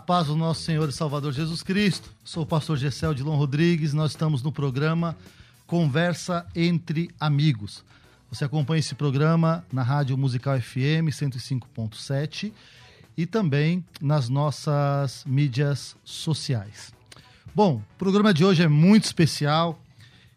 Paz 0.00 0.28
do 0.28 0.34
nosso 0.34 0.62
Senhor 0.62 0.88
e 0.88 0.92
Salvador 0.92 1.32
Jesus 1.32 1.62
Cristo. 1.62 2.10
Sou 2.24 2.42
o 2.42 2.46
pastor 2.46 2.78
Gessel 2.78 3.12
Dilon 3.12 3.36
Rodrigues, 3.36 3.92
nós 3.92 4.12
estamos 4.12 4.42
no 4.42 4.50
programa 4.50 5.16
Conversa 5.66 6.46
entre 6.56 7.10
Amigos. 7.20 7.84
Você 8.30 8.44
acompanha 8.44 8.80
esse 8.80 8.94
programa 8.94 9.62
na 9.70 9.82
Rádio 9.82 10.16
Musical 10.16 10.58
FM 10.58 11.10
105.7 11.10 12.52
e 13.16 13.26
também 13.26 13.84
nas 14.00 14.28
nossas 14.28 15.22
mídias 15.26 15.94
sociais. 16.02 16.94
Bom, 17.54 17.82
o 17.94 17.98
programa 17.98 18.32
de 18.32 18.44
hoje 18.44 18.62
é 18.62 18.68
muito 18.68 19.04
especial. 19.04 19.78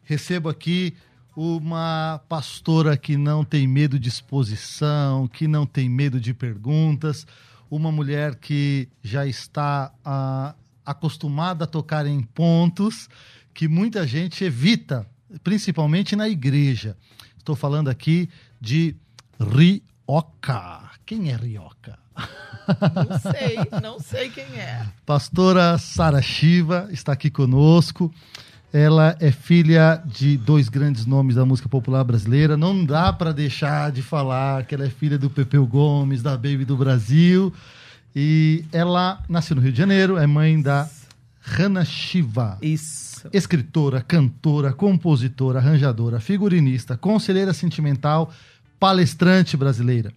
Recebo 0.03 0.49
aqui 0.49 0.93
uma 1.35 2.21
pastora 2.27 2.97
que 2.97 3.15
não 3.15 3.45
tem 3.45 3.65
medo 3.65 3.97
de 3.97 4.09
exposição, 4.09 5.27
que 5.27 5.47
não 5.47 5.65
tem 5.65 5.87
medo 5.87 6.19
de 6.19 6.33
perguntas 6.33 7.25
uma 7.75 7.91
mulher 7.91 8.35
que 8.35 8.87
já 9.01 9.25
está 9.25 9.91
ah, 10.05 10.53
acostumada 10.85 11.63
a 11.63 11.67
tocar 11.67 12.05
em 12.05 12.21
pontos 12.21 13.09
que 13.51 13.67
muita 13.67 14.05
gente 14.05 14.43
evita, 14.43 15.07
principalmente 15.43 16.15
na 16.15 16.29
igreja. 16.29 16.95
Estou 17.37 17.55
falando 17.55 17.89
aqui 17.89 18.29
de 18.61 18.95
Rioca. 19.39 20.91
Quem 21.05 21.31
é 21.31 21.35
Rioca? 21.35 21.97
Não 22.95 23.19
sei, 23.19 23.57
não 23.81 23.99
sei 23.99 24.29
quem 24.29 24.45
é. 24.59 24.87
Pastora 25.05 25.77
Sara 25.79 26.21
Shiva 26.21 26.87
está 26.91 27.13
aqui 27.13 27.29
conosco. 27.29 28.13
Ela 28.73 29.15
é 29.19 29.31
filha 29.31 30.01
de 30.03 30.35
dois 30.35 30.67
grandes 30.67 31.05
nomes 31.05 31.35
da 31.35 31.45
música 31.45 31.69
popular 31.69 32.03
brasileira. 32.03 32.57
Não 32.57 32.83
dá 32.83 33.13
para 33.13 33.31
deixar 33.31 33.91
de 33.91 34.01
falar 34.01 34.65
que 34.65 34.73
ela 34.73 34.83
é 34.83 34.89
filha 34.89 35.15
do 35.15 35.29
Pepeu 35.29 35.63
Gomes, 35.67 36.23
da 36.23 36.31
Baby 36.31 36.65
do 36.65 36.75
Brasil. 36.75 37.53
E 38.15 38.65
ela 38.71 39.21
nasceu 39.29 39.55
no 39.55 39.61
Rio 39.61 39.71
de 39.71 39.77
Janeiro, 39.77 40.17
é 40.17 40.25
mãe 40.25 40.59
da 40.59 40.89
Hannah 41.39 41.85
Shiva. 41.85 42.57
Isso. 42.63 43.29
Escritora, 43.31 44.01
cantora, 44.01 44.73
compositora, 44.73 45.59
arranjadora, 45.59 46.19
figurinista, 46.19 46.97
conselheira 46.97 47.53
sentimental, 47.53 48.33
palestrante 48.79 49.55
brasileira. 49.55 50.11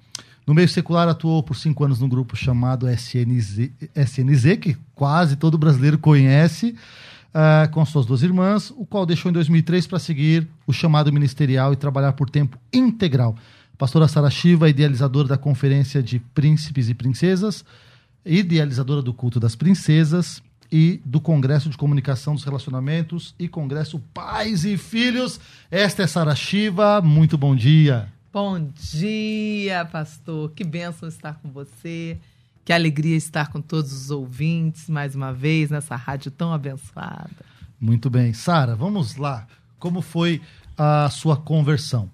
No 0.46 0.54
meio 0.54 0.68
secular 0.68 1.06
atuou 1.06 1.42
por 1.42 1.56
cinco 1.56 1.84
anos 1.84 2.00
num 2.00 2.08
grupo 2.08 2.34
chamado 2.34 2.88
SNZ, 2.88 3.70
SNZ 3.94 4.56
que 4.58 4.78
quase 4.94 5.36
todo 5.36 5.58
brasileiro 5.58 5.98
conhece 5.98 6.74
uh, 7.34 7.70
com 7.70 7.84
suas 7.84 8.06
duas 8.06 8.22
irmãs, 8.22 8.72
o 8.76 8.84
qual 8.84 9.06
deixou 9.06 9.30
em 9.30 9.32
2003 9.32 9.86
para 9.86 9.98
seguir 9.98 10.48
o 10.66 10.72
chamado 10.72 11.12
ministerial 11.12 11.72
e 11.72 11.76
trabalhar 11.76 12.12
por 12.12 12.30
tempo 12.30 12.58
integral. 12.72 13.36
Pastora 13.78 14.08
Sara 14.08 14.30
Shiva, 14.30 14.68
idealizadora 14.68 15.28
da 15.28 15.36
Conferência 15.36 16.02
de 16.02 16.18
Príncipes 16.18 16.88
e 16.88 16.94
Princesas, 16.94 17.64
idealizadora 18.24 19.02
do 19.02 19.12
Culto 19.12 19.38
das 19.38 19.54
Princesas 19.54 20.42
e 20.72 21.00
do 21.04 21.20
Congresso 21.20 21.68
de 21.68 21.76
Comunicação 21.76 22.34
dos 22.34 22.44
Relacionamentos 22.44 23.34
e 23.38 23.48
Congresso 23.48 23.98
Pais 24.12 24.64
e 24.64 24.76
Filhos. 24.76 25.38
Esta 25.70 26.02
é 26.02 26.06
Sara 26.06 26.34
Shiva, 26.34 27.00
muito 27.02 27.36
bom 27.36 27.54
dia. 27.54 28.08
Bom 28.32 28.68
dia, 28.74 29.84
pastor. 29.86 30.52
Que 30.52 30.62
bênção 30.62 31.08
estar 31.08 31.40
com 31.40 31.50
você. 31.50 32.18
Que 32.66 32.72
alegria 32.72 33.16
estar 33.16 33.52
com 33.52 33.60
todos 33.60 33.92
os 33.92 34.10
ouvintes 34.10 34.88
mais 34.88 35.14
uma 35.14 35.32
vez 35.32 35.70
nessa 35.70 35.94
rádio 35.94 36.32
tão 36.32 36.52
abençoada. 36.52 37.30
Muito 37.80 38.10
bem. 38.10 38.32
Sara, 38.32 38.74
vamos 38.74 39.14
lá. 39.14 39.46
Como 39.78 40.02
foi 40.02 40.42
a 40.76 41.08
sua 41.08 41.36
conversão? 41.36 42.10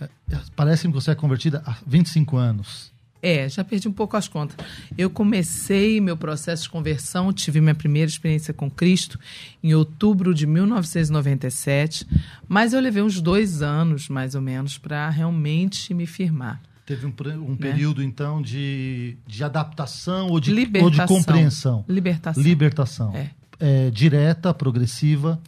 É, 0.00 0.08
parece-me 0.56 0.94
que 0.94 0.98
você 0.98 1.10
é 1.10 1.14
convertida 1.14 1.62
há 1.66 1.76
25 1.86 2.38
anos. 2.38 2.90
É, 3.20 3.46
já 3.50 3.62
perdi 3.62 3.86
um 3.86 3.92
pouco 3.92 4.16
as 4.16 4.26
contas. 4.26 4.56
Eu 4.96 5.10
comecei 5.10 6.00
meu 6.00 6.16
processo 6.16 6.62
de 6.62 6.70
conversão, 6.70 7.30
tive 7.30 7.60
minha 7.60 7.74
primeira 7.74 8.08
experiência 8.08 8.54
com 8.54 8.70
Cristo 8.70 9.18
em 9.62 9.74
outubro 9.74 10.32
de 10.32 10.46
1997, 10.46 12.06
mas 12.48 12.72
eu 12.72 12.80
levei 12.80 13.02
uns 13.02 13.20
dois 13.20 13.60
anos, 13.60 14.08
mais 14.08 14.34
ou 14.34 14.40
menos, 14.40 14.78
para 14.78 15.10
realmente 15.10 15.92
me 15.92 16.06
firmar. 16.06 16.62
Teve 16.84 17.06
um, 17.06 17.14
um 17.42 17.50
né? 17.50 17.56
período, 17.58 18.02
então, 18.02 18.42
de, 18.42 19.16
de 19.26 19.44
adaptação 19.44 20.28
ou 20.28 20.40
de, 20.40 20.50
ou 20.82 20.90
de 20.90 21.06
compreensão? 21.06 21.84
Libertação. 21.88 22.42
Libertação. 22.42 23.16
É. 23.16 23.30
É, 23.60 23.90
direta, 23.90 24.52
progressiva. 24.52 25.40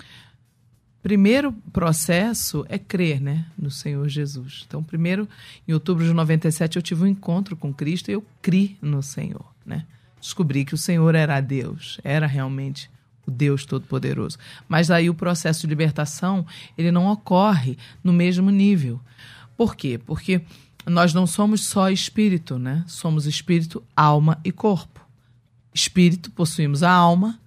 Primeiro 1.03 1.53
processo 1.73 2.65
é 2.69 2.79
crer 2.79 3.21
né, 3.21 3.45
no 3.59 3.71
Senhor 3.71 4.09
Jesus. 4.09 4.65
Então, 4.67 4.83
primeiro, 4.83 5.29
em 5.67 5.73
outubro 5.73 6.05
de 6.05 6.13
97, 6.15 6.77
eu 6.77 6.83
tive 6.83 7.03
um 7.03 7.07
encontro 7.07 7.57
com 7.57 7.75
Cristo 7.75 8.11
e 8.11 8.15
eu 8.15 8.25
criei 8.41 8.79
no 8.81 9.03
Senhor. 9.03 9.45
Né? 9.67 9.85
Descobri 10.21 10.65
que 10.65 10.73
o 10.73 10.79
Senhor 10.79 11.15
era 11.15 11.39
Deus, 11.41 12.01
era 12.03 12.27
realmente 12.27 12.89
o 13.27 13.31
Deus 13.31 13.67
Todo-Poderoso. 13.67 14.39
Mas 14.69 14.91
aí 14.91 15.11
o 15.11 15.15
processo 15.15 15.63
de 15.63 15.67
libertação, 15.67 16.47
ele 16.79 16.91
não 16.91 17.09
ocorre 17.09 17.77
no 18.03 18.13
mesmo 18.13 18.51
nível. 18.51 19.01
Por 19.57 19.77
quê? 19.77 19.99
Porque 19.99 20.41
nós 20.87 21.15
não 21.15 21.27
somos 21.27 21.65
só 21.67 21.91
espírito, 21.91 22.59
né? 22.59 22.85
Somos 22.87 23.27
espírito, 23.27 23.83
alma 23.97 24.39
e 24.45 24.53
corpo. 24.53 25.01
Espírito, 25.73 26.31
possuímos 26.31 26.83
a 26.83 26.91
alma, 26.91 27.39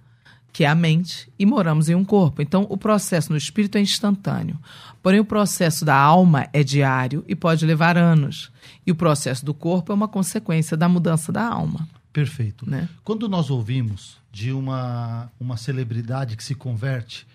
que 0.52 0.64
é 0.64 0.68
a 0.68 0.74
mente, 0.74 1.30
e 1.38 1.46
moramos 1.46 1.88
em 1.88 1.94
um 1.94 2.04
corpo. 2.04 2.42
Então, 2.42 2.66
o 2.68 2.76
processo 2.76 3.30
no 3.30 3.38
espírito 3.38 3.78
é 3.78 3.80
instantâneo. 3.80 4.58
Porém, 5.02 5.20
o 5.20 5.24
processo 5.24 5.84
da 5.84 5.94
alma 5.94 6.48
é 6.52 6.62
diário 6.62 7.24
e 7.28 7.34
pode 7.34 7.64
levar 7.64 7.96
anos. 7.96 8.50
E 8.86 8.90
o 8.90 8.94
processo 8.96 9.44
do 9.44 9.54
corpo 9.54 9.92
é 9.92 9.94
uma 9.94 10.08
consequência 10.08 10.76
da 10.76 10.88
mudança 10.88 11.30
da 11.32 11.46
alma. 11.46 11.88
Perfeito. 12.12 12.68
Né? 12.68 12.88
Quando 13.04 13.28
nós 13.28 13.50
ouvimos 13.50 14.18
de 14.32 14.52
uma, 14.52 15.30
uma 15.38 15.56
celebridade 15.56 16.36
que 16.36 16.44
se 16.44 16.54
converte, 16.54 17.26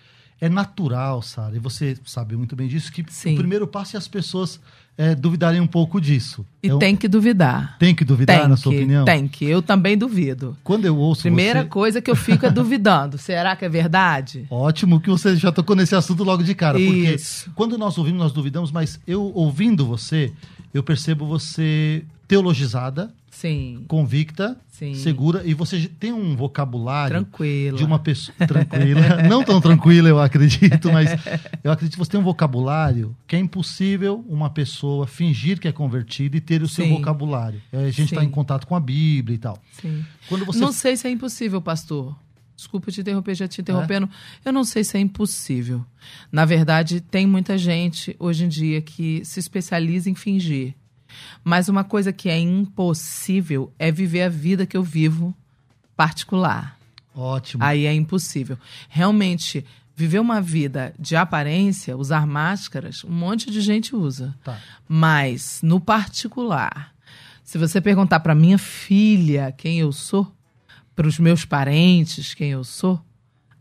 é 0.43 0.49
natural, 0.49 1.21
Sara, 1.21 1.55
e 1.55 1.59
você 1.59 1.95
sabe 2.05 2.35
muito 2.35 2.53
bem 2.53 2.67
disso, 2.67 2.91
que 2.91 3.01
Sim. 3.07 3.35
o 3.35 3.37
primeiro 3.37 3.65
passo 3.65 3.95
é 3.95 3.97
as 3.97 4.09
pessoas 4.09 4.59
é, 4.97 5.15
duvidarem 5.15 5.61
um 5.61 5.65
pouco 5.65 6.01
disso. 6.01 6.45
E 6.61 6.67
É 6.67 6.75
um- 6.75 6.79
tem 6.79 6.97
que 6.97 7.07
duvidar. 7.07 7.77
tem 7.79 7.95
que 7.95 8.03
duvidar, 8.03 8.41
tem 8.41 8.49
na 8.49 8.55
que, 8.55 8.61
sua 8.61 8.73
opinião? 8.73 9.05
Tem 9.05 9.25
que. 9.25 9.45
Eu 9.45 9.61
também 9.61 9.97
duvido. 9.97 10.57
Quando 10.61 10.83
eu 10.85 10.97
ouço 10.97 11.21
Primeira 11.21 11.61
você... 11.63 11.69
coisa 11.69 12.01
que 12.01 12.11
eu 12.11 12.15
fico 12.15 12.45
é 12.45 12.51
duvidando. 12.51 13.17
Será 13.17 13.55
que 13.55 13.63
é 13.63 13.69
verdade? 13.69 14.45
Ótimo 14.49 14.99
que 14.99 15.09
você 15.09 15.35
já 15.37 15.49
tocou 15.49 15.77
nesse 15.77 15.95
assunto 15.95 16.25
logo 16.25 16.43
de 16.43 16.53
cara. 16.53 16.77
Isso. 16.77 17.45
Porque 17.45 17.55
quando 17.55 17.77
nós 17.77 17.97
ouvimos, 17.97 18.19
nós 18.19 18.33
duvidamos, 18.33 18.69
mas 18.69 18.99
eu 19.07 19.31
ouvindo 19.33 19.85
você, 19.85 20.33
eu 20.73 20.83
percebo 20.83 21.25
você 21.25 22.03
teologizada, 22.27 23.13
Sim. 23.33 23.83
convicta, 23.87 24.55
Sim. 24.69 24.93
segura, 24.93 25.41
e 25.43 25.53
você 25.53 25.87
tem 25.99 26.13
um 26.13 26.35
vocabulário 26.35 27.15
Tranquila. 27.25 27.77
de 27.77 27.83
uma 27.83 27.97
pessoa 27.99 28.35
tranquila, 28.47 29.23
não 29.27 29.43
tão 29.43 29.59
tranquila, 29.59 30.07
eu 30.07 30.19
acredito, 30.19 30.91
mas 30.91 31.09
eu 31.63 31.71
acredito 31.71 31.93
que 31.93 31.99
você 31.99 32.11
tem 32.11 32.19
um 32.19 32.23
vocabulário 32.23 33.15
que 33.27 33.35
é 33.35 33.39
impossível 33.39 34.23
uma 34.29 34.49
pessoa 34.49 35.07
fingir 35.07 35.59
que 35.59 35.67
é 35.67 35.71
convertida 35.71 36.37
e 36.37 36.41
ter 36.41 36.61
o 36.61 36.67
seu 36.67 36.85
Sim. 36.85 36.91
vocabulário. 36.95 37.61
É, 37.71 37.79
A 37.85 37.91
gente 37.91 38.13
está 38.13 38.23
em 38.23 38.29
contato 38.29 38.67
com 38.67 38.75
a 38.75 38.79
Bíblia 38.79 39.35
e 39.35 39.39
tal. 39.39 39.59
Sim. 39.81 40.05
Quando 40.29 40.45
você 40.45 40.59
Não 40.59 40.71
sei 40.71 40.95
se 40.95 41.07
é 41.07 41.11
impossível, 41.11 41.61
pastor. 41.61 42.15
Desculpa 42.55 42.91
te 42.91 43.01
interromper, 43.01 43.33
já 43.35 43.47
te 43.47 43.59
interrompendo. 43.61 44.07
Eu 44.45 44.53
não 44.53 44.63
sei 44.63 44.83
se 44.83 44.95
é 44.95 44.99
impossível. 44.99 45.83
Na 46.31 46.45
verdade, 46.45 47.01
tem 47.01 47.25
muita 47.25 47.57
gente 47.57 48.15
hoje 48.19 48.45
em 48.45 48.47
dia 48.47 48.79
que 48.79 49.25
se 49.25 49.39
especializa 49.39 50.09
em 50.09 50.15
fingir. 50.15 50.75
Mas 51.43 51.69
uma 51.69 51.83
coisa 51.83 52.13
que 52.13 52.29
é 52.29 52.37
impossível 52.37 53.71
é 53.77 53.91
viver 53.91 54.23
a 54.23 54.29
vida 54.29 54.65
que 54.65 54.77
eu 54.77 54.83
vivo 54.83 55.35
particular. 55.95 56.77
ótimo. 57.15 57.63
Aí 57.63 57.85
é 57.85 57.93
impossível. 57.93 58.57
Realmente, 58.89 59.65
viver 59.95 60.19
uma 60.19 60.41
vida 60.41 60.93
de 60.97 61.15
aparência, 61.15 61.95
usar 61.95 62.25
máscaras, 62.25 63.03
um 63.03 63.11
monte 63.11 63.51
de 63.51 63.61
gente 63.61 63.95
usa. 63.95 64.35
Tá. 64.43 64.59
Mas, 64.87 65.59
no 65.61 65.79
particular, 65.79 66.93
se 67.43 67.57
você 67.57 67.79
perguntar 67.79 68.19
para 68.21 68.33
minha 68.33 68.57
filha 68.57 69.53
quem 69.55 69.79
eu 69.79 69.91
sou, 69.91 70.33
para 70.95 71.07
os 71.07 71.19
meus 71.19 71.45
parentes 71.45 72.33
quem 72.33 72.51
eu 72.51 72.63
sou, 72.63 73.03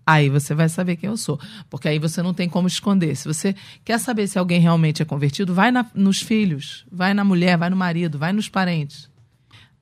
aí 0.06 0.28
você 0.28 0.54
vai 0.54 0.69
saber 0.69 0.96
quem 0.96 1.08
eu 1.08 1.16
sou. 1.16 1.38
Porque 1.70 1.88
aí 1.88 1.99
você 1.99 2.22
não 2.22 2.34
tem 2.34 2.49
como 2.49 2.66
esconder. 2.69 3.14
Se 3.16 3.26
você 3.28 3.54
quer 3.84 3.99
saber 3.99 4.26
se 4.26 4.38
alguém 4.38 4.60
realmente 4.60 5.02
é 5.02 5.04
convertido, 5.04 5.54
vai 5.54 5.70
na- 5.70 5.87
nos 5.94 6.20
filhos, 6.20 6.84
vai 6.90 7.14
na 7.14 7.25
mulher, 7.25 7.56
vai 7.56 7.70
no 7.70 7.76
marido, 7.76 8.19
vai 8.19 8.32
nos 8.32 8.49
parentes. 8.49 9.10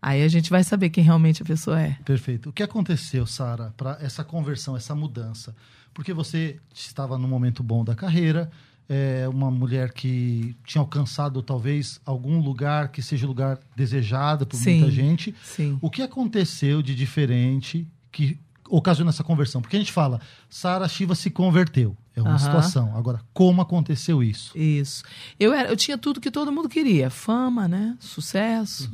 Aí 0.02 0.22
a 0.22 0.28
gente 0.28 0.48
vai 0.48 0.64
saber 0.64 0.88
quem 0.90 1.04
realmente 1.04 1.42
a 1.42 1.44
pessoa 1.44 1.80
é. 1.80 1.98
Perfeito. 2.04 2.48
O 2.48 2.52
que 2.52 2.62
aconteceu, 2.62 3.26
Sara, 3.26 3.74
para 3.76 3.98
essa 4.00 4.24
conversão, 4.24 4.74
essa 4.76 4.94
mudança? 4.94 5.54
Porque 5.92 6.12
você 6.14 6.58
estava 6.74 7.18
num 7.18 7.28
momento 7.28 7.62
bom 7.62 7.84
da 7.84 7.94
carreira, 7.94 8.50
é 8.88 9.28
uma 9.28 9.50
mulher 9.50 9.92
que 9.92 10.56
tinha 10.64 10.80
alcançado 10.80 11.42
talvez 11.42 12.00
algum 12.04 12.40
lugar 12.40 12.88
que 12.88 13.02
seja 13.02 13.26
o 13.26 13.28
lugar 13.28 13.58
desejado 13.76 14.46
por 14.46 14.56
Sim. 14.56 14.78
muita 14.80 14.90
gente. 14.90 15.34
Sim. 15.44 15.78
O 15.82 15.90
que 15.90 16.00
aconteceu 16.02 16.80
de 16.80 16.94
diferente 16.94 17.86
que 18.10 18.38
ocasionou 18.70 19.10
essa 19.10 19.24
conversão? 19.24 19.60
Porque 19.60 19.76
a 19.76 19.78
gente 19.78 19.92
fala, 19.92 20.20
Sara 20.48 20.88
Shiva 20.88 21.14
se 21.14 21.30
converteu. 21.30 21.96
É 22.14 22.22
uma 22.22 22.30
Aham. 22.30 22.38
situação. 22.38 22.96
Agora, 22.96 23.20
como 23.32 23.60
aconteceu 23.60 24.22
isso? 24.22 24.56
Isso. 24.56 25.04
Eu, 25.38 25.52
era, 25.52 25.68
eu 25.68 25.76
tinha 25.76 25.96
tudo 25.96 26.20
que 26.20 26.30
todo 26.30 26.52
mundo 26.52 26.68
queria: 26.68 27.08
fama, 27.10 27.68
né? 27.68 27.96
Sucesso. 28.00 28.90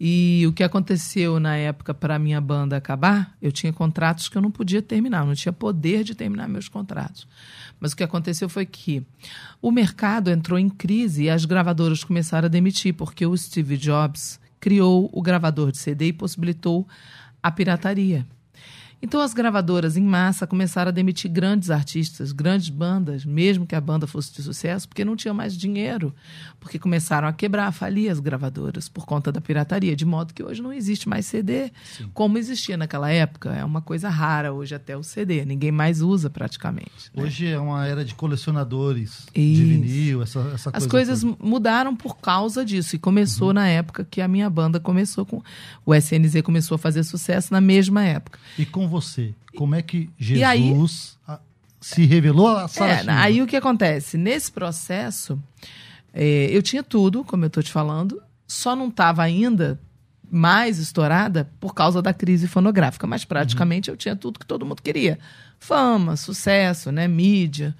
E 0.00 0.44
o 0.46 0.52
que 0.52 0.64
aconteceu 0.64 1.38
na 1.38 1.56
época 1.56 1.94
para 1.94 2.18
minha 2.18 2.40
banda 2.40 2.76
acabar, 2.76 3.36
eu 3.40 3.52
tinha 3.52 3.72
contratos 3.72 4.28
que 4.28 4.36
eu 4.36 4.42
não 4.42 4.50
podia 4.50 4.82
terminar, 4.82 5.20
eu 5.22 5.26
não 5.26 5.34
tinha 5.34 5.52
poder 5.52 6.02
de 6.02 6.14
terminar 6.14 6.48
meus 6.48 6.68
contratos. 6.68 7.28
Mas 7.78 7.92
o 7.92 7.96
que 7.96 8.02
aconteceu 8.02 8.48
foi 8.48 8.66
que 8.66 9.06
o 9.62 9.70
mercado 9.70 10.30
entrou 10.30 10.58
em 10.58 10.68
crise 10.68 11.24
e 11.24 11.30
as 11.30 11.44
gravadoras 11.44 12.02
começaram 12.02 12.46
a 12.46 12.50
demitir, 12.50 12.92
porque 12.94 13.24
o 13.24 13.36
Steve 13.36 13.76
Jobs 13.76 14.40
criou 14.58 15.08
o 15.12 15.22
gravador 15.22 15.70
de 15.70 15.78
CD 15.78 16.08
e 16.08 16.12
possibilitou 16.12 16.86
a 17.42 17.50
pirataria. 17.50 18.26
Então 19.04 19.20
as 19.20 19.34
gravadoras 19.34 19.98
em 19.98 20.02
massa 20.02 20.46
começaram 20.46 20.88
a 20.88 20.92
demitir 20.92 21.30
grandes 21.30 21.70
artistas, 21.70 22.32
grandes 22.32 22.70
bandas, 22.70 23.22
mesmo 23.24 23.66
que 23.66 23.74
a 23.74 23.80
banda 23.80 24.06
fosse 24.06 24.32
de 24.32 24.42
sucesso, 24.42 24.88
porque 24.88 25.04
não 25.04 25.14
tinha 25.14 25.34
mais 25.34 25.54
dinheiro, 25.54 26.14
porque 26.58 26.78
começaram 26.78 27.28
a 27.28 27.32
quebrar, 27.32 27.66
a 27.66 27.72
falir 27.72 28.10
as 28.10 28.18
gravadoras 28.18 28.88
por 28.88 29.04
conta 29.04 29.30
da 29.30 29.42
pirataria, 29.42 29.94
de 29.94 30.06
modo 30.06 30.32
que 30.32 30.42
hoje 30.42 30.62
não 30.62 30.72
existe 30.72 31.06
mais 31.06 31.26
CD 31.26 31.70
como 32.14 32.38
existia 32.38 32.78
naquela 32.78 33.10
época. 33.10 33.50
É 33.54 33.62
uma 33.62 33.82
coisa 33.82 34.08
rara 34.08 34.54
hoje 34.54 34.74
até 34.74 34.96
o 34.96 35.02
CD, 35.02 35.44
ninguém 35.44 35.70
mais 35.70 36.00
usa 36.00 36.30
praticamente. 36.30 37.10
né? 37.14 37.22
Hoje 37.22 37.46
é 37.46 37.58
uma 37.58 37.86
era 37.86 38.02
de 38.04 38.14
colecionadores 38.14 39.26
de 39.34 39.40
Isso. 39.42 39.62
vinil, 39.62 40.22
essa, 40.22 40.40
essa 40.54 40.70
As 40.70 40.86
coisa 40.86 41.04
coisas 41.12 41.20
toda. 41.20 41.36
mudaram 41.46 41.94
por 41.94 42.16
causa 42.16 42.64
disso. 42.64 42.96
E 42.96 42.98
começou 42.98 43.48
Uhum. 43.48 43.54
na 43.54 43.68
época 43.68 44.06
que 44.08 44.22
a 44.22 44.28
minha 44.28 44.48
banda 44.48 44.80
começou 44.80 45.26
com. 45.26 45.42
O 45.84 45.94
SNZ 45.94 46.40
começou 46.42 46.76
a 46.76 46.78
fazer 46.78 47.02
sucesso 47.04 47.52
na 47.52 47.60
mesma 47.60 48.02
época. 48.02 48.38
E 48.58 48.64
com 48.64 48.88
você, 49.00 49.34
como 49.56 49.74
é 49.74 49.82
que 49.82 50.08
aí- 50.44 50.68
Jesus 50.68 51.18
a- 51.26 51.40
se 51.80 52.04
revelou 52.06 52.48
a 52.48 52.66
Sara 52.68 52.92
É, 52.92 53.14
aí 53.16 53.42
o 53.42 53.46
que 53.46 53.56
acontece? 53.56 54.16
Nesse 54.16 54.50
processo, 54.52 55.38
é, 56.12 56.46
eu 56.50 56.62
tinha 56.62 56.82
tudo, 56.82 57.24
como 57.24 57.44
eu 57.44 57.48
estou 57.48 57.62
te 57.62 57.70
falando, 57.72 58.22
só 58.46 58.74
não 58.76 58.88
estava 58.88 59.22
ainda 59.22 59.78
mais 60.30 60.78
estourada 60.78 61.50
por 61.60 61.74
causa 61.74 62.00
da 62.00 62.12
crise 62.12 62.48
fonográfica, 62.48 63.06
mas 63.06 63.24
praticamente 63.24 63.90
eu 63.90 63.96
tinha 63.96 64.16
tudo 64.16 64.38
que 64.38 64.46
todo 64.46 64.64
mundo 64.66 64.82
queria: 64.82 65.18
fama, 65.58 66.16
sucesso, 66.16 66.90
né, 66.90 67.06
mídia. 67.06 67.74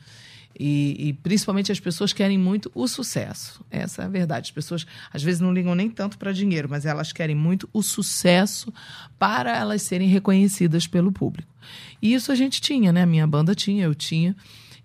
E, 0.59 1.09
e 1.09 1.12
principalmente 1.15 1.73
as 1.73 1.81
pessoas 1.81 2.12
querem 2.12 2.39
muito 2.39 2.71
o 2.75 2.87
sucesso. 2.87 3.61
Essa 3.71 4.03
é 4.03 4.05
a 4.05 4.09
verdade. 4.09 4.49
As 4.49 4.51
pessoas 4.53 4.87
às 5.12 5.23
vezes 5.23 5.41
não 5.41 5.53
ligam 5.53 5.75
nem 5.75 5.91
tanto 5.91 6.17
para 6.17 6.33
dinheiro, 6.33 6.69
mas 6.69 6.87
elas 6.87 7.12
querem 7.12 7.35
muito 7.35 7.69
o 7.73 7.83
sucesso 7.83 8.73
para 9.19 9.56
elas 9.56 9.83
serem 9.83 10.09
reconhecidas 10.09 10.87
pelo 10.87 11.11
público. 11.11 11.53
E 12.01 12.15
isso 12.15 12.31
a 12.31 12.35
gente 12.35 12.61
tinha, 12.61 12.93
né? 12.93 13.03
A 13.03 13.06
minha 13.06 13.27
banda 13.27 13.55
tinha, 13.55 13.85
eu 13.85 13.95
tinha. 13.95 14.37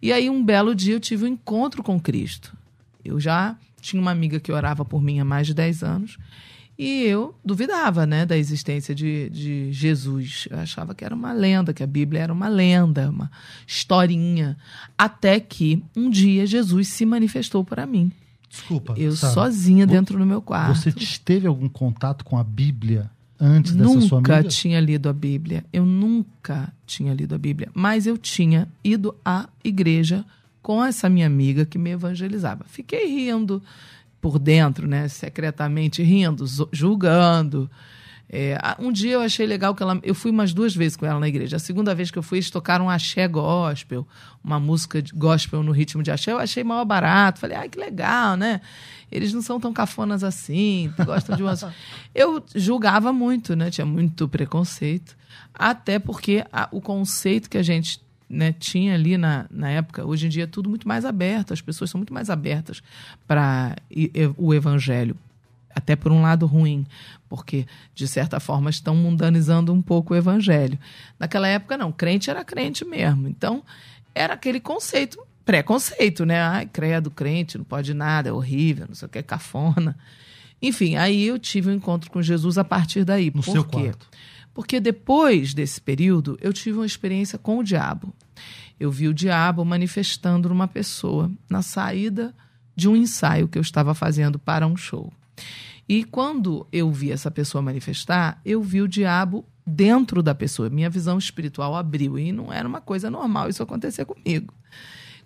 E 0.01 0.11
aí 0.11 0.29
um 0.29 0.43
belo 0.43 0.73
dia 0.73 0.95
eu 0.95 0.99
tive 0.99 1.25
um 1.25 1.27
encontro 1.27 1.83
com 1.83 1.99
Cristo. 1.99 2.55
Eu 3.03 3.19
já 3.19 3.55
tinha 3.79 4.01
uma 4.01 4.11
amiga 4.11 4.39
que 4.39 4.51
orava 4.51 4.83
por 4.83 5.01
mim 5.01 5.19
há 5.19 5.25
mais 5.25 5.45
de 5.45 5.53
10 5.53 5.83
anos. 5.83 6.17
E 6.79 7.03
eu 7.03 7.35
duvidava, 7.43 8.05
né, 8.05 8.25
da 8.25 8.37
existência 8.37 8.95
de, 8.95 9.29
de 9.31 9.69
Jesus. 9.73 10.47
Eu 10.49 10.59
achava 10.59 10.95
que 10.95 11.03
era 11.03 11.13
uma 11.13 11.33
lenda, 11.33 11.73
que 11.73 11.83
a 11.83 11.87
Bíblia 11.87 12.21
era 12.21 12.31
uma 12.31 12.47
lenda, 12.47 13.09
uma 13.09 13.29
historinha. 13.67 14.57
Até 14.97 15.41
que 15.41 15.83
um 15.93 16.09
dia 16.09 16.47
Jesus 16.47 16.87
se 16.87 17.05
manifestou 17.05 17.65
para 17.65 17.85
mim. 17.85 18.09
Desculpa. 18.49 18.93
Eu 18.95 19.11
sozinha 19.11 19.85
dentro 19.85 20.17
do 20.17 20.25
meu 20.25 20.41
quarto. 20.41 20.77
Você 20.77 21.19
teve 21.19 21.45
algum 21.45 21.67
contato 21.67 22.23
com 22.23 22.37
a 22.37 22.45
Bíblia 22.45 23.11
antes 23.37 23.73
dessa 23.73 23.99
sua 23.99 24.19
Nunca 24.19 24.41
tinha 24.45 24.79
lido 24.79 25.09
a 25.09 25.13
Bíblia. 25.13 25.65
Eu 25.73 25.85
nunca 25.85 26.71
tinha 26.87 27.13
lido 27.13 27.35
a 27.35 27.37
Bíblia. 27.37 27.69
Mas 27.73 28.07
eu 28.07 28.17
tinha 28.17 28.69
ido 28.81 29.13
à 29.25 29.49
igreja 29.65 30.23
com 30.61 30.81
essa 30.81 31.09
minha 31.09 31.27
amiga 31.27 31.65
que 31.65 31.77
me 31.77 31.89
evangelizava. 31.89 32.63
Fiquei 32.67 33.05
rindo 33.05 33.61
por 34.21 34.37
dentro, 34.39 34.87
né? 34.87 35.07
Secretamente 35.07 36.03
rindo, 36.03 36.45
julgando. 36.71 37.69
É, 38.31 38.55
um 38.77 38.91
dia 38.91 39.13
eu 39.13 39.21
achei 39.21 39.47
legal 39.47 39.73
que 39.73 39.81
ela. 39.81 39.99
Eu 40.03 40.13
fui 40.13 40.29
umas 40.29 40.53
duas 40.53 40.75
vezes 40.75 40.95
com 40.95 41.03
ela 41.05 41.19
na 41.19 41.27
igreja. 41.27 41.55
A 41.55 41.59
segunda 41.59 41.95
vez 41.95 42.11
que 42.11 42.17
eu 42.19 42.21
fui, 42.21 42.37
eles 42.37 42.51
tocaram 42.51 42.85
um 42.85 42.89
axé 42.89 43.27
gospel, 43.27 44.07
uma 44.43 44.59
música 44.59 45.01
de 45.01 45.11
gospel 45.13 45.63
no 45.63 45.71
ritmo 45.71 46.03
de 46.03 46.11
axé. 46.11 46.31
Eu 46.31 46.37
achei 46.37 46.63
maior 46.63 46.85
barato. 46.85 47.39
Falei, 47.39 47.57
ai, 47.57 47.69
que 47.69 47.79
legal, 47.79 48.37
né? 48.37 48.61
Eles 49.11 49.33
não 49.33 49.41
são 49.41 49.59
tão 49.59 49.73
cafonas 49.73 50.23
assim, 50.23 50.93
gostam 51.03 51.35
de 51.35 51.41
umas. 51.41 51.65
Eu 52.13 52.43
julgava 52.55 53.11
muito, 53.11 53.55
né? 53.55 53.71
Tinha 53.71 53.85
muito 53.85 54.27
preconceito. 54.29 55.17
Até 55.51 55.97
porque 55.97 56.45
a- 56.53 56.69
o 56.71 56.79
conceito 56.79 57.49
que 57.49 57.57
a 57.57 57.63
gente 57.63 57.99
né, 58.29 58.53
tinha 58.53 58.93
ali 58.93 59.17
na, 59.17 59.47
na 59.49 59.69
época, 59.69 60.05
hoje 60.05 60.27
em 60.27 60.29
dia 60.29 60.43
é 60.43 60.47
tudo 60.47 60.69
muito 60.69 60.87
mais 60.87 61.03
aberto, 61.03 61.53
as 61.53 61.61
pessoas 61.61 61.89
são 61.89 61.97
muito 61.97 62.13
mais 62.13 62.29
abertas 62.29 62.81
para 63.27 63.75
o 64.37 64.53
evangelho 64.53 65.17
até 65.73 65.95
por 65.95 66.11
um 66.11 66.21
lado 66.21 66.45
ruim, 66.45 66.85
porque 67.27 67.65
de 67.93 68.07
certa 68.07 68.39
forma 68.39 68.69
estão 68.69 68.95
mundanizando 68.95 69.73
um 69.73 69.81
pouco 69.81 70.13
o 70.13 70.17
evangelho. 70.17 70.77
Naquela 71.17 71.47
época 71.47 71.77
não, 71.77 71.91
crente 71.91 72.29
era 72.29 72.43
crente 72.43 72.83
mesmo. 72.83 73.27
Então 73.27 73.63
era 74.13 74.33
aquele 74.33 74.59
conceito, 74.59 75.19
preconceito, 75.45 76.25
né? 76.25 76.41
Ai, 76.41 76.65
credo, 76.65 77.09
crente, 77.09 77.57
não 77.57 77.65
pode 77.65 77.93
nada, 77.93 78.29
é 78.29 78.31
horrível, 78.31 78.85
não 78.87 78.95
sei 78.95 79.05
o 79.05 79.09
que, 79.09 79.19
é 79.19 79.23
cafona. 79.23 79.97
Enfim, 80.61 80.95
aí 80.95 81.25
eu 81.25 81.39
tive 81.39 81.69
um 81.69 81.73
encontro 81.73 82.11
com 82.11 82.21
Jesus 82.21 82.57
a 82.57 82.63
partir 82.63 83.05
daí. 83.05 83.31
No 83.33 83.41
Por 83.41 83.51
seu 83.51 83.63
quê? 83.63 83.83
quarto. 83.83 84.07
Porque 84.59 84.81
depois 84.81 85.53
desse 85.53 85.79
período, 85.79 86.37
eu 86.41 86.51
tive 86.51 86.79
uma 86.79 86.85
experiência 86.85 87.39
com 87.39 87.59
o 87.59 87.63
diabo. 87.63 88.13
Eu 88.77 88.91
vi 88.91 89.07
o 89.07 89.13
diabo 89.13 89.63
manifestando 89.63 90.49
numa 90.49 90.67
pessoa 90.67 91.31
na 91.49 91.61
saída 91.61 92.35
de 92.75 92.89
um 92.89 92.93
ensaio 92.93 93.47
que 93.47 93.57
eu 93.57 93.61
estava 93.61 93.93
fazendo 93.93 94.37
para 94.37 94.67
um 94.67 94.75
show. 94.75 95.13
E 95.87 96.03
quando 96.03 96.67
eu 96.73 96.91
vi 96.91 97.09
essa 97.09 97.31
pessoa 97.31 97.61
manifestar, 97.61 98.41
eu 98.43 98.61
vi 98.61 98.81
o 98.81 98.87
diabo 98.89 99.45
dentro 99.65 100.21
da 100.21 100.35
pessoa. 100.35 100.69
Minha 100.69 100.89
visão 100.89 101.17
espiritual 101.17 101.73
abriu 101.73 102.19
e 102.19 102.33
não 102.33 102.51
era 102.51 102.67
uma 102.67 102.81
coisa 102.81 103.09
normal 103.09 103.47
isso 103.47 103.63
acontecer 103.63 104.03
comigo. 104.03 104.53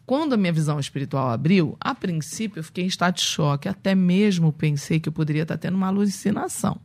Quando 0.05 0.33
a 0.33 0.38
minha 0.38 0.51
visão 0.51 0.79
espiritual 0.79 1.29
abriu, 1.29 1.77
a 1.79 1.95
princípio 1.95 2.60
eu 2.60 2.63
fiquei 2.63 2.83
em 2.83 2.88
estado 2.88 3.15
de 3.15 3.22
choque, 3.22 3.69
até 3.69 3.95
mesmo 3.95 4.51
pensei 4.51 5.00
que 5.00 5.07
eu 5.07 5.13
poderia 5.13 5.43
estar 5.43 5.57
tendo 5.57 5.75
uma 5.75 5.88
alucinação. 5.88 6.79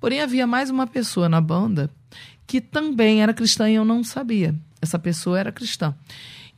Porém, 0.00 0.20
havia 0.20 0.46
mais 0.46 0.70
uma 0.70 0.86
pessoa 0.86 1.28
na 1.28 1.40
banda 1.40 1.90
que 2.46 2.60
também 2.60 3.22
era 3.22 3.34
cristã 3.34 3.68
e 3.68 3.74
eu 3.74 3.84
não 3.84 4.02
sabia. 4.04 4.54
Essa 4.80 4.98
pessoa 4.98 5.38
era 5.38 5.52
cristã. 5.52 5.94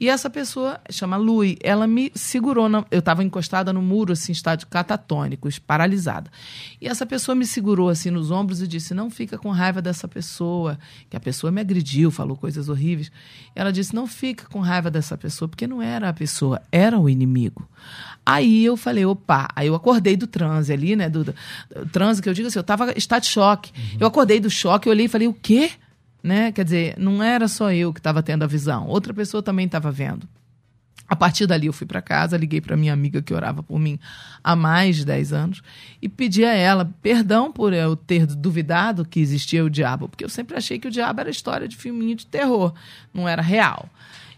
E 0.01 0.09
essa 0.09 0.31
pessoa, 0.31 0.81
chama 0.91 1.17
Lui, 1.17 1.59
ela 1.63 1.87
me 1.87 2.13
segurou. 2.15 2.69
Na, 2.69 2.85
eu 2.91 3.01
estava 3.01 3.25
encostada 3.25 3.73
no 3.73 3.83
muro, 3.83 4.13
assim, 4.13 4.33
estado 4.33 4.67
catatônico, 4.67 5.49
paralisada. 5.67 6.31
E 6.81 6.87
essa 6.87 7.05
pessoa 7.05 7.35
me 7.35 7.45
segurou, 7.45 7.89
assim, 7.89 8.11
nos 8.11 8.31
ombros 8.31 8.63
e 8.63 8.69
disse: 8.69 8.95
Não 8.95 9.11
fica 9.11 9.37
com 9.37 9.51
raiva 9.51 9.83
dessa 9.83 10.07
pessoa, 10.07 10.79
que 11.11 11.17
a 11.17 11.21
pessoa 11.21 11.51
me 11.51 11.61
agrediu, 11.61 12.11
falou 12.11 12.37
coisas 12.37 12.69
horríveis. 12.69 13.11
Ela 13.55 13.73
disse: 13.73 13.95
Não 13.95 14.07
fica 14.07 14.47
com 14.49 14.61
raiva 14.61 14.91
dessa 14.91 15.19
pessoa, 15.19 15.49
porque 15.49 15.67
não 15.67 15.83
era 15.83 16.09
a 16.09 16.13
pessoa, 16.13 16.63
era 16.71 16.99
o 16.99 17.09
inimigo. 17.09 17.69
Aí 18.25 18.63
eu 18.63 18.77
falei: 18.77 19.07
opa, 19.07 19.49
aí 19.57 19.69
eu 19.69 19.75
acordei 19.75 20.15
do 20.15 20.27
transe 20.27 20.71
ali, 20.71 20.95
né? 20.95 21.09
Do, 21.09 21.25
do, 21.25 21.35
do 21.75 21.87
transe, 21.87 22.21
que 22.21 22.29
eu 22.29 22.35
digo 22.35 22.49
assim, 22.49 22.59
eu 22.59 22.63
estava 22.63 22.93
em 22.93 22.99
estado 22.99 23.23
de 23.23 23.29
choque. 23.29 23.73
Uhum. 23.75 23.97
Eu 24.01 24.07
acordei 24.07 24.39
do 24.39 24.51
choque, 24.51 24.87
eu 24.87 24.93
olhei 24.93 25.07
e 25.07 25.09
falei: 25.09 25.27
O 25.27 25.33
quê? 25.33 25.71
Né? 26.23 26.53
Quer 26.53 26.65
dizer, 26.65 26.95
não 26.99 27.23
era 27.23 27.49
só 27.49 27.73
eu 27.73 27.93
que 27.93 28.01
estava 28.01 28.23
tendo 28.23 28.43
a 28.43 28.47
visão, 28.47 28.87
outra 28.87 29.15
pessoa 29.15 29.43
também 29.43 29.67
estava 29.67 29.91
vendo. 29.91 30.29
A 31.09 31.17
partir 31.17 31.47
dali 31.47 31.67
eu 31.67 31.73
fui 31.73 31.87
para 31.87 32.03
casa, 32.03 32.37
liguei 32.37 32.61
para 32.61 32.77
minha 32.77 32.93
amiga 32.93 33.23
que 33.23 33.33
orava 33.33 33.63
por 33.63 33.79
mim 33.79 33.99
há 34.45 34.55
mais 34.55 34.97
de 34.97 35.07
10 35.07 35.33
anos 35.33 35.63
e 36.03 36.09
pedi 36.09 36.45
a 36.45 36.53
ela 36.53 36.93
perdão 37.01 37.51
por 37.51 37.73
eu 37.73 37.97
ter 37.97 38.27
duvidado 38.27 39.07
que 39.07 39.19
existia 39.19 39.65
o 39.65 39.71
diabo, 39.71 40.07
porque 40.07 40.23
eu 40.23 40.29
sempre 40.29 40.55
achei 40.55 40.79
que 40.79 40.87
o 40.87 40.91
diabo 40.91 41.23
era 41.23 41.31
história 41.31 41.67
de 41.67 41.77
filminho 41.77 42.15
de 42.15 42.27
terror, 42.27 42.75
não 43.13 43.27
era 43.27 43.41
real. 43.41 43.89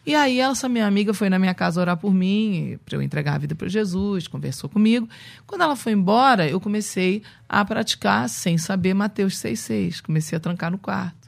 E 0.07 0.15
aí 0.15 0.39
essa 0.39 0.69
minha 0.69 0.87
amiga 0.87 1.13
foi 1.13 1.29
na 1.29 1.41
minha 1.41 1.55
casa 1.55 1.81
orar 1.81 1.97
por 1.97 2.15
mim, 2.15 2.79
para 2.87 2.97
eu 2.97 3.03
entregar 3.03 3.35
a 3.35 3.39
vida 3.39 3.57
para 3.57 3.69
Jesus, 3.69 4.29
conversou 4.29 4.71
comigo. 4.71 5.09
Quando 5.49 5.63
ela 5.63 5.75
foi 5.75 5.93
embora, 5.93 6.49
eu 6.49 6.61
comecei 6.61 7.23
a 7.49 7.65
praticar 7.65 8.29
sem 8.29 8.57
saber 8.57 8.95
Mateus 8.95 9.35
6:6, 9.37 10.01
comecei 10.01 10.37
a 10.37 10.41
trancar 10.41 10.71
no 10.71 10.79
quarto 10.79 11.20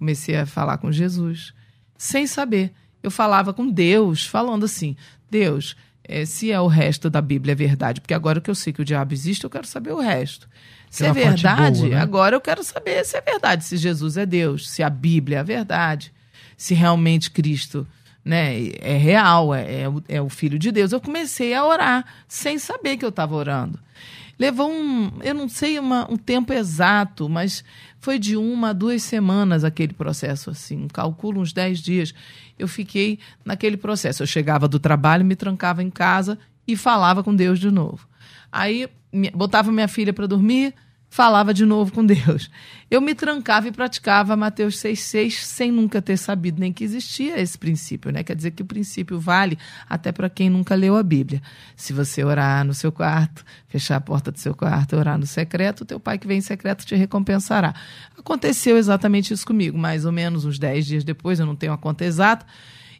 comecei 0.00 0.34
a 0.36 0.46
falar 0.46 0.78
com 0.78 0.90
Jesus, 0.90 1.52
sem 1.96 2.26
saber. 2.26 2.72
Eu 3.02 3.10
falava 3.10 3.52
com 3.52 3.70
Deus, 3.70 4.26
falando 4.26 4.64
assim: 4.64 4.96
Deus, 5.30 5.76
é, 6.02 6.24
se 6.24 6.50
é 6.50 6.58
o 6.58 6.66
resto 6.66 7.10
da 7.10 7.20
Bíblia 7.20 7.52
é 7.52 7.54
verdade, 7.54 8.00
porque 8.00 8.14
agora 8.14 8.40
que 8.40 8.50
eu 8.50 8.54
sei 8.54 8.72
que 8.72 8.80
o 8.80 8.84
diabo 8.84 9.12
existe, 9.12 9.44
eu 9.44 9.50
quero 9.50 9.66
saber 9.66 9.92
o 9.92 10.00
resto. 10.00 10.48
Se 10.90 11.04
é 11.04 11.12
verdade, 11.12 11.82
boa, 11.82 11.90
né? 11.90 12.00
agora 12.00 12.34
eu 12.34 12.40
quero 12.40 12.64
saber 12.64 13.04
se 13.04 13.16
é 13.16 13.20
verdade, 13.20 13.62
se 13.62 13.76
Jesus 13.76 14.16
é 14.16 14.26
Deus, 14.26 14.68
se 14.68 14.82
a 14.82 14.90
Bíblia 14.90 15.36
é 15.36 15.40
a 15.40 15.44
verdade, 15.44 16.12
se 16.56 16.74
realmente 16.74 17.30
Cristo 17.30 17.86
né, 18.24 18.70
é 18.80 18.96
real, 18.96 19.54
é, 19.54 19.62
é, 19.62 19.84
é 20.08 20.20
o 20.20 20.28
Filho 20.28 20.58
de 20.58 20.72
Deus. 20.72 20.92
Eu 20.92 21.00
comecei 21.00 21.54
a 21.54 21.64
orar 21.64 22.04
sem 22.26 22.58
saber 22.58 22.96
que 22.96 23.04
eu 23.04 23.10
estava 23.10 23.36
orando. 23.36 23.78
Levou 24.40 24.72
um, 24.72 25.10
eu 25.22 25.34
não 25.34 25.50
sei 25.50 25.78
uma, 25.78 26.10
um 26.10 26.16
tempo 26.16 26.50
exato, 26.50 27.28
mas 27.28 27.62
foi 27.98 28.18
de 28.18 28.38
uma 28.38 28.70
a 28.70 28.72
duas 28.72 29.02
semanas 29.02 29.64
aquele 29.64 29.92
processo, 29.92 30.48
assim, 30.48 30.88
calculo 30.88 31.42
uns 31.42 31.52
dez 31.52 31.78
dias. 31.78 32.14
Eu 32.58 32.66
fiquei 32.66 33.18
naquele 33.44 33.76
processo. 33.76 34.22
Eu 34.22 34.26
chegava 34.26 34.66
do 34.66 34.78
trabalho, 34.78 35.26
me 35.26 35.36
trancava 35.36 35.82
em 35.82 35.90
casa 35.90 36.38
e 36.66 36.74
falava 36.74 37.22
com 37.22 37.36
Deus 37.36 37.60
de 37.60 37.70
novo. 37.70 38.08
Aí 38.50 38.88
botava 39.34 39.70
minha 39.70 39.88
filha 39.88 40.10
para 40.10 40.26
dormir, 40.26 40.74
falava 41.10 41.52
de 41.52 41.66
novo 41.66 41.92
com 41.92 42.06
Deus. 42.06 42.48
Eu 42.88 43.00
me 43.00 43.14
trancava 43.14 43.68
e 43.68 43.72
praticava 43.72 44.36
Mateus 44.36 44.76
6,6 44.76 45.42
sem 45.42 45.70
nunca 45.70 46.00
ter 46.00 46.16
sabido 46.16 46.60
nem 46.60 46.72
que 46.72 46.84
existia 46.84 47.38
esse 47.40 47.58
princípio, 47.58 48.12
né? 48.12 48.22
Quer 48.22 48.36
dizer 48.36 48.52
que 48.52 48.62
o 48.62 48.66
princípio 48.66 49.18
vale 49.18 49.58
até 49.88 50.12
para 50.12 50.30
quem 50.30 50.48
nunca 50.48 50.74
leu 50.74 50.96
a 50.96 51.02
Bíblia. 51.02 51.42
Se 51.76 51.92
você 51.92 52.22
orar 52.24 52.64
no 52.64 52.72
seu 52.72 52.92
quarto, 52.92 53.44
fechar 53.68 53.96
a 53.96 54.00
porta 54.00 54.30
do 54.30 54.38
seu 54.38 54.54
quarto, 54.54 54.96
orar 54.96 55.18
no 55.18 55.26
secreto, 55.26 55.82
o 55.82 55.84
teu 55.84 55.98
pai 55.98 56.16
que 56.16 56.26
vem 56.26 56.38
em 56.38 56.42
secreto 56.42 56.86
te 56.86 56.94
recompensará. 56.94 57.74
Aconteceu 58.16 58.78
exatamente 58.78 59.34
isso 59.34 59.46
comigo, 59.46 59.76
mais 59.76 60.04
ou 60.04 60.12
menos 60.12 60.44
uns 60.44 60.58
10 60.58 60.86
dias 60.86 61.04
depois, 61.04 61.40
eu 61.40 61.46
não 61.46 61.56
tenho 61.56 61.72
a 61.72 61.78
conta 61.78 62.04
exata. 62.04 62.46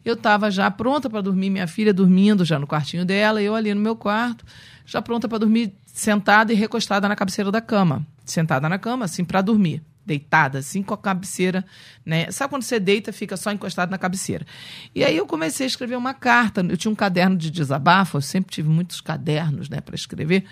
Eu 0.04 0.14
estava 0.14 0.50
já 0.50 0.70
pronta 0.70 1.10
para 1.10 1.20
dormir, 1.20 1.50
minha 1.50 1.66
filha 1.66 1.92
dormindo 1.92 2.44
já 2.44 2.58
no 2.58 2.66
quartinho 2.66 3.04
dela, 3.04 3.42
eu 3.42 3.54
ali 3.54 3.72
no 3.74 3.80
meu 3.80 3.94
quarto, 3.94 4.44
já 4.86 5.02
pronta 5.02 5.28
para 5.28 5.38
dormir 5.38 5.74
sentada 5.86 6.52
e 6.52 6.56
recostada 6.56 7.08
na 7.08 7.16
cabeceira 7.16 7.50
da 7.50 7.60
cama. 7.60 8.06
Sentada 8.24 8.68
na 8.68 8.78
cama, 8.78 9.04
assim, 9.04 9.24
para 9.24 9.40
dormir. 9.40 9.82
Deitada, 10.06 10.58
assim, 10.58 10.82
com 10.82 10.94
a 10.94 10.98
cabeceira, 10.98 11.64
né? 12.04 12.30
Sabe 12.30 12.50
quando 12.50 12.62
você 12.62 12.80
deita, 12.80 13.12
fica 13.12 13.36
só 13.36 13.52
encostado 13.52 13.90
na 13.90 13.98
cabeceira? 13.98 14.46
E 14.94 15.04
aí 15.04 15.16
eu 15.16 15.26
comecei 15.26 15.66
a 15.66 15.68
escrever 15.68 15.96
uma 15.96 16.14
carta. 16.14 16.66
Eu 16.66 16.76
tinha 16.76 16.90
um 16.90 16.94
caderno 16.94 17.36
de 17.36 17.50
desabafo, 17.50 18.16
eu 18.16 18.22
sempre 18.22 18.50
tive 18.50 18.68
muitos 18.68 19.00
cadernos, 19.00 19.68
né, 19.68 19.80
para 19.80 19.94
escrever. 19.94 20.44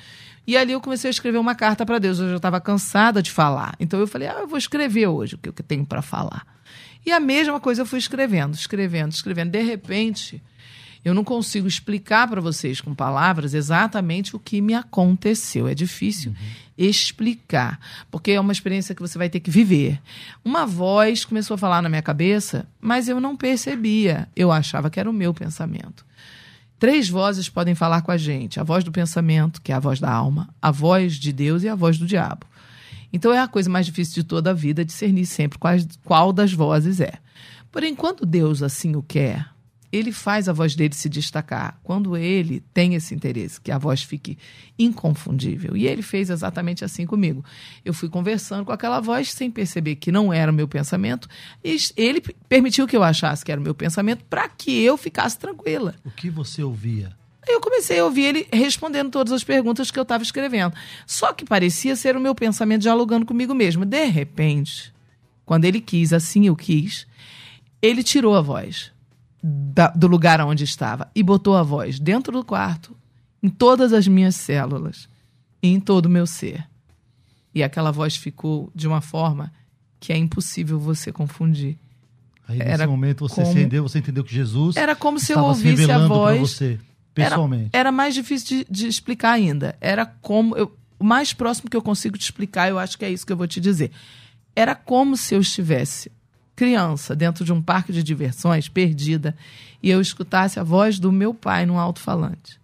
E 0.47 0.57
ali 0.57 0.73
eu 0.73 0.81
comecei 0.81 1.09
a 1.09 1.11
escrever 1.11 1.39
uma 1.39 1.55
carta 1.55 1.85
para 1.85 1.99
Deus. 1.99 2.19
Eu 2.19 2.31
já 2.31 2.37
estava 2.37 2.61
cansada 2.61 3.23
de 3.23 3.31
falar. 3.31 3.75
Então 3.81 3.99
eu 3.99 4.07
falei, 4.07 4.29
ah, 4.29 4.41
eu 4.41 4.47
vou 4.47 4.59
escrever 4.59 5.07
hoje 5.07 5.35
o 5.35 5.39
que 5.39 5.49
eu 5.49 5.53
tenho 5.53 5.85
para 5.85 6.03
falar. 6.03 6.47
E 7.09 7.13
a 7.13 7.19
mesma 7.19 7.59
coisa 7.59 7.81
eu 7.81 7.87
fui 7.87 7.99
escrevendo, 7.99 8.53
escrevendo, 8.53 9.13
escrevendo. 9.13 9.51
De 9.51 9.63
repente, 9.63 10.43
eu 11.03 11.15
não 11.15 11.25
consigo 11.25 11.67
explicar 11.67 12.29
para 12.29 12.39
vocês 12.39 12.83
com 12.83 12.95
palavras 12.95 13.55
exatamente 13.55 14.37
o 14.37 14.39
que 14.39 14.61
me 14.61 14.75
aconteceu. 14.75 15.67
É 15.67 15.75
difícil 15.75 16.33
uhum. 16.33 16.47
explicar, 16.77 17.81
porque 18.11 18.33
é 18.33 18.39
uma 18.39 18.53
experiência 18.53 18.95
que 18.95 19.01
você 19.01 19.17
vai 19.17 19.31
ter 19.31 19.41
que 19.41 19.51
viver. 19.51 19.99
Uma 20.45 20.67
voz 20.67 21.25
começou 21.25 21.55
a 21.55 21.59
falar 21.59 21.81
na 21.81 21.89
minha 21.89 22.03
cabeça, 22.03 22.69
mas 22.79 23.09
eu 23.09 23.19
não 23.23 23.35
percebia. 23.35 24.29
Eu 24.37 24.53
achava 24.53 24.91
que 24.91 25.01
era 25.01 25.09
o 25.09 25.15
meu 25.15 25.33
pensamento. 25.33 26.05
Três 26.79 27.09
vozes 27.09 27.49
podem 27.49 27.75
falar 27.75 28.03
com 28.03 28.11
a 28.11 28.19
gente: 28.19 28.61
a 28.61 28.63
voz 28.63 28.85
do 28.85 28.93
pensamento, 28.93 29.63
que 29.63 29.73
é 29.73 29.75
a 29.75 29.81
voz 29.81 29.99
da 29.99 30.13
alma, 30.13 30.51
a 30.61 30.71
voz 30.71 31.15
de 31.15 31.33
Deus 31.33 31.63
e 31.63 31.71
a 31.71 31.75
voz 31.75 31.97
do 31.97 32.05
diabo. 32.05 32.45
Então 33.13 33.33
é 33.33 33.39
a 33.39 33.49
coisa 33.49 33.71
mais 33.71 33.87
difícil 33.87 34.15
de 34.15 34.25
toda 34.25 34.51
a 34.51 34.55
vida 34.55 34.85
discernir 34.85 35.27
sempre 35.27 35.59
qual, 35.59 35.75
qual 36.05 36.33
das 36.33 36.53
vozes 36.53 37.01
é. 37.01 37.15
Porém, 37.71 37.95
quando 37.95 38.27
Deus 38.27 38.63
assim 38.63 38.97
o 38.97 39.03
quer, 39.03 39.47
ele 39.91 40.13
faz 40.13 40.49
a 40.49 40.53
voz 40.53 40.75
dele 40.75 40.95
se 40.95 41.09
destacar 41.09 41.79
quando 41.83 42.17
ele 42.17 42.61
tem 42.75 42.95
esse 42.95 43.15
interesse, 43.15 43.61
que 43.61 43.73
a 43.73 43.79
voz 43.79 44.03
fique 44.03 44.37
inconfundível. 44.79 45.77
E 45.77 45.87
ele 45.87 46.03
fez 46.03 46.29
exatamente 46.29 46.85
assim 46.85 47.07
comigo. 47.07 47.45
Eu 47.85 47.95
fui 47.95 48.09
conversando 48.09 48.67
com 48.67 48.73
aquela 48.73 49.01
voz 49.01 49.33
sem 49.33 49.51
perceber 49.51 49.97
que 49.97 50.13
não 50.13 50.33
era 50.33 50.53
o 50.53 50.55
meu 50.55 50.69
pensamento, 50.69 51.29
e 51.65 51.77
ele 51.97 52.21
permitiu 52.49 52.87
que 52.87 52.97
eu 52.97 53.03
achasse 53.03 53.45
que 53.45 53.51
era 53.51 53.61
o 53.61 53.65
meu 53.65 53.75
pensamento 53.75 54.25
para 54.25 54.49
que 54.49 54.83
eu 54.83 54.97
ficasse 54.97 55.39
tranquila. 55.39 55.95
O 56.05 56.11
que 56.11 56.29
você 56.29 56.63
ouvia? 56.63 57.17
Eu 57.49 57.61
comecei 57.61 57.99
a 57.99 58.05
ouvir 58.05 58.25
ele 58.25 58.49
respondendo 58.53 59.11
todas 59.11 59.33
as 59.33 59.43
perguntas 59.43 59.91
que 59.91 59.99
eu 59.99 60.03
estava 60.03 60.23
escrevendo. 60.23 60.75
Só 61.07 61.33
que 61.33 61.45
parecia 61.45 61.97
ser 61.97 62.17
o 62.17 62.21
meu 62.21 62.35
pensamento 62.35 62.83
dialogando 62.83 63.25
comigo 63.25 63.55
mesmo. 63.55 63.85
De 63.85 64.05
repente, 64.05 64.93
quando 65.47 65.65
ele 65.65 65.81
quis, 65.81 66.13
assim 66.13 66.47
eu 66.47 66.55
quis, 66.55 67.07
ele 67.81 68.03
tirou 68.03 68.37
a 68.37 68.43
voz 68.43 68.93
da, 69.43 69.89
do 69.89 70.07
lugar 70.07 70.41
onde 70.43 70.65
estava 70.65 71.11
e 71.15 71.23
botou 71.23 71.57
a 71.57 71.63
voz 71.63 71.99
dentro 71.99 72.33
do 72.33 72.45
quarto, 72.45 72.95
em 73.43 73.49
todas 73.49 73.93
as 73.93 74.07
minhas 74.07 74.37
células 74.37 75.09
e 75.63 75.69
em 75.69 75.81
todo 75.81 76.07
o 76.07 76.11
meu 76.11 76.27
ser. 76.27 76.67
E 77.55 77.63
aquela 77.63 77.91
voz 77.91 78.15
ficou 78.15 78.71
de 78.75 78.87
uma 78.87 79.01
forma 79.01 79.53
que 79.99 80.13
é 80.13 80.17
impossível 80.17 80.79
você 80.79 81.11
confundir. 81.11 81.77
Aí 82.47 82.59
nesse 82.59 82.71
era 82.71 82.87
momento 82.87 83.29
você 83.29 83.43
como... 83.43 83.53
entendeu, 83.53 83.83
você 83.83 83.99
entendeu 83.99 84.25
que 84.25 84.33
Jesus 84.33 84.77
era 84.77 84.97
como 84.97 85.19
se 85.19 85.33
eu 85.33 85.41
ouvisse 85.41 85.91
a 85.91 86.07
voz 86.07 86.41
você, 86.41 86.79
pessoalmente. 87.25 87.71
Era, 87.73 87.81
era 87.81 87.93
mais 87.93 88.15
difícil 88.15 88.59
de, 88.59 88.67
de, 88.71 88.89
explicar 88.89 89.33
ainda. 89.33 89.77
Era 89.81 90.07
como 90.07 90.57
eu, 90.57 90.77
o 90.99 91.05
mais 91.05 91.33
próximo 91.33 91.71
que 91.71 91.77
eu 91.77 91.83
consigo 91.83 92.19
te 92.19 92.23
explicar, 92.23 92.69
eu 92.69 92.79
acho 92.79 92.99
que 92.99 93.05
é 93.05 93.11
isso 93.11 93.27
que 93.27 93.33
eu 93.33 93.37
vou 93.37 93.47
te 93.47 93.61
dizer. 93.61 93.91
Era 94.55 94.75
como 94.75 95.17
se 95.17 95.35
eu 95.35 95.41
estivesse 95.41 96.11
criança 96.57 97.15
dentro 97.15 97.45
de 97.45 97.53
um 97.53 97.63
parque 97.63 97.93
de 97.93 98.03
diversões, 98.03 98.69
perdida, 98.69 99.37
e 99.81 99.89
eu 99.89 100.01
escutasse 100.01 100.59
a 100.59 100.65
voz 100.65 100.99
do 100.99 101.13
meu 101.13 101.33
pai 101.33 101.65
num 101.65 101.79
alto-falante. 101.79 102.59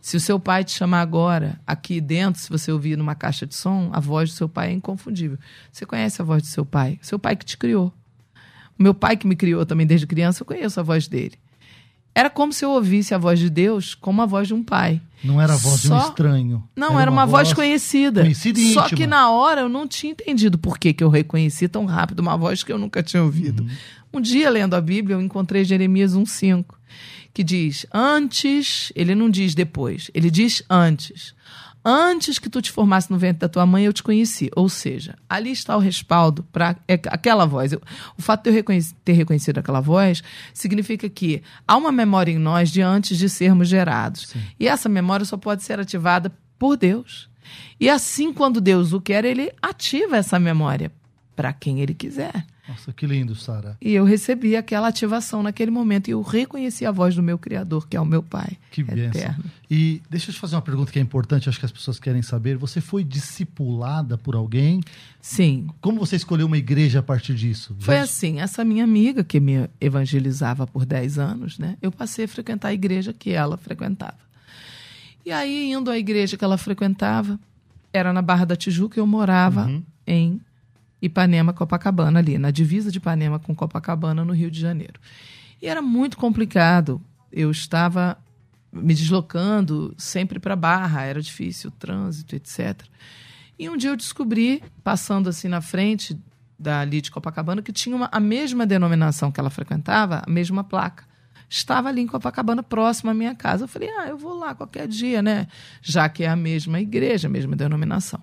Se 0.00 0.16
o 0.16 0.20
seu 0.20 0.40
pai 0.40 0.64
te 0.64 0.72
chamar 0.72 1.02
agora, 1.02 1.60
aqui 1.66 2.00
dentro, 2.00 2.40
se 2.40 2.48
você 2.48 2.72
ouvir 2.72 2.96
numa 2.96 3.14
caixa 3.14 3.46
de 3.46 3.54
som, 3.54 3.90
a 3.92 4.00
voz 4.00 4.30
do 4.30 4.36
seu 4.36 4.48
pai 4.48 4.70
é 4.70 4.72
inconfundível. 4.72 5.38
Você 5.70 5.84
conhece 5.84 6.22
a 6.22 6.24
voz 6.24 6.42
do 6.42 6.48
seu 6.48 6.64
pai, 6.64 6.98
seu 7.02 7.18
pai 7.18 7.36
que 7.36 7.44
te 7.44 7.58
criou. 7.58 7.92
O 8.78 8.82
meu 8.82 8.94
pai 8.94 9.16
que 9.16 9.26
me 9.26 9.36
criou 9.36 9.64
também 9.66 9.86
desde 9.86 10.06
criança, 10.06 10.42
eu 10.42 10.46
conheço 10.46 10.80
a 10.80 10.82
voz 10.82 11.06
dele. 11.06 11.38
Era 12.14 12.30
como 12.30 12.52
se 12.52 12.64
eu 12.64 12.70
ouvisse 12.70 13.12
a 13.12 13.18
voz 13.18 13.38
de 13.40 13.50
Deus 13.50 13.94
como 13.94 14.22
a 14.22 14.26
voz 14.26 14.46
de 14.46 14.54
um 14.54 14.62
pai. 14.62 15.00
Não 15.22 15.40
era 15.40 15.54
a 15.54 15.56
voz 15.56 15.80
Só... 15.80 15.98
de 15.98 16.04
um 16.04 16.08
estranho. 16.08 16.68
Não, 16.76 16.92
era, 16.92 17.02
era 17.02 17.10
uma, 17.10 17.22
uma, 17.22 17.26
voz, 17.26 17.52
conhecida. 17.52 18.22
Conhecida 18.22 18.60
e 18.60 18.72
Só 18.72 18.88
que 18.88 19.06
na 19.06 19.30
hora 19.30 19.62
eu 19.62 19.68
não 19.68 19.88
tinha 19.88 20.12
entendido 20.12 20.56
por 20.58 20.78
que, 20.78 20.92
que 20.92 21.02
eu 21.02 21.08
reconheci 21.08 21.66
tão 21.66 21.86
rápido 21.86 22.20
uma 22.20 22.36
voz 22.36 22.62
que 22.62 22.70
eu 22.70 22.78
nunca 22.78 23.02
tinha 23.02 23.22
ouvido. 23.22 23.62
Uhum. 23.62 23.68
Um 24.14 24.20
dia, 24.20 24.48
lendo 24.48 24.74
a 24.74 24.80
Bíblia, 24.80 25.16
eu 25.16 25.20
encontrei 25.20 25.64
Jeremias 25.64 26.14
1,5, 26.14 26.66
que 27.32 27.42
diz: 27.42 27.84
Antes, 27.92 28.92
ele 28.94 29.14
não 29.14 29.28
diz 29.28 29.54
depois, 29.54 30.10
ele 30.14 30.30
diz 30.30 30.62
antes. 30.70 31.34
Antes 31.84 32.38
que 32.38 32.48
tu 32.48 32.62
te 32.62 32.72
formasse 32.72 33.10
no 33.10 33.18
ventre 33.18 33.40
da 33.40 33.48
tua 33.48 33.66
mãe, 33.66 33.84
eu 33.84 33.92
te 33.92 34.02
conheci. 34.02 34.50
Ou 34.56 34.70
seja, 34.70 35.16
ali 35.28 35.52
está 35.52 35.76
o 35.76 35.80
respaldo 35.80 36.42
para 36.44 36.76
é, 36.88 36.94
aquela 36.94 37.44
voz. 37.44 37.72
Eu, 37.72 37.82
o 38.16 38.22
fato 38.22 38.44
de 38.44 38.50
eu 38.50 38.54
reconheci, 38.54 38.94
ter 39.04 39.12
reconhecido 39.12 39.58
aquela 39.58 39.80
voz 39.80 40.22
significa 40.54 41.08
que 41.10 41.42
há 41.68 41.76
uma 41.76 41.92
memória 41.92 42.32
em 42.32 42.38
nós 42.38 42.70
de 42.70 42.80
antes 42.80 43.18
de 43.18 43.28
sermos 43.28 43.68
gerados. 43.68 44.28
Sim. 44.28 44.40
E 44.58 44.66
essa 44.66 44.88
memória 44.88 45.26
só 45.26 45.36
pode 45.36 45.62
ser 45.62 45.78
ativada 45.78 46.32
por 46.58 46.76
Deus. 46.76 47.28
E 47.78 47.90
assim, 47.90 48.32
quando 48.32 48.62
Deus 48.62 48.94
o 48.94 49.00
quer, 49.00 49.24
ele 49.26 49.52
ativa 49.60 50.16
essa 50.16 50.38
memória 50.38 50.90
para 51.36 51.52
quem 51.52 51.80
ele 51.80 51.92
quiser. 51.92 52.46
Nossa, 52.66 52.92
que 52.94 53.06
lindo, 53.06 53.34
Sara. 53.34 53.76
E 53.80 53.92
eu 53.92 54.04
recebi 54.04 54.56
aquela 54.56 54.88
ativação 54.88 55.42
naquele 55.42 55.70
momento 55.70 56.08
e 56.08 56.12
eu 56.12 56.22
reconheci 56.22 56.86
a 56.86 56.90
voz 56.90 57.14
do 57.14 57.22
meu 57.22 57.38
Criador, 57.38 57.86
que 57.86 57.96
é 57.96 58.00
o 58.00 58.06
meu 58.06 58.22
Pai. 58.22 58.56
Que 58.70 58.82
bênção. 58.82 59.34
E 59.70 60.00
deixa 60.08 60.30
eu 60.30 60.34
te 60.34 60.40
fazer 60.40 60.56
uma 60.56 60.62
pergunta 60.62 60.90
que 60.90 60.98
é 60.98 61.02
importante, 61.02 61.48
acho 61.48 61.58
que 61.58 61.66
as 61.66 61.72
pessoas 61.72 61.98
querem 61.98 62.22
saber. 62.22 62.56
Você 62.56 62.80
foi 62.80 63.04
discipulada 63.04 64.16
por 64.16 64.34
alguém? 64.34 64.80
Sim. 65.20 65.68
Como 65.80 65.98
você 65.98 66.16
escolheu 66.16 66.46
uma 66.46 66.56
igreja 66.56 67.00
a 67.00 67.02
partir 67.02 67.34
disso? 67.34 67.76
Foi 67.80 67.98
assim, 67.98 68.40
essa 68.40 68.64
minha 68.64 68.84
amiga 68.84 69.22
que 69.22 69.38
me 69.38 69.68
evangelizava 69.78 70.66
por 70.66 70.86
10 70.86 71.18
anos, 71.18 71.58
né? 71.58 71.76
Eu 71.82 71.92
passei 71.92 72.24
a 72.24 72.28
frequentar 72.28 72.68
a 72.68 72.74
igreja 72.74 73.12
que 73.12 73.30
ela 73.30 73.58
frequentava. 73.58 74.24
E 75.24 75.30
aí, 75.30 75.70
indo 75.70 75.90
à 75.90 75.98
igreja 75.98 76.36
que 76.36 76.44
ela 76.44 76.56
frequentava, 76.56 77.38
era 77.92 78.12
na 78.12 78.22
Barra 78.22 78.44
da 78.44 78.56
Tijuca, 78.56 78.98
eu 78.98 79.06
morava 79.06 79.66
uhum. 79.66 79.82
em 80.06 80.40
Ipanema, 81.04 81.52
Copacabana, 81.52 82.18
ali, 82.18 82.38
na 82.38 82.50
divisa 82.50 82.90
de 82.90 82.98
Ipanema 82.98 83.38
com 83.38 83.54
Copacabana, 83.54 84.24
no 84.24 84.32
Rio 84.32 84.50
de 84.50 84.58
Janeiro. 84.58 84.98
E 85.60 85.66
era 85.66 85.82
muito 85.82 86.16
complicado. 86.16 87.00
Eu 87.30 87.50
estava 87.50 88.16
me 88.72 88.94
deslocando 88.94 89.94
sempre 89.98 90.38
para 90.38 90.56
Barra, 90.56 91.02
era 91.02 91.20
difícil 91.20 91.68
o 91.68 91.72
trânsito, 91.72 92.34
etc. 92.34 92.82
E 93.58 93.68
um 93.68 93.76
dia 93.76 93.90
eu 93.90 93.96
descobri, 93.96 94.62
passando 94.82 95.28
assim 95.28 95.46
na 95.46 95.60
frente 95.60 96.18
dali 96.58 97.00
de 97.00 97.10
Copacabana, 97.10 97.60
que 97.62 97.72
tinha 97.72 97.94
uma, 97.94 98.08
a 98.10 98.18
mesma 98.18 98.66
denominação 98.66 99.30
que 99.30 99.38
ela 99.38 99.50
frequentava, 99.50 100.22
a 100.26 100.30
mesma 100.30 100.64
placa. 100.64 101.04
Estava 101.48 101.90
ali 101.90 102.00
em 102.00 102.06
Copacabana, 102.06 102.62
próximo 102.62 103.10
à 103.10 103.14
minha 103.14 103.34
casa. 103.34 103.64
Eu 103.64 103.68
falei, 103.68 103.90
ah, 103.90 104.08
eu 104.08 104.16
vou 104.16 104.34
lá 104.34 104.54
qualquer 104.54 104.88
dia, 104.88 105.22
né? 105.22 105.46
Já 105.82 106.08
que 106.08 106.24
é 106.24 106.28
a 106.28 106.34
mesma 106.34 106.80
igreja, 106.80 107.28
a 107.28 107.30
mesma 107.30 107.54
denominação. 107.54 108.22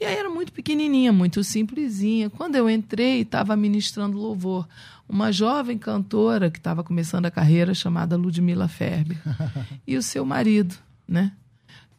E 0.00 0.04
aí 0.06 0.16
era 0.16 0.30
muito 0.30 0.50
pequenininha, 0.50 1.12
muito 1.12 1.44
simplesinha. 1.44 2.30
Quando 2.30 2.56
eu 2.56 2.70
entrei, 2.70 3.20
estava 3.20 3.54
ministrando 3.54 4.16
louvor. 4.16 4.66
Uma 5.06 5.30
jovem 5.30 5.76
cantora 5.76 6.50
que 6.50 6.56
estava 6.56 6.82
começando 6.82 7.26
a 7.26 7.30
carreira, 7.30 7.74
chamada 7.74 8.16
Ludmila 8.16 8.66
Ferber. 8.66 9.18
e 9.86 9.98
o 9.98 10.02
seu 10.02 10.24
marido, 10.24 10.74
né? 11.06 11.32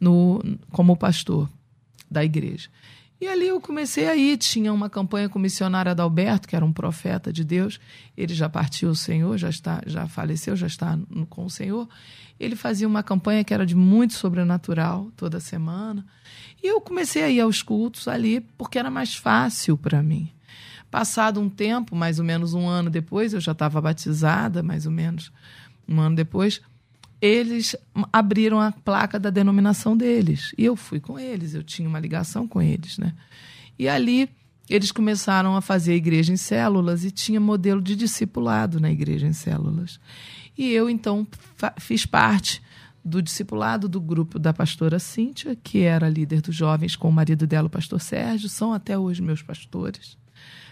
No, 0.00 0.42
como 0.72 0.96
pastor 0.96 1.48
da 2.10 2.24
igreja. 2.24 2.68
E 3.20 3.28
ali 3.28 3.46
eu 3.46 3.60
comecei 3.60 4.08
a 4.08 4.16
ir. 4.16 4.36
Tinha 4.36 4.72
uma 4.72 4.90
campanha 4.90 5.28
com 5.28 5.38
o 5.38 5.42
missionário 5.42 5.92
Adalberto, 5.92 6.48
que 6.48 6.56
era 6.56 6.64
um 6.64 6.72
profeta 6.72 7.32
de 7.32 7.44
Deus. 7.44 7.78
Ele 8.16 8.34
já 8.34 8.48
partiu 8.48 8.90
o 8.90 8.96
Senhor, 8.96 9.38
já 9.38 9.48
está, 9.48 9.80
já 9.86 10.08
faleceu, 10.08 10.56
já 10.56 10.66
está 10.66 10.98
no, 11.08 11.24
com 11.24 11.44
o 11.44 11.50
Senhor. 11.50 11.88
Ele 12.40 12.56
fazia 12.56 12.88
uma 12.88 13.04
campanha 13.04 13.44
que 13.44 13.54
era 13.54 13.64
de 13.64 13.76
muito 13.76 14.14
sobrenatural 14.14 15.08
toda 15.16 15.38
semana. 15.38 16.04
E 16.62 16.68
eu 16.68 16.80
comecei 16.80 17.22
a 17.22 17.30
ir 17.30 17.40
aos 17.40 17.62
cultos 17.62 18.06
ali 18.06 18.40
porque 18.56 18.78
era 18.78 18.90
mais 18.90 19.14
fácil 19.14 19.76
para 19.76 20.02
mim. 20.02 20.30
Passado 20.90 21.40
um 21.40 21.48
tempo, 21.48 21.96
mais 21.96 22.18
ou 22.18 22.24
menos 22.24 22.54
um 22.54 22.68
ano 22.68 22.90
depois, 22.90 23.32
eu 23.32 23.40
já 23.40 23.52
estava 23.52 23.80
batizada, 23.80 24.62
mais 24.62 24.86
ou 24.86 24.92
menos 24.92 25.32
um 25.88 26.00
ano 26.00 26.14
depois, 26.14 26.60
eles 27.20 27.74
abriram 28.12 28.60
a 28.60 28.70
placa 28.72 29.18
da 29.18 29.30
denominação 29.30 29.96
deles. 29.96 30.54
E 30.56 30.64
eu 30.64 30.76
fui 30.76 31.00
com 31.00 31.18
eles, 31.18 31.54
eu 31.54 31.62
tinha 31.62 31.88
uma 31.88 31.98
ligação 31.98 32.46
com 32.46 32.60
eles, 32.60 32.98
né? 32.98 33.14
E 33.78 33.88
ali 33.88 34.28
eles 34.68 34.92
começaram 34.92 35.56
a 35.56 35.60
fazer 35.60 35.92
a 35.92 35.96
igreja 35.96 36.32
em 36.32 36.36
células 36.36 37.04
e 37.04 37.10
tinha 37.10 37.40
modelo 37.40 37.80
de 37.80 37.96
discipulado 37.96 38.80
na 38.80 38.90
igreja 38.90 39.26
em 39.26 39.32
células. 39.32 39.98
E 40.56 40.70
eu, 40.70 40.88
então, 40.88 41.26
fiz 41.78 42.06
parte 42.06 42.62
do 43.04 43.20
discipulado 43.22 43.88
do 43.88 44.00
grupo 44.00 44.38
da 44.38 44.52
pastora 44.52 44.98
Cíntia, 44.98 45.56
que 45.56 45.80
era 45.80 46.08
líder 46.08 46.40
dos 46.40 46.54
jovens 46.54 46.94
com 46.94 47.08
o 47.08 47.12
marido 47.12 47.46
dela, 47.46 47.66
o 47.66 47.70
pastor 47.70 48.00
Sérgio, 48.00 48.48
são 48.48 48.72
até 48.72 48.96
hoje 48.98 49.22
meus 49.22 49.42
pastores. 49.42 50.16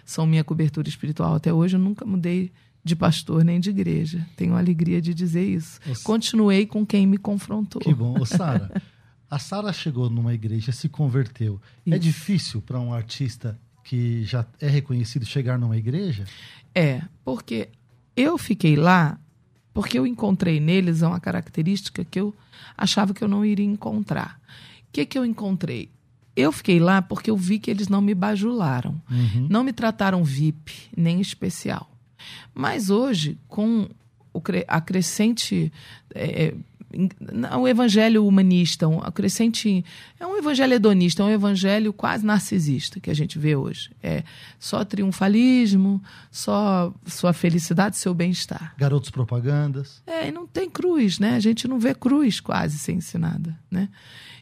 São 0.04 0.26
minha 0.26 0.44
cobertura 0.44 0.88
espiritual 0.88 1.34
até 1.34 1.52
hoje. 1.52 1.76
Eu 1.76 1.80
nunca 1.80 2.04
mudei 2.04 2.52
de 2.82 2.96
pastor 2.96 3.44
nem 3.44 3.60
de 3.60 3.70
igreja. 3.70 4.26
Tenho 4.36 4.54
a 4.54 4.58
alegria 4.58 5.00
de 5.00 5.12
dizer 5.12 5.46
isso. 5.46 5.80
Continuei 6.02 6.66
com 6.66 6.84
quem 6.84 7.06
me 7.06 7.18
confrontou. 7.18 7.80
Que 7.80 7.94
bom. 7.94 8.24
Sara, 8.24 8.70
a 9.30 9.38
Sara 9.38 9.72
chegou 9.72 10.08
numa 10.08 10.32
igreja, 10.32 10.72
se 10.72 10.88
converteu. 10.88 11.60
É 11.86 11.90
isso. 11.90 11.94
É 11.96 11.98
difícil 11.98 12.62
para 12.62 12.80
um 12.80 12.92
artista 12.92 13.58
que 13.84 14.24
já 14.24 14.46
é 14.60 14.68
reconhecido 14.68 15.24
chegar 15.24 15.58
numa 15.58 15.76
igreja? 15.76 16.24
É, 16.74 17.02
porque 17.24 17.70
eu 18.16 18.38
fiquei 18.38 18.76
lá 18.76 19.18
porque 19.72 19.98
eu 19.98 20.06
encontrei 20.06 20.61
neles 20.61 21.02
uma 21.02 21.20
característica 21.20 22.04
que 22.04 22.20
eu 22.20 22.35
achava 22.76 23.14
que 23.14 23.22
eu 23.22 23.28
não 23.28 23.44
iria 23.44 23.66
encontrar. 23.66 24.40
O 24.88 24.92
que, 24.92 25.06
que 25.06 25.18
eu 25.18 25.24
encontrei? 25.24 25.90
Eu 26.35 26.52
fiquei 26.52 26.78
lá 26.78 27.02
porque 27.02 27.30
eu 27.30 27.37
vi 27.37 27.59
que 27.59 27.70
eles 27.70 27.88
não 27.88 28.00
me 28.00 28.14
bajularam, 28.14 29.00
uhum. 29.11 29.46
não 29.50 29.62
me 29.62 29.72
trataram 29.72 30.24
VIP, 30.24 30.72
nem 30.96 31.20
especial. 31.20 31.90
Mas 32.54 32.90
hoje, 32.90 33.38
com 33.48 33.88
a 34.68 34.80
crescente 34.80 35.72
é, 36.14 36.54
o 37.59 37.68
evangelho 37.68 38.26
humanista, 38.26 38.88
um 38.88 38.98
crescente, 39.12 39.85
é 40.18 40.26
um 40.26 40.37
evangelho 40.37 40.74
hedonista, 40.74 41.22
é 41.22 41.26
um 41.26 41.31
evangelho 41.31 41.92
quase 41.92 42.24
narcisista 42.26 42.98
que 42.98 43.11
a 43.11 43.14
gente 43.14 43.38
vê 43.38 43.55
hoje. 43.55 43.90
É 44.03 44.24
só 44.59 44.85
triunfalismo, 44.85 46.03
só 46.31 46.92
sua 47.07 47.33
felicidade, 47.33 47.96
seu 47.96 48.12
bem-estar. 48.12 48.74
Garotos 48.76 49.11
propagandas. 49.11 50.03
É, 50.07 50.29
e 50.29 50.33
não 50.33 50.46
tem 50.46 50.68
cruz, 50.68 51.18
né? 51.18 51.37
A 51.37 51.40
gente 51.40 51.68
não 51.68 51.79
vê 51.79 51.94
cruz 51.94 52.40
quase 52.40 52.79
ser 52.79 52.92
ensinada, 52.92 53.57
né? 53.70 53.88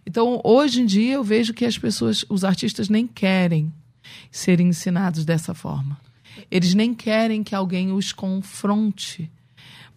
Então, 0.07 0.41
hoje 0.43 0.81
em 0.81 0.87
dia 0.87 1.15
eu 1.15 1.25
vejo 1.25 1.53
que 1.53 1.67
as 1.67 1.77
pessoas, 1.77 2.25
os 2.31 2.45
artistas 2.45 2.89
nem 2.89 3.07
querem 3.07 3.73
serem 4.31 4.69
ensinados 4.69 5.25
dessa 5.25 5.53
forma. 5.53 5.99
Eles 6.51 6.73
nem 6.73 6.95
querem 6.95 7.43
que 7.43 7.55
alguém 7.55 7.93
os 7.93 8.13
confronte 8.13 9.31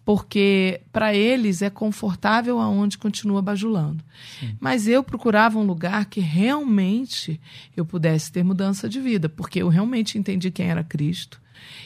porque 0.04 0.80
para 0.92 1.14
eles 1.14 1.62
é 1.62 1.70
confortável 1.70 2.58
aonde 2.58 2.98
continua 2.98 3.40
bajulando. 3.40 4.02
Sim. 4.40 4.56
Mas 4.60 4.88
eu 4.88 5.02
procurava 5.02 5.58
um 5.58 5.64
lugar 5.64 6.06
que 6.06 6.20
realmente 6.20 7.40
eu 7.76 7.84
pudesse 7.84 8.32
ter 8.32 8.42
mudança 8.42 8.88
de 8.88 9.00
vida, 9.00 9.28
porque 9.28 9.62
eu 9.62 9.68
realmente 9.68 10.18
entendi 10.18 10.50
quem 10.50 10.66
era 10.66 10.82
Cristo, 10.82 11.40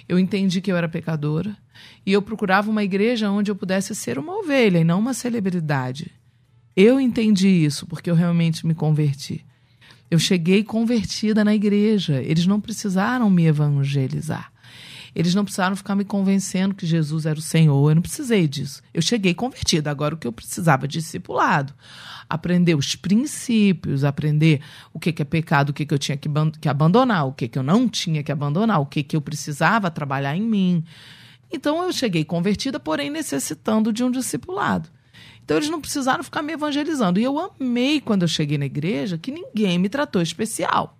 eu 0.08 0.18
entendi 0.18 0.60
que 0.60 0.72
eu 0.72 0.76
era 0.76 0.88
pecadora, 0.88 1.56
e 2.04 2.12
eu 2.12 2.22
procurava 2.22 2.70
uma 2.70 2.82
igreja 2.82 3.30
onde 3.30 3.50
eu 3.50 3.56
pudesse 3.56 3.94
ser 3.94 4.18
uma 4.18 4.38
ovelha 4.38 4.78
e 4.78 4.84
não 4.84 4.98
uma 4.98 5.12
celebridade. 5.12 6.10
Eu 6.74 7.00
entendi 7.00 7.48
isso 7.48 7.86
porque 7.86 8.10
eu 8.10 8.14
realmente 8.14 8.66
me 8.66 8.74
converti. 8.74 9.44
Eu 10.10 10.18
cheguei 10.18 10.62
convertida 10.62 11.44
na 11.44 11.54
igreja, 11.54 12.22
eles 12.22 12.46
não 12.46 12.60
precisaram 12.60 13.28
me 13.28 13.46
evangelizar. 13.46 14.52
Eles 15.16 15.34
não 15.34 15.44
precisaram 15.44 15.74
ficar 15.74 15.96
me 15.96 16.04
convencendo 16.04 16.74
que 16.74 16.84
Jesus 16.84 17.24
era 17.24 17.38
o 17.38 17.42
Senhor. 17.42 17.90
Eu 17.90 17.94
não 17.94 18.02
precisei 18.02 18.46
disso. 18.46 18.82
Eu 18.92 19.00
cheguei 19.00 19.32
convertida. 19.32 19.90
Agora, 19.90 20.14
o 20.14 20.18
que 20.18 20.26
eu 20.26 20.32
precisava? 20.32 20.86
Discipulado. 20.86 21.72
Aprender 22.28 22.74
os 22.74 22.94
princípios, 22.94 24.04
aprender 24.04 24.60
o 24.92 25.00
que, 25.00 25.14
que 25.14 25.22
é 25.22 25.24
pecado, 25.24 25.70
o 25.70 25.72
que, 25.72 25.86
que 25.86 25.94
eu 25.94 25.98
tinha 25.98 26.18
que, 26.18 26.28
que 26.60 26.68
abandonar, 26.68 27.26
o 27.26 27.32
que, 27.32 27.48
que 27.48 27.58
eu 27.58 27.62
não 27.62 27.88
tinha 27.88 28.22
que 28.22 28.30
abandonar, 28.30 28.78
o 28.78 28.84
que, 28.84 29.02
que 29.02 29.16
eu 29.16 29.22
precisava 29.22 29.90
trabalhar 29.90 30.36
em 30.36 30.42
mim. 30.42 30.84
Então, 31.50 31.82
eu 31.82 31.92
cheguei 31.94 32.22
convertida, 32.22 32.78
porém 32.78 33.08
necessitando 33.08 33.94
de 33.94 34.04
um 34.04 34.10
discipulado. 34.10 34.90
Então 35.42 35.56
eles 35.56 35.70
não 35.70 35.80
precisaram 35.80 36.24
ficar 36.24 36.42
me 36.42 36.52
evangelizando. 36.52 37.20
E 37.20 37.22
eu 37.22 37.38
amei 37.38 38.00
quando 38.00 38.22
eu 38.22 38.28
cheguei 38.28 38.58
na 38.58 38.66
igreja 38.66 39.16
que 39.16 39.30
ninguém 39.30 39.78
me 39.78 39.88
tratou 39.88 40.20
especial. 40.20 40.95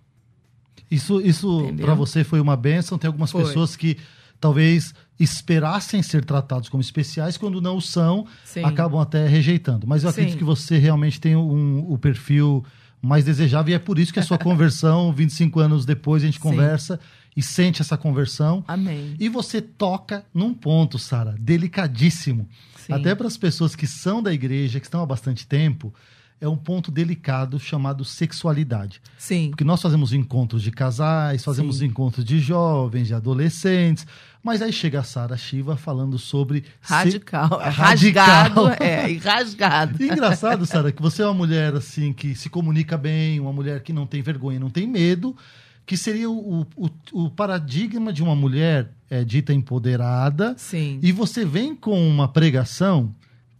Isso, 0.89 1.21
isso 1.21 1.73
para 1.79 1.93
você 1.93 2.23
foi 2.23 2.39
uma 2.39 2.55
benção. 2.55 2.97
Tem 2.97 3.07
algumas 3.07 3.31
foi. 3.31 3.43
pessoas 3.43 3.75
que 3.75 3.97
talvez 4.39 4.93
esperassem 5.19 6.01
ser 6.03 6.23
tratados 6.23 6.69
como 6.69 6.81
especiais, 6.81 7.37
quando 7.37 7.61
não 7.61 7.81
são, 7.81 8.25
Sim. 8.45 8.63
acabam 8.63 8.99
até 8.99 9.27
rejeitando. 9.27 9.87
Mas 9.87 10.03
eu 10.03 10.11
Sim. 10.11 10.21
acredito 10.21 10.37
que 10.37 10.43
você 10.43 10.77
realmente 10.77 11.19
tem 11.19 11.35
um, 11.35 11.91
o 11.91 11.97
perfil 11.97 12.63
mais 13.01 13.25
desejável 13.25 13.71
e 13.71 13.75
é 13.75 13.79
por 13.79 13.99
isso 13.99 14.13
que 14.13 14.19
a 14.19 14.23
sua 14.23 14.37
conversão, 14.39 15.11
25 15.11 15.59
anos 15.59 15.85
depois, 15.85 16.23
a 16.23 16.25
gente 16.25 16.35
Sim. 16.35 16.41
conversa 16.41 16.99
e 17.35 17.41
sente 17.41 17.81
essa 17.81 17.97
conversão. 17.97 18.63
Amém. 18.67 19.15
E 19.19 19.29
você 19.29 19.61
toca 19.61 20.25
num 20.33 20.53
ponto, 20.53 20.97
Sara, 20.97 21.35
delicadíssimo. 21.39 22.47
Sim. 22.75 22.93
Até 22.93 23.13
para 23.13 23.27
as 23.27 23.37
pessoas 23.37 23.75
que 23.75 23.85
são 23.85 24.21
da 24.23 24.33
igreja, 24.33 24.79
que 24.79 24.85
estão 24.85 25.01
há 25.01 25.05
bastante 25.05 25.45
tempo, 25.45 25.93
é 26.39 26.47
um 26.47 26.55
ponto 26.55 26.91
delicado 26.91 27.59
chamado 27.59 28.05
sexualidade. 28.05 29.01
Sim. 29.17 29.49
Porque 29.49 29.63
nós 29.63 29.81
fazemos 29.81 30.13
encontros 30.13 30.61
de 30.61 30.69
casais, 30.71 31.43
fazemos 31.43 31.77
Sim. 31.79 31.85
encontros 31.85 32.23
de 32.23 32.39
jovens, 32.39 33.07
de 33.07 33.13
adolescentes, 33.13 34.05
mas 34.43 34.61
aí 34.61 34.71
chega 34.71 34.99
a 34.99 35.03
Sara 35.03 35.35
Shiva 35.35 35.75
falando 35.75 36.17
sobre 36.19 36.61
se- 36.81 36.93
Radical. 36.93 37.59
É 37.61 37.69
Radical. 37.69 38.25
Rasgado. 38.25 38.83
É, 38.83 39.11
e 39.11 39.17
rasgado. 39.17 39.97
E 40.03 40.07
engraçado, 40.09 40.65
Sara, 40.65 40.91
que 40.91 41.01
você 41.01 41.21
é 41.23 41.25
uma 41.25 41.33
mulher 41.33 41.73
assim 41.75 42.13
que 42.13 42.35
se 42.35 42.49
comunica 42.49 42.97
bem, 42.97 43.39
uma 43.39 43.51
mulher 43.51 43.81
que 43.81 43.91
não 43.91 44.05
tem 44.05 44.21
vergonha, 44.21 44.59
não 44.59 44.69
tem 44.69 44.85
medo, 44.87 45.35
que 45.85 45.97
seria 45.97 46.29
o, 46.29 46.67
o, 46.75 46.89
o 47.13 47.29
paradigma 47.31 48.13
de 48.13 48.21
uma 48.21 48.35
mulher 48.35 48.91
é, 49.09 49.23
dita 49.23 49.53
empoderada. 49.53 50.53
Sim. 50.57 50.99
E 51.01 51.11
você 51.11 51.43
vem 51.43 51.75
com 51.75 52.07
uma 52.07 52.27
pregação 52.27 53.13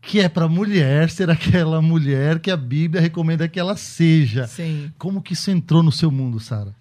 que 0.07 0.21
é 0.21 0.29
para 0.29 0.47
mulher 0.47 1.09
ser 1.09 1.29
aquela 1.29 1.81
mulher 1.81 2.39
que 2.39 2.49
a 2.49 2.55
Bíblia 2.55 3.01
recomenda 3.01 3.45
que 3.45 3.59
ela 3.59 3.75
seja. 3.75 4.47
Sim. 4.47 4.89
Como 4.97 5.21
que 5.21 5.33
isso 5.33 5.51
entrou 5.51 5.83
no 5.83 5.91
seu 5.91 6.09
mundo, 6.09 6.39
Sara? 6.39 6.73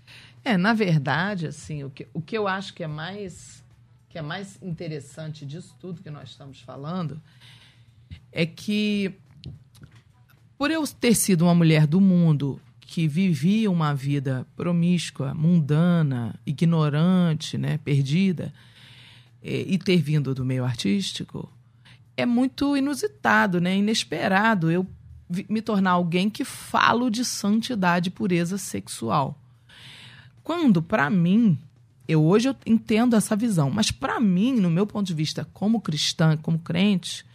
É, 0.45 0.57
na 0.57 0.73
verdade, 0.73 1.49
assim, 1.49 1.83
o 1.83 1.91
que, 1.91 2.07
o 2.15 2.23
que 2.23 2.39
eu 2.39 2.47
acho 2.47 2.73
que 2.73 2.85
é 2.85 2.87
mais 2.87 3.65
que 4.09 4.17
é 4.17 4.23
mais 4.23 4.62
interessante 4.62 5.45
disso 5.45 5.75
tudo 5.81 6.01
que 6.01 6.09
nós 6.09 6.31
estamos 6.31 6.61
falando 6.61 7.21
é 8.31 8.47
que 8.47 9.12
por 10.57 10.71
eu 10.71 10.87
ter 10.87 11.15
sido 11.15 11.43
uma 11.43 11.55
mulher 11.55 11.87
do 11.87 12.01
mundo 12.01 12.61
que 12.81 13.09
vivia 13.09 13.69
uma 13.71 13.93
vida 13.93 14.47
promíscua, 14.57 15.35
mundana, 15.35 16.39
ignorante, 16.47 17.59
né, 17.59 17.79
perdida, 17.79 18.55
eh, 19.43 19.65
e 19.67 19.77
ter 19.77 19.99
vindo 20.01 20.33
do 20.33 20.45
meio 20.45 20.65
artístico, 20.65 21.53
é 22.16 22.24
muito 22.24 22.76
inusitado, 22.76 23.61
né, 23.61 23.76
inesperado 23.76 24.70
eu 24.70 24.87
me 25.48 25.61
tornar 25.61 25.92
alguém 25.92 26.31
que 26.31 26.44
falo 26.44 27.11
de 27.11 27.24
santidade 27.24 28.09
e 28.09 28.12
pureza 28.12 28.57
sexual. 28.57 29.38
Quando, 30.42 30.81
para 30.81 31.11
mim, 31.11 31.59
eu 32.07 32.24
hoje 32.24 32.48
eu 32.48 32.57
entendo 32.64 33.16
essa 33.16 33.35
visão, 33.35 33.68
mas 33.68 33.90
para 33.90 34.20
mim, 34.20 34.52
no 34.52 34.70
meu 34.70 34.87
ponto 34.87 35.07
de 35.07 35.14
vista 35.14 35.44
como 35.52 35.81
cristã, 35.81 36.37
como 36.37 36.61
crente, 36.61 37.26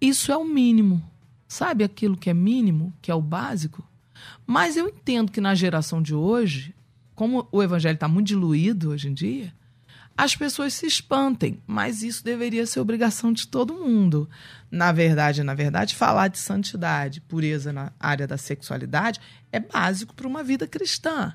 isso 0.00 0.32
é 0.32 0.36
o 0.36 0.44
mínimo. 0.44 1.00
Sabe 1.46 1.84
aquilo 1.84 2.16
que 2.16 2.28
é 2.28 2.34
mínimo, 2.34 2.92
que 3.00 3.10
é 3.10 3.14
o 3.14 3.22
básico? 3.22 3.86
Mas 4.44 4.76
eu 4.76 4.88
entendo 4.88 5.30
que 5.30 5.40
na 5.40 5.54
geração 5.54 6.02
de 6.02 6.14
hoje, 6.14 6.74
como 7.14 7.46
o 7.52 7.62
evangelho 7.62 7.94
está 7.94 8.08
muito 8.08 8.28
diluído 8.28 8.90
hoje 8.90 9.08
em 9.08 9.14
dia, 9.14 9.54
as 10.16 10.36
pessoas 10.36 10.74
se 10.74 10.86
espantem, 10.86 11.62
mas 11.66 12.02
isso 12.02 12.24
deveria 12.24 12.66
ser 12.66 12.80
obrigação 12.80 13.32
de 13.32 13.48
todo 13.48 13.74
mundo. 13.74 14.28
Na 14.70 14.92
verdade, 14.92 15.42
na 15.42 15.54
verdade, 15.54 15.94
falar 15.94 16.28
de 16.28 16.38
santidade, 16.38 17.20
pureza 17.20 17.72
na 17.72 17.92
área 17.98 18.26
da 18.26 18.36
sexualidade 18.36 19.20
é 19.50 19.60
básico 19.60 20.14
para 20.14 20.26
uma 20.26 20.42
vida 20.42 20.66
cristã. 20.66 21.34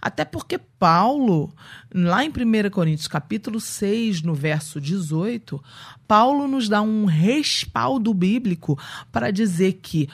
Até 0.00 0.24
porque 0.24 0.58
Paulo, 0.58 1.54
lá 1.94 2.24
em 2.24 2.30
1 2.30 2.70
Coríntios 2.70 3.08
capítulo 3.08 3.60
6, 3.60 4.22
no 4.22 4.34
verso 4.34 4.80
18, 4.80 5.62
Paulo 6.06 6.48
nos 6.48 6.68
dá 6.68 6.80
um 6.80 7.04
respaldo 7.04 8.14
bíblico 8.14 8.78
para 9.12 9.30
dizer 9.30 9.74
que 9.82 10.08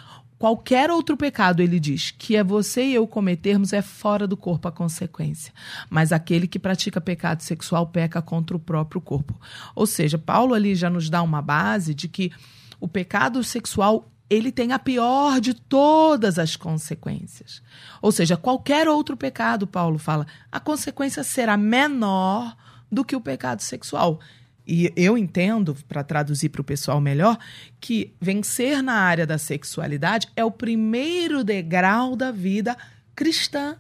Qualquer 0.45 0.91
outro 0.91 1.17
pecado, 1.17 1.63
ele 1.63 1.81
diz, 1.81 2.11
que 2.11 2.37
é 2.37 2.45
você 2.45 2.85
e 2.85 2.95
eu 2.95 3.07
cometermos, 3.07 3.73
é 3.73 3.81
fora 3.81 4.27
do 4.27 4.37
corpo 4.37 4.69
a 4.69 4.71
consequência. 4.71 5.51
Mas 5.89 6.13
aquele 6.13 6.47
que 6.47 6.59
pratica 6.59 7.01
pecado 7.01 7.41
sexual 7.41 7.87
peca 7.87 8.21
contra 8.21 8.55
o 8.55 8.61
próprio 8.61 9.01
corpo. 9.01 9.41
Ou 9.75 9.87
seja, 9.87 10.19
Paulo 10.19 10.53
ali 10.53 10.75
já 10.75 10.91
nos 10.91 11.09
dá 11.09 11.23
uma 11.23 11.41
base 11.41 11.95
de 11.95 12.09
que 12.09 12.31
o 12.79 12.87
pecado 12.87 13.43
sexual 13.43 14.13
ele 14.29 14.53
tem 14.53 14.73
a 14.73 14.79
pior 14.79 15.41
de 15.41 15.55
todas 15.55 16.39
as 16.39 16.57
consequências. 16.57 17.63
Ou 18.03 18.13
seja, 18.13 18.37
qualquer 18.37 18.87
outro 18.87 19.17
pecado, 19.17 19.67
Paulo 19.67 19.97
fala, 19.97 20.27
a 20.53 20.61
consequência 20.61 21.25
será 21.25 21.57
menor 21.57 22.55
do 22.93 23.03
que 23.03 23.17
o 23.17 23.21
pecado 23.23 23.63
sexual. 23.63 24.21
E 24.67 24.93
eu 24.97 25.19
entendo, 25.19 25.77
para 25.87 26.03
traduzir 26.03 26.49
para 26.49 26.63
o 26.63 26.65
pessoal 26.65 27.01
melhor, 27.01 27.39
que 27.81 28.15
vencer 28.21 28.83
na 28.83 28.95
área 28.95 29.27
da 29.27 29.37
sexualidade 29.37 30.29
é 30.35 30.45
o 30.45 30.51
primeiro 30.51 31.45
degrau 31.45 32.17
da 32.17 32.31
vida 32.31 32.77
cristã. 33.15 33.77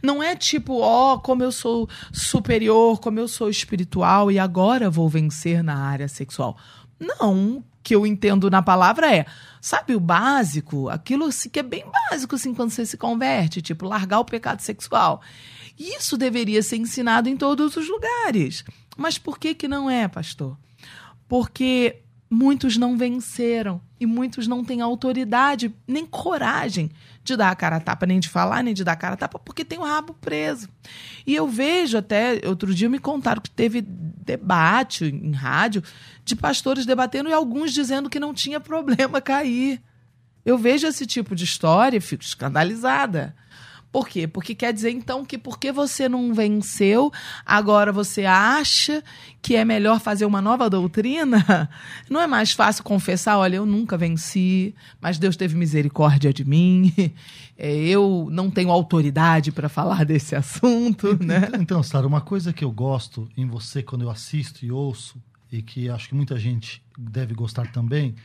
Não 0.00 0.22
é 0.22 0.36
tipo, 0.36 0.78
ó, 0.80 1.18
como 1.18 1.42
eu 1.42 1.50
sou 1.50 1.88
superior, 2.12 3.00
como 3.00 3.18
eu 3.18 3.26
sou 3.26 3.50
espiritual 3.50 4.30
e 4.30 4.38
agora 4.38 4.88
vou 4.88 5.08
vencer 5.08 5.64
na 5.64 5.76
área 5.76 6.06
sexual. 6.06 6.56
Não, 6.98 7.64
que 7.82 7.94
eu 7.94 8.06
entendo 8.06 8.48
na 8.48 8.62
palavra 8.62 9.12
é, 9.12 9.26
sabe 9.60 9.94
o 9.94 10.00
básico, 10.00 10.88
aquilo 10.88 11.28
que 11.52 11.58
é 11.58 11.62
bem 11.62 11.84
básico 12.08 12.36
assim 12.36 12.54
quando 12.54 12.70
você 12.70 12.86
se 12.86 12.96
converte, 12.96 13.60
tipo 13.60 13.86
largar 13.86 14.20
o 14.20 14.24
pecado 14.24 14.60
sexual. 14.60 15.20
Isso 15.78 16.16
deveria 16.16 16.62
ser 16.62 16.76
ensinado 16.76 17.28
em 17.28 17.36
todos 17.36 17.76
os 17.76 17.88
lugares. 17.88 18.64
Mas 18.96 19.18
por 19.18 19.38
que 19.38 19.54
que 19.54 19.68
não 19.68 19.90
é, 19.90 20.06
pastor? 20.08 20.56
Porque 21.28 22.02
muitos 22.30 22.76
não 22.76 22.96
venceram 22.96 23.80
e 23.98 24.06
muitos 24.06 24.46
não 24.46 24.64
têm 24.64 24.80
autoridade 24.80 25.74
nem 25.86 26.04
coragem 26.04 26.90
de 27.22 27.36
dar 27.36 27.50
a 27.50 27.54
cara 27.54 27.76
a 27.76 27.80
tapa, 27.80 28.04
nem 28.04 28.20
de 28.20 28.28
falar, 28.28 28.62
nem 28.62 28.74
de 28.74 28.84
dar 28.84 28.92
a 28.92 28.96
cara 28.96 29.14
a 29.14 29.16
tapa, 29.16 29.38
porque 29.38 29.64
tem 29.64 29.78
o 29.78 29.84
rabo 29.84 30.14
preso. 30.14 30.68
E 31.26 31.34
eu 31.34 31.48
vejo 31.48 31.96
até, 31.96 32.40
outro 32.46 32.74
dia 32.74 32.88
me 32.88 32.98
contaram 32.98 33.40
que 33.40 33.50
teve 33.50 33.80
debate 33.80 35.06
em 35.06 35.32
rádio 35.32 35.82
de 36.24 36.36
pastores 36.36 36.84
debatendo 36.84 37.30
e 37.30 37.32
alguns 37.32 37.72
dizendo 37.72 38.10
que 38.10 38.20
não 38.20 38.34
tinha 38.34 38.60
problema 38.60 39.20
cair. 39.22 39.80
Eu 40.44 40.58
vejo 40.58 40.86
esse 40.86 41.06
tipo 41.06 41.34
de 41.34 41.44
história 41.44 41.96
e 41.96 42.00
fico 42.00 42.22
escandalizada. 42.22 43.34
Por 43.94 44.08
quê? 44.08 44.26
Porque 44.26 44.56
quer 44.56 44.72
dizer, 44.72 44.90
então, 44.90 45.24
que 45.24 45.38
porque 45.38 45.70
você 45.70 46.08
não 46.08 46.34
venceu, 46.34 47.12
agora 47.46 47.92
você 47.92 48.24
acha 48.24 49.04
que 49.40 49.54
é 49.54 49.64
melhor 49.64 50.00
fazer 50.00 50.26
uma 50.26 50.42
nova 50.42 50.68
doutrina? 50.68 51.70
Não 52.10 52.20
é 52.20 52.26
mais 52.26 52.50
fácil 52.50 52.82
confessar, 52.82 53.38
olha, 53.38 53.54
eu 53.54 53.64
nunca 53.64 53.96
venci, 53.96 54.74
mas 55.00 55.16
Deus 55.16 55.36
teve 55.36 55.54
misericórdia 55.54 56.32
de 56.32 56.44
mim, 56.44 56.92
é, 57.56 57.72
eu 57.72 58.26
não 58.32 58.50
tenho 58.50 58.72
autoridade 58.72 59.52
para 59.52 59.68
falar 59.68 60.02
desse 60.04 60.34
assunto, 60.34 61.16
né? 61.24 61.50
Então, 61.60 61.80
Sara, 61.80 62.04
uma 62.04 62.20
coisa 62.20 62.52
que 62.52 62.64
eu 62.64 62.72
gosto 62.72 63.28
em 63.36 63.46
você 63.46 63.80
quando 63.80 64.02
eu 64.02 64.10
assisto 64.10 64.66
e 64.66 64.72
ouço, 64.72 65.22
e 65.52 65.62
que 65.62 65.88
acho 65.88 66.08
que 66.08 66.16
muita 66.16 66.36
gente 66.36 66.82
deve 66.98 67.32
gostar 67.32 67.70
também, 67.70 68.16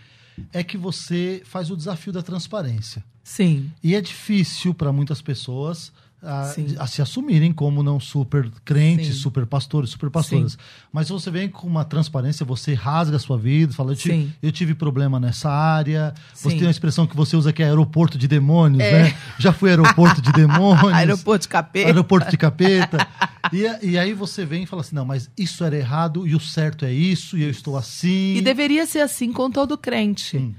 é 0.53 0.63
que 0.63 0.77
você 0.77 1.41
faz 1.45 1.69
o 1.69 1.77
desafio 1.77 2.13
da 2.13 2.21
transparência. 2.21 3.03
Sim, 3.23 3.71
E 3.83 3.95
é 3.95 4.01
difícil 4.01 4.73
para 4.73 4.91
muitas 4.91 5.21
pessoas 5.21 5.91
a, 6.21 6.43
Sim. 6.45 6.75
a 6.77 6.85
se 6.85 7.01
assumirem 7.01 7.51
como 7.53 7.81
não 7.81 7.99
super 7.99 8.49
crentes, 8.65 9.07
Sim. 9.07 9.13
super 9.21 9.45
pastores, 9.45 9.89
super 9.91 10.09
pastoras. 10.09 10.57
Mas 10.91 11.07
você 11.09 11.31
vem 11.31 11.47
com 11.47 11.65
uma 11.67 11.85
transparência, 11.85 12.45
você 12.45 12.73
rasga 12.73 13.15
a 13.15 13.19
sua 13.19 13.37
vida, 13.37 13.73
fala, 13.73 13.91
eu 13.91 13.95
tive, 13.95 14.13
Sim. 14.15 14.33
eu 14.43 14.51
tive 14.51 14.73
problema 14.75 15.19
nessa 15.19 15.49
área. 15.49 16.13
Você 16.33 16.49
Sim. 16.49 16.57
tem 16.57 16.65
uma 16.67 16.71
expressão 16.71 17.07
que 17.07 17.15
você 17.15 17.35
usa 17.37 17.53
que 17.53 17.63
é 17.63 17.67
aeroporto 17.67 18.17
de 18.17 18.27
demônios, 18.27 18.83
É. 18.83 19.03
né? 19.03 19.17
Já 19.37 19.53
fui 19.53 19.69
aeroporto 19.69 20.21
de 20.21 20.31
demônios. 20.33 20.93
aeroporto 20.93 21.43
de 21.43 21.47
capeta. 21.47 21.87
Aeroporto 21.87 22.29
de 22.29 22.37
capeta. 22.37 23.07
E, 23.53 23.89
e 23.91 23.97
aí 23.97 24.13
você 24.13 24.45
vem 24.45 24.63
e 24.63 24.65
fala 24.65 24.81
assim: 24.81 24.95
não, 24.95 25.05
mas 25.05 25.29
isso 25.37 25.63
era 25.63 25.77
errado 25.77 26.27
e 26.27 26.35
o 26.35 26.39
certo 26.39 26.83
é 26.85 26.91
isso, 26.93 27.37
e 27.37 27.43
eu 27.43 27.49
estou 27.49 27.77
assim. 27.77 28.35
E 28.35 28.41
deveria 28.41 28.85
ser 28.85 28.99
assim 28.99 29.31
com 29.31 29.49
todo 29.49 29.77
crente. 29.77 30.53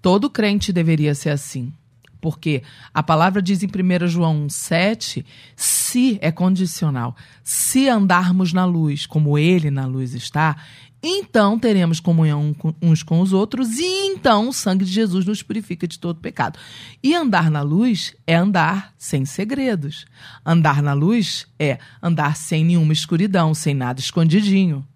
Todo 0.00 0.30
crente 0.30 0.72
deveria 0.72 1.14
ser 1.14 1.30
assim. 1.30 1.72
Porque 2.20 2.62
a 2.92 3.02
palavra 3.02 3.40
diz 3.40 3.62
em 3.62 3.66
1 3.68 4.06
João 4.08 4.48
7, 4.48 5.24
se 5.56 6.18
é 6.20 6.30
condicional, 6.30 7.16
se 7.42 7.88
andarmos 7.88 8.52
na 8.52 8.64
luz 8.64 9.06
como 9.06 9.38
ele 9.38 9.70
na 9.70 9.86
luz 9.86 10.14
está, 10.14 10.56
então 11.02 11.58
teremos 11.58 11.98
comunhão 11.98 12.52
com- 12.52 12.74
uns 12.82 13.02
com 13.02 13.20
os 13.22 13.32
outros 13.32 13.78
e 13.78 13.84
então 14.08 14.50
o 14.50 14.52
sangue 14.52 14.84
de 14.84 14.92
Jesus 14.92 15.24
nos 15.24 15.42
purifica 15.42 15.88
de 15.88 15.98
todo 15.98 16.20
pecado. 16.20 16.58
E 17.02 17.14
andar 17.14 17.50
na 17.50 17.62
luz 17.62 18.14
é 18.26 18.34
andar 18.36 18.92
sem 18.98 19.24
segredos. 19.24 20.04
Andar 20.44 20.82
na 20.82 20.92
luz 20.92 21.46
é 21.58 21.78
andar 22.02 22.36
sem 22.36 22.62
nenhuma 22.66 22.92
escuridão, 22.92 23.54
sem 23.54 23.72
nada 23.74 23.98
escondidinho, 23.98 24.86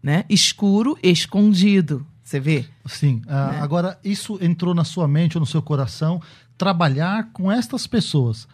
né? 0.00 0.24
Escuro, 0.28 0.96
escondido. 1.02 2.06
Você 2.22 2.38
vê? 2.38 2.64
Sim. 2.86 3.20
ah, 3.26 3.50
Né? 3.50 3.58
Agora, 3.60 3.98
isso 4.04 4.38
entrou 4.40 4.72
na 4.72 4.84
sua 4.84 5.08
mente 5.08 5.36
ou 5.36 5.40
no 5.40 5.46
seu 5.46 5.60
coração, 5.60 6.22
trabalhar 6.60 7.30
com 7.32 7.50
estas 7.50 7.86
pessoas. 7.86 8.46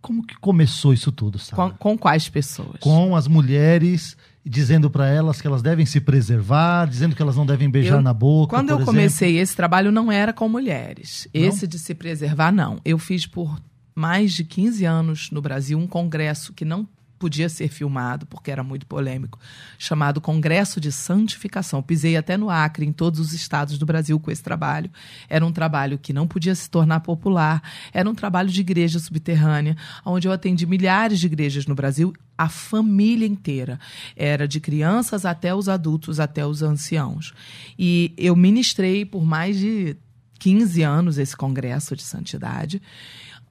Como 0.00 0.26
que 0.26 0.34
começou 0.36 0.94
isso 0.94 1.12
tudo, 1.12 1.38
sabe? 1.38 1.56
Com, 1.56 1.70
com 1.76 1.98
quais 1.98 2.26
pessoas? 2.26 2.78
Com 2.80 3.14
as 3.14 3.28
mulheres, 3.28 4.16
dizendo 4.42 4.88
para 4.90 5.06
elas 5.08 5.42
que 5.42 5.46
elas 5.46 5.60
devem 5.60 5.84
se 5.84 6.00
preservar, 6.00 6.86
dizendo 6.86 7.14
que 7.14 7.20
elas 7.20 7.36
não 7.36 7.44
devem 7.44 7.68
beijar 7.68 7.96
Eu- 7.96 8.02
na 8.02 8.14
boca. 8.14 8.56
Quando 8.56 8.70
eu 8.70 8.76
exemplo. 8.76 8.94
comecei 8.94 9.38
esse 9.38 9.54
trabalho, 9.54 9.92
não 9.92 10.10
era 10.10 10.32
com 10.32 10.48
mulheres. 10.48 11.28
Não? 11.34 11.42
Esse 11.42 11.66
de 11.66 11.78
se 11.78 11.94
preservar, 11.94 12.50
não. 12.50 12.80
Eu 12.82 12.98
fiz 12.98 13.26
por 13.26 13.60
mais 13.94 14.32
de 14.32 14.42
15 14.42 14.86
anos 14.86 15.30
no 15.30 15.42
Brasil 15.42 15.78
um 15.78 15.86
congresso 15.86 16.54
que 16.54 16.64
não 16.64 16.88
podia 17.24 17.48
ser 17.48 17.68
filmado, 17.68 18.26
porque 18.26 18.50
era 18.50 18.62
muito 18.62 18.84
polêmico, 18.84 19.38
chamado 19.78 20.20
Congresso 20.20 20.78
de 20.78 20.92
Santificação. 20.92 21.82
Pisei 21.82 22.18
até 22.18 22.36
no 22.36 22.50
Acre, 22.50 22.84
em 22.84 22.92
todos 22.92 23.18
os 23.18 23.32
estados 23.32 23.78
do 23.78 23.86
Brasil, 23.86 24.20
com 24.20 24.30
esse 24.30 24.42
trabalho. 24.42 24.90
Era 25.26 25.42
um 25.46 25.50
trabalho 25.50 25.98
que 25.98 26.12
não 26.12 26.28
podia 26.28 26.54
se 26.54 26.68
tornar 26.68 27.00
popular, 27.00 27.62
era 27.94 28.06
um 28.10 28.14
trabalho 28.14 28.50
de 28.50 28.60
igreja 28.60 28.98
subterrânea, 28.98 29.74
onde 30.04 30.28
eu 30.28 30.32
atendi 30.32 30.66
milhares 30.66 31.18
de 31.18 31.24
igrejas 31.24 31.64
no 31.64 31.74
Brasil, 31.74 32.12
a 32.36 32.50
família 32.50 33.26
inteira. 33.26 33.80
Era 34.14 34.46
de 34.46 34.60
crianças 34.60 35.24
até 35.24 35.54
os 35.54 35.66
adultos, 35.66 36.20
até 36.20 36.46
os 36.46 36.62
anciãos. 36.62 37.32
E 37.78 38.12
eu 38.18 38.36
ministrei 38.36 39.06
por 39.06 39.24
mais 39.24 39.56
de 39.56 39.96
15 40.40 40.82
anos 40.82 41.16
esse 41.16 41.34
congresso 41.34 41.96
de 41.96 42.02
santidade 42.02 42.82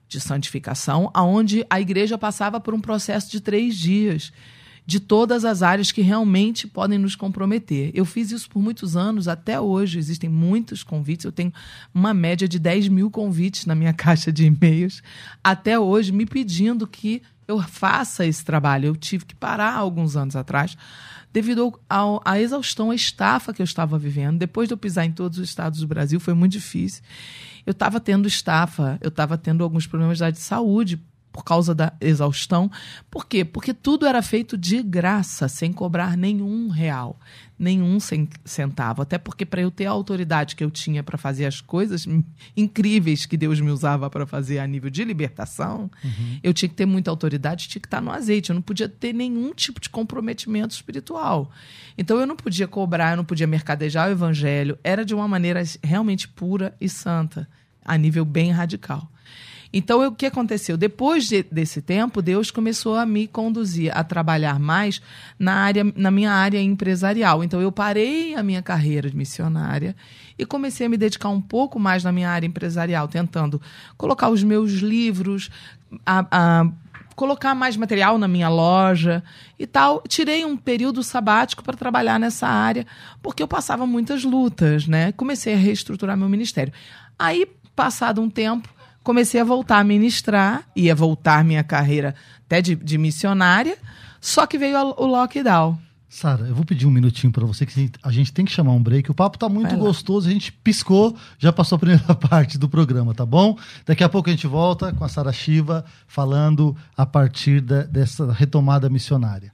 de 0.08 0.20
santificação, 0.20 1.10
aonde 1.12 1.64
a 1.68 1.80
igreja 1.80 2.16
passava 2.16 2.60
por 2.60 2.74
um 2.74 2.80
processo 2.80 3.30
de 3.30 3.40
três 3.40 3.76
dias 3.76 4.32
de 4.86 5.00
todas 5.00 5.44
as 5.44 5.62
áreas 5.62 5.90
que 5.90 6.02
realmente 6.02 6.66
podem 6.66 6.98
nos 6.98 7.16
comprometer. 7.16 7.90
Eu 7.94 8.04
fiz 8.04 8.30
isso 8.30 8.48
por 8.50 8.60
muitos 8.60 8.96
anos, 8.96 9.28
até 9.28 9.58
hoje 9.58 9.98
existem 9.98 10.28
muitos 10.28 10.82
convites. 10.82 11.24
Eu 11.24 11.32
tenho 11.32 11.52
uma 11.92 12.12
média 12.12 12.46
de 12.46 12.58
10 12.58 12.88
mil 12.88 13.10
convites 13.10 13.64
na 13.64 13.74
minha 13.74 13.92
caixa 13.94 14.30
de 14.30 14.44
e-mails, 14.44 15.02
até 15.42 15.78
hoje, 15.78 16.12
me 16.12 16.26
pedindo 16.26 16.86
que 16.86 17.22
eu 17.48 17.60
faça 17.62 18.26
esse 18.26 18.44
trabalho. 18.44 18.88
Eu 18.88 18.96
tive 18.96 19.24
que 19.24 19.34
parar 19.34 19.74
alguns 19.74 20.16
anos 20.16 20.36
atrás, 20.36 20.76
devido 21.32 21.78
à 22.24 22.38
exaustão, 22.40 22.90
à 22.90 22.94
estafa 22.94 23.52
que 23.52 23.62
eu 23.62 23.64
estava 23.64 23.98
vivendo. 23.98 24.38
Depois 24.38 24.68
de 24.68 24.74
eu 24.74 24.78
pisar 24.78 25.04
em 25.04 25.12
todos 25.12 25.38
os 25.38 25.48
estados 25.48 25.80
do 25.80 25.86
Brasil, 25.86 26.20
foi 26.20 26.34
muito 26.34 26.52
difícil 26.52 27.02
eu 27.66 27.72
estava 27.72 28.00
tendo 28.00 28.28
estafa, 28.28 28.98
eu 29.00 29.08
estava 29.08 29.38
tendo 29.38 29.64
alguns 29.64 29.86
problemas 29.86 30.18
de 30.18 30.38
saúde 30.38 31.00
por 31.34 31.42
causa 31.42 31.74
da 31.74 31.92
exaustão. 32.00 32.70
Por 33.10 33.26
quê? 33.26 33.44
Porque 33.44 33.74
tudo 33.74 34.06
era 34.06 34.22
feito 34.22 34.56
de 34.56 34.80
graça, 34.80 35.48
sem 35.48 35.72
cobrar 35.72 36.16
nenhum 36.16 36.68
real, 36.68 37.18
nenhum 37.58 37.98
centavo. 38.44 39.02
Até 39.02 39.18
porque, 39.18 39.44
para 39.44 39.60
eu 39.60 39.68
ter 39.68 39.86
a 39.86 39.90
autoridade 39.90 40.54
que 40.54 40.62
eu 40.62 40.70
tinha 40.70 41.02
para 41.02 41.18
fazer 41.18 41.44
as 41.44 41.60
coisas 41.60 42.06
incríveis 42.56 43.26
que 43.26 43.36
Deus 43.36 43.58
me 43.58 43.72
usava 43.72 44.08
para 44.08 44.24
fazer 44.24 44.60
a 44.60 44.66
nível 44.66 44.88
de 44.88 45.02
libertação, 45.02 45.90
uhum. 46.04 46.38
eu 46.40 46.54
tinha 46.54 46.68
que 46.68 46.76
ter 46.76 46.86
muita 46.86 47.10
autoridade, 47.10 47.66
tinha 47.66 47.82
que 47.82 47.88
estar 47.88 48.00
no 48.00 48.12
azeite. 48.12 48.50
Eu 48.50 48.54
não 48.54 48.62
podia 48.62 48.88
ter 48.88 49.12
nenhum 49.12 49.52
tipo 49.52 49.80
de 49.80 49.90
comprometimento 49.90 50.72
espiritual. 50.72 51.50
Então, 51.98 52.20
eu 52.20 52.28
não 52.28 52.36
podia 52.36 52.68
cobrar, 52.68 53.10
eu 53.10 53.16
não 53.16 53.24
podia 53.24 53.48
mercadejar 53.48 54.08
o 54.08 54.12
evangelho. 54.12 54.78
Era 54.84 55.04
de 55.04 55.12
uma 55.12 55.26
maneira 55.26 55.60
realmente 55.82 56.28
pura 56.28 56.76
e 56.80 56.88
santa, 56.88 57.48
a 57.84 57.98
nível 57.98 58.24
bem 58.24 58.52
radical. 58.52 59.10
Então, 59.76 60.06
o 60.06 60.12
que 60.12 60.26
aconteceu? 60.26 60.76
Depois 60.76 61.26
de, 61.26 61.42
desse 61.42 61.82
tempo, 61.82 62.22
Deus 62.22 62.48
começou 62.48 62.94
a 62.94 63.04
me 63.04 63.26
conduzir 63.26 63.90
a 63.92 64.04
trabalhar 64.04 64.56
mais 64.60 65.02
na, 65.36 65.52
área, 65.52 65.82
na 65.96 66.12
minha 66.12 66.30
área 66.30 66.62
empresarial. 66.62 67.42
Então, 67.42 67.60
eu 67.60 67.72
parei 67.72 68.36
a 68.36 68.42
minha 68.42 68.62
carreira 68.62 69.10
de 69.10 69.16
missionária 69.16 69.96
e 70.38 70.46
comecei 70.46 70.86
a 70.86 70.88
me 70.88 70.96
dedicar 70.96 71.28
um 71.28 71.40
pouco 71.40 71.80
mais 71.80 72.04
na 72.04 72.12
minha 72.12 72.30
área 72.30 72.46
empresarial, 72.46 73.08
tentando 73.08 73.60
colocar 73.96 74.28
os 74.28 74.44
meus 74.44 74.74
livros, 74.74 75.50
a, 76.06 76.24
a 76.30 76.66
colocar 77.16 77.52
mais 77.52 77.76
material 77.76 78.16
na 78.16 78.28
minha 78.28 78.48
loja 78.48 79.24
e 79.58 79.66
tal. 79.66 80.04
Tirei 80.06 80.44
um 80.44 80.56
período 80.56 81.02
sabático 81.02 81.64
para 81.64 81.76
trabalhar 81.76 82.20
nessa 82.20 82.46
área, 82.46 82.86
porque 83.20 83.42
eu 83.42 83.48
passava 83.48 83.84
muitas 83.88 84.22
lutas, 84.22 84.86
né? 84.86 85.10
Comecei 85.10 85.54
a 85.54 85.56
reestruturar 85.56 86.16
meu 86.16 86.28
ministério. 86.28 86.72
Aí, 87.18 87.44
passado 87.74 88.22
um 88.22 88.30
tempo, 88.30 88.68
comecei 89.04 89.40
a 89.40 89.44
voltar 89.44 89.78
a 89.78 89.84
ministrar, 89.84 90.64
ia 90.74 90.94
voltar 90.94 91.44
minha 91.44 91.62
carreira 91.62 92.14
até 92.44 92.60
de, 92.60 92.74
de 92.74 92.98
missionária, 92.98 93.76
só 94.20 94.46
que 94.46 94.58
veio 94.58 94.76
o 94.96 95.06
lockdown. 95.06 95.78
Sara, 96.08 96.46
eu 96.46 96.54
vou 96.54 96.64
pedir 96.64 96.86
um 96.86 96.92
minutinho 96.92 97.32
para 97.32 97.44
você, 97.44 97.66
que 97.66 97.90
a 98.00 98.12
gente 98.12 98.32
tem 98.32 98.44
que 98.44 98.52
chamar 98.52 98.70
um 98.70 98.82
break. 98.82 99.10
O 99.10 99.14
papo 99.14 99.36
tá 99.36 99.48
muito 99.48 99.76
gostoso, 99.76 100.28
a 100.28 100.32
gente 100.32 100.52
piscou, 100.52 101.16
já 101.38 101.52
passou 101.52 101.74
a 101.74 101.78
primeira 101.78 102.14
parte 102.14 102.56
do 102.56 102.68
programa, 102.68 103.12
tá 103.12 103.26
bom? 103.26 103.58
Daqui 103.84 104.04
a 104.04 104.08
pouco 104.08 104.30
a 104.30 104.32
gente 104.32 104.46
volta 104.46 104.92
com 104.92 105.04
a 105.04 105.08
Sara 105.08 105.32
Shiva 105.32 105.84
falando 106.06 106.76
a 106.96 107.04
partir 107.04 107.60
da, 107.60 107.82
dessa 107.82 108.32
retomada 108.32 108.88
missionária. 108.88 109.53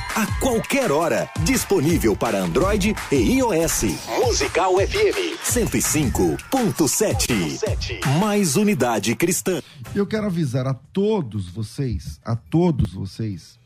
a 0.15 0.25
qualquer 0.39 0.89
hora. 0.91 1.29
Disponível 1.43 2.15
para 2.15 2.43
Android 2.43 2.95
e 3.11 3.15
iOS. 3.15 3.83
Musical 4.25 4.75
FM 4.75 5.35
105.7. 5.43 8.19
Mais 8.19 8.55
unidade 8.55 9.15
cristã. 9.15 9.61
Eu 9.95 10.05
quero 10.05 10.27
avisar 10.27 10.67
a 10.67 10.73
todos 10.73 11.47
vocês, 11.49 12.19
a 12.23 12.35
todos 12.35 12.93
vocês, 12.93 13.57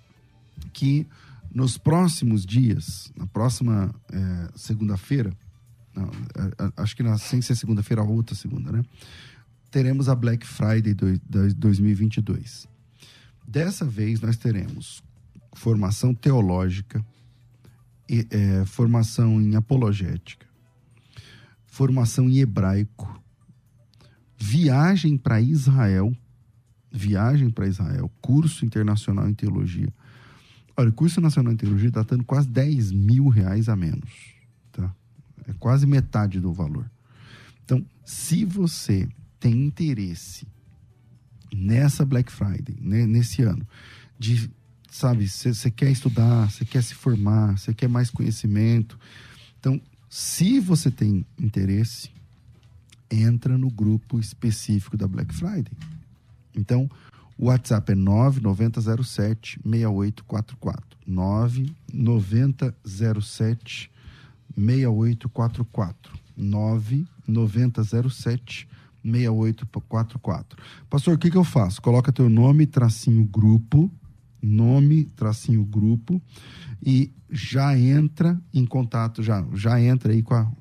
que 0.74 1.06
nos 1.54 1.78
próximos 1.78 2.46
dias, 2.46 3.12
na 3.16 3.26
próxima 3.26 3.94
é, 4.12 4.50
segunda-feira, 4.56 5.34
acho 6.78 6.96
que 6.96 7.04
na, 7.04 7.18
sem 7.18 7.42
ser 7.42 7.56
segunda-feira, 7.56 8.02
a 8.02 8.06
outra 8.06 8.36
segunda, 8.36 8.72
né? 8.72 8.86
Teremos 9.72 10.08
a 10.10 10.16
Black 10.16 10.46
Friday 10.46 10.94
do, 10.94 11.20
2022. 11.56 12.68
Dessa 13.48 13.86
vez 13.86 14.20
nós 14.22 14.38
teremos 14.38 15.04
formação 15.56 16.14
teológica, 16.14 17.04
é, 18.08 18.66
formação 18.66 19.42
em 19.42 19.56
apologética, 19.56 20.46
formação 21.66 22.30
em 22.30 22.38
hebraico, 22.40 23.20
viagem 24.38 25.18
para 25.18 25.42
Israel, 25.42 26.16
viagem 26.92 27.50
para 27.50 27.68
Israel, 27.68 28.12
curso 28.22 28.66
internacional 28.66 29.28
em 29.28 29.34
teologia. 29.34 29.92
Olha, 30.78 30.92
curso 30.92 31.22
nacional 31.22 31.54
em 31.54 31.58
teologia 31.58 31.88
está 31.88 32.04
dando 32.04 32.26
quase 32.26 32.50
10 32.50 32.92
mil 32.92 33.30
reais 33.30 33.70
a 33.70 33.76
menos. 33.76 34.36
Tá? 34.72 34.94
É 35.48 35.54
quase 35.54 35.88
metade 35.88 36.40
do 36.40 36.52
valor. 36.52 36.90
Então, 37.64 37.84
se 38.04 38.44
você 38.44 39.08
tem 39.40 39.66
interesse 39.66 40.46
nessa 41.54 42.06
Black 42.06 42.32
Friday, 42.32 42.76
né, 42.82 43.06
nesse 43.06 43.42
ano, 43.42 43.66
de 44.20 44.50
sabe, 44.96 45.28
você 45.28 45.70
quer 45.70 45.92
estudar, 45.92 46.50
você 46.50 46.64
quer 46.64 46.82
se 46.82 46.96
formar, 46.96 47.58
você 47.58 47.74
quer 47.74 47.90
mais 47.90 48.10
conhecimento. 48.10 48.98
Então, 49.60 49.82
se 50.10 50.58
você 50.60 50.90
tem 50.90 51.26
interesse, 51.38 52.10
entra 53.12 53.58
no 53.58 53.70
grupo 53.70 54.18
específico 54.20 54.96
da 54.96 55.06
Black 55.06 55.34
Friday. 55.34 55.74
Então, 56.56 56.90
o 57.38 57.48
WhatsApp 57.48 57.92
é 57.92 57.96
9907 57.96 59.60
6844. 59.66 60.98
9907 61.06 63.92
6844. 64.56 66.18
9907 66.38 68.66
6844. 69.04 70.58
Pastor, 70.90 71.16
o 71.16 71.18
que, 71.18 71.30
que 71.30 71.38
eu 71.38 71.44
faço? 71.44 71.82
Coloca 71.82 72.14
teu 72.14 72.30
nome, 72.30 72.66
tracinho 72.66 73.26
grupo, 73.26 73.92
nome, 74.46 75.06
tracinho 75.16 75.64
grupo, 75.66 76.22
e 76.86 77.12
já 77.30 77.78
entra 77.78 78.40
em 78.54 78.66
contato, 78.66 79.22
já, 79.22 79.46
já 79.54 79.82
entra 79.82 80.14
aí 80.14 80.22
com 80.22 80.34
a, 80.34 80.52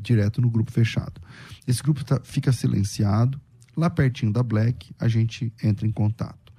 direto 0.00 0.40
no 0.40 0.50
grupo 0.50 0.70
fechado. 0.70 1.20
Esse 1.66 1.82
grupo 1.82 2.04
tá, 2.04 2.20
fica 2.22 2.52
silenciado, 2.52 3.40
lá 3.76 3.90
pertinho 3.90 4.32
da 4.32 4.42
Black, 4.42 4.94
a 4.98 5.08
gente 5.08 5.52
entra 5.62 5.86
em 5.86 5.92
contato. 5.92 6.52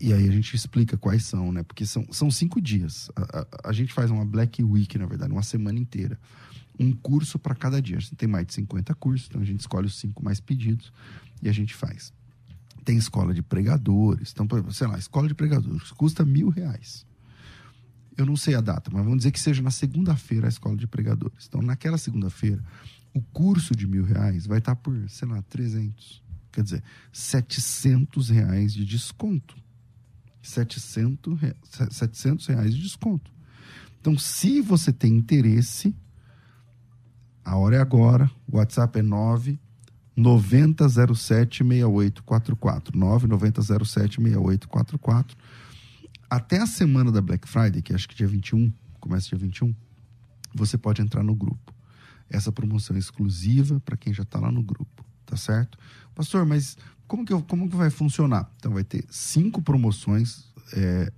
E 0.00 0.14
aí 0.14 0.28
a 0.28 0.32
gente 0.32 0.56
explica 0.56 0.96
quais 0.96 1.26
são, 1.26 1.52
né? 1.52 1.62
Porque 1.62 1.84
são, 1.84 2.06
são 2.10 2.30
cinco 2.30 2.58
dias. 2.60 3.10
A, 3.14 3.40
a, 3.40 3.68
a 3.68 3.72
gente 3.72 3.92
faz 3.92 4.10
uma 4.10 4.24
Black 4.24 4.62
Week, 4.62 4.96
na 4.96 5.04
verdade, 5.04 5.30
uma 5.30 5.42
semana 5.42 5.78
inteira. 5.78 6.18
Um 6.78 6.90
curso 6.90 7.38
para 7.38 7.54
cada 7.54 7.82
dia. 7.82 7.98
A 7.98 8.00
gente 8.00 8.16
tem 8.16 8.28
mais 8.28 8.46
de 8.46 8.54
50 8.54 8.94
cursos, 8.94 9.28
então 9.28 9.42
a 9.42 9.44
gente 9.44 9.60
escolhe 9.60 9.86
os 9.86 9.98
cinco 9.98 10.24
mais 10.24 10.40
pedidos 10.40 10.90
e 11.42 11.50
a 11.50 11.52
gente 11.52 11.74
faz. 11.74 12.14
Tem 12.84 12.96
escola 12.96 13.34
de 13.34 13.42
pregadores. 13.42 14.32
Então, 14.32 14.46
sei 14.72 14.86
lá, 14.86 14.98
escola 14.98 15.28
de 15.28 15.34
pregadores 15.34 15.90
custa 15.92 16.24
mil 16.24 16.48
reais. 16.48 17.06
Eu 18.16 18.26
não 18.26 18.36
sei 18.36 18.54
a 18.54 18.60
data, 18.60 18.90
mas 18.92 19.02
vamos 19.02 19.18
dizer 19.18 19.30
que 19.30 19.40
seja 19.40 19.62
na 19.62 19.70
segunda-feira 19.70 20.46
a 20.46 20.48
escola 20.48 20.76
de 20.76 20.86
pregadores. 20.86 21.46
Então, 21.48 21.62
naquela 21.62 21.96
segunda-feira, 21.96 22.62
o 23.14 23.20
curso 23.20 23.74
de 23.74 23.86
mil 23.86 24.04
reais 24.04 24.46
vai 24.46 24.58
estar 24.58 24.76
por, 24.76 25.08
sei 25.08 25.28
lá, 25.28 25.42
300. 25.42 26.22
Quer 26.52 26.64
dizer, 26.64 26.82
700 27.12 28.28
reais 28.28 28.72
de 28.72 28.84
desconto. 28.84 29.56
700, 30.42 31.40
700 31.90 32.46
reais 32.46 32.74
de 32.74 32.82
desconto. 32.82 33.30
Então, 34.00 34.18
se 34.18 34.60
você 34.60 34.92
tem 34.92 35.16
interesse, 35.16 35.94
a 37.44 37.56
hora 37.56 37.76
é 37.76 37.80
agora. 37.80 38.30
O 38.46 38.56
WhatsApp 38.56 38.98
é 38.98 39.02
9 39.02 39.58
9007-6844. 40.20 42.92
9907-6844. 42.92 45.36
Até 46.28 46.58
a 46.58 46.66
semana 46.66 47.10
da 47.10 47.20
Black 47.20 47.48
Friday, 47.48 47.82
que 47.82 47.92
acho 47.92 48.08
que 48.08 48.14
dia 48.14 48.28
21, 48.28 48.72
começa 49.00 49.28
dia 49.28 49.38
21, 49.38 49.74
você 50.54 50.78
pode 50.78 51.02
entrar 51.02 51.22
no 51.22 51.34
grupo. 51.34 51.74
Essa 52.28 52.52
promoção 52.52 52.94
é 52.94 52.98
exclusiva 52.98 53.80
para 53.80 53.96
quem 53.96 54.14
já 54.14 54.22
está 54.22 54.38
lá 54.38 54.52
no 54.52 54.62
grupo, 54.62 55.04
tá 55.26 55.36
certo? 55.36 55.76
Pastor, 56.14 56.46
mas 56.46 56.76
como 57.08 57.24
que, 57.24 57.32
eu, 57.32 57.42
como 57.42 57.68
que 57.68 57.74
vai 57.74 57.90
funcionar? 57.90 58.48
Então 58.56 58.72
vai 58.72 58.84
ter 58.84 59.04
cinco 59.10 59.60
promoções. 59.60 60.44
É, 60.72 61.12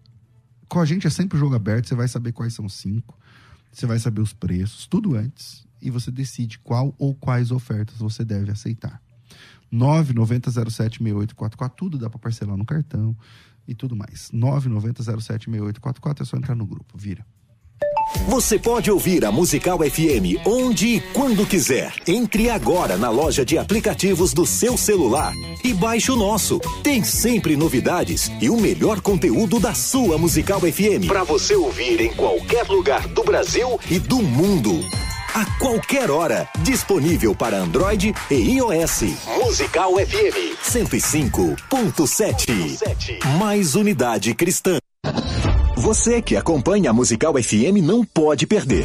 com 0.66 0.80
a 0.80 0.86
gente 0.86 1.06
é 1.06 1.10
sempre 1.10 1.38
jogo 1.38 1.54
aberto, 1.54 1.88
você 1.88 1.94
vai 1.94 2.08
saber 2.08 2.32
quais 2.32 2.54
são 2.54 2.66
cinco, 2.66 3.18
você 3.70 3.84
vai 3.84 3.98
saber 3.98 4.22
os 4.22 4.32
preços, 4.32 4.86
tudo 4.86 5.14
antes, 5.14 5.66
e 5.82 5.90
você 5.90 6.10
decide 6.10 6.58
qual 6.58 6.94
ou 6.98 7.14
quais 7.14 7.50
ofertas 7.50 7.98
você 7.98 8.24
deve 8.24 8.50
aceitar. 8.50 9.02
990076844, 9.72 11.72
tudo 11.76 11.98
dá 11.98 12.08
para 12.08 12.18
parcelar 12.18 12.56
no 12.56 12.64
cartão 12.64 13.16
e 13.66 13.74
tudo 13.74 13.96
mais. 13.96 14.30
990076844 14.32 16.20
é 16.20 16.24
só 16.24 16.36
entrar 16.36 16.54
no 16.54 16.66
grupo, 16.66 16.96
vira. 16.96 17.26
Você 18.28 18.58
pode 18.58 18.90
ouvir 18.90 19.24
a 19.24 19.32
Musical 19.32 19.78
FM 19.78 20.46
onde 20.46 20.96
e 20.96 21.00
quando 21.12 21.46
quiser. 21.46 21.94
Entre 22.06 22.50
agora 22.50 22.96
na 22.96 23.10
loja 23.10 23.44
de 23.44 23.58
aplicativos 23.58 24.32
do 24.32 24.46
seu 24.46 24.76
celular 24.76 25.32
e 25.64 25.72
baixe 25.72 26.12
o 26.12 26.16
nosso. 26.16 26.60
Tem 26.82 27.02
sempre 27.02 27.56
novidades 27.56 28.30
e 28.40 28.48
o 28.48 28.60
melhor 28.60 29.00
conteúdo 29.00 29.58
da 29.58 29.74
sua 29.74 30.18
Musical 30.18 30.60
FM 30.60 31.08
para 31.08 31.24
você 31.24 31.54
ouvir 31.54 32.00
em 32.00 32.14
qualquer 32.14 32.68
lugar 32.68 33.08
do 33.08 33.24
Brasil 33.24 33.78
e 33.90 33.98
do 33.98 34.22
mundo. 34.22 34.80
A 35.34 35.46
qualquer 35.58 36.10
hora, 36.10 36.46
disponível 36.58 37.34
para 37.34 37.56
Android 37.56 38.14
e 38.30 38.34
iOS. 38.34 39.04
Musical 39.42 39.94
FM 39.94 40.58
105.7. 40.62 43.18
Mais 43.38 43.74
unidade 43.74 44.34
cristã. 44.34 44.76
Você 45.74 46.20
que 46.20 46.36
acompanha 46.36 46.90
a 46.90 46.92
Musical 46.92 47.32
FM 47.42 47.80
não 47.82 48.04
pode 48.04 48.46
perder. 48.46 48.84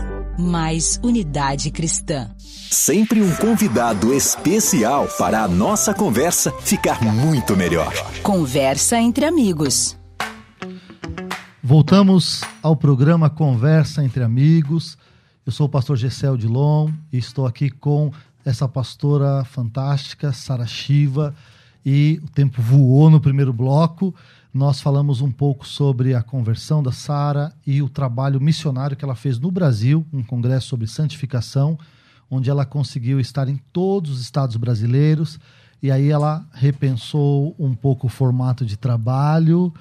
Mais 0.41 0.99
unidade 1.03 1.69
cristã. 1.69 2.31
Sempre 2.71 3.21
um 3.21 3.35
convidado 3.35 4.11
especial 4.11 5.07
para 5.17 5.43
a 5.43 5.47
nossa 5.47 5.93
conversa 5.93 6.51
ficar 6.61 6.99
muito 7.03 7.55
melhor. 7.55 7.93
Conversa 8.23 8.99
entre 8.99 9.25
amigos. 9.25 9.95
Voltamos 11.61 12.41
ao 12.63 12.75
programa 12.75 13.29
Conversa 13.29 14.03
entre 14.03 14.23
Amigos. 14.23 14.97
Eu 15.45 15.51
sou 15.51 15.67
o 15.67 15.69
pastor 15.69 15.95
Gessel 15.95 16.35
Dilon 16.35 16.89
e 17.13 17.19
estou 17.19 17.45
aqui 17.45 17.69
com 17.69 18.11
essa 18.43 18.67
pastora 18.67 19.45
fantástica, 19.45 20.33
Sara 20.33 20.65
Shiva. 20.65 21.35
E 21.85 22.21
o 22.23 22.29
tempo 22.29 22.61
voou 22.61 23.09
no 23.09 23.19
primeiro 23.19 23.51
bloco. 23.51 24.13
Nós 24.53 24.81
falamos 24.81 25.21
um 25.21 25.31
pouco 25.31 25.67
sobre 25.67 26.13
a 26.13 26.21
conversão 26.21 26.83
da 26.83 26.91
Sara 26.91 27.53
e 27.65 27.81
o 27.81 27.89
trabalho 27.89 28.39
missionário 28.39 28.97
que 28.97 29.05
ela 29.05 29.15
fez 29.15 29.39
no 29.39 29.49
Brasil, 29.49 30.05
um 30.11 30.21
congresso 30.21 30.67
sobre 30.67 30.87
santificação, 30.87 31.79
onde 32.29 32.49
ela 32.49 32.65
conseguiu 32.65 33.19
estar 33.19 33.47
em 33.47 33.57
todos 33.71 34.11
os 34.11 34.21
estados 34.21 34.57
brasileiros. 34.57 35.39
E 35.81 35.89
aí 35.89 36.09
ela 36.09 36.45
repensou 36.53 37.55
um 37.57 37.73
pouco 37.73 38.05
o 38.05 38.09
formato 38.09 38.63
de 38.63 38.77
trabalho, 38.77 39.73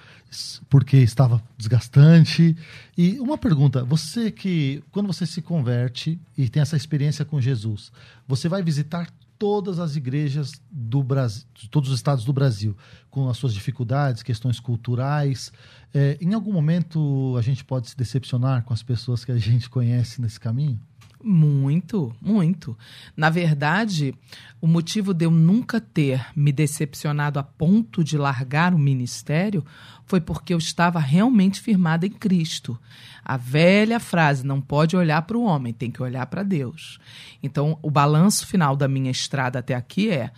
porque 0.68 0.96
estava 0.96 1.42
desgastante. 1.58 2.56
E 2.96 3.20
uma 3.20 3.36
pergunta: 3.36 3.84
você 3.84 4.30
que, 4.30 4.82
quando 4.90 5.08
você 5.08 5.26
se 5.26 5.42
converte 5.42 6.18
e 6.38 6.48
tem 6.48 6.62
essa 6.62 6.76
experiência 6.76 7.24
com 7.24 7.40
Jesus, 7.40 7.92
você 8.26 8.48
vai 8.48 8.62
visitar 8.62 9.10
todas 9.40 9.78
as 9.78 9.96
igrejas 9.96 10.52
do 10.70 11.02
Brasil, 11.02 11.46
todos 11.70 11.88
os 11.88 11.96
estados 11.96 12.26
do 12.26 12.32
Brasil, 12.32 12.76
com 13.08 13.26
as 13.30 13.38
suas 13.38 13.54
dificuldades, 13.54 14.22
questões 14.22 14.60
culturais. 14.60 15.50
É, 15.94 16.18
em 16.20 16.34
algum 16.34 16.52
momento 16.52 17.34
a 17.38 17.40
gente 17.40 17.64
pode 17.64 17.88
se 17.88 17.96
decepcionar 17.96 18.62
com 18.64 18.74
as 18.74 18.82
pessoas 18.82 19.24
que 19.24 19.32
a 19.32 19.38
gente 19.38 19.70
conhece 19.70 20.20
nesse 20.20 20.38
caminho? 20.38 20.78
Muito, 21.22 22.14
muito. 22.20 22.76
Na 23.16 23.30
verdade, 23.30 24.14
o 24.60 24.66
motivo 24.66 25.14
de 25.14 25.24
eu 25.24 25.30
nunca 25.30 25.80
ter 25.80 26.26
me 26.36 26.52
decepcionado 26.52 27.38
a 27.38 27.42
ponto 27.42 28.04
de 28.04 28.18
largar 28.18 28.74
o 28.74 28.78
ministério 28.78 29.64
foi 30.04 30.20
porque 30.20 30.52
eu 30.52 30.58
estava 30.58 30.98
realmente 30.98 31.60
firmada 31.60 32.06
em 32.06 32.10
Cristo. 32.10 32.78
A 33.24 33.36
velha 33.36 34.00
frase, 34.00 34.44
não 34.44 34.60
pode 34.60 34.96
olhar 34.96 35.22
para 35.22 35.36
o 35.36 35.44
homem, 35.44 35.72
tem 35.72 35.90
que 35.90 36.02
olhar 36.02 36.26
para 36.26 36.42
Deus. 36.42 36.98
Então, 37.42 37.78
o 37.82 37.90
balanço 37.90 38.46
final 38.46 38.74
da 38.74 38.88
minha 38.88 39.10
estrada 39.10 39.58
até 39.58 39.74
aqui 39.74 40.10
é: 40.10 40.30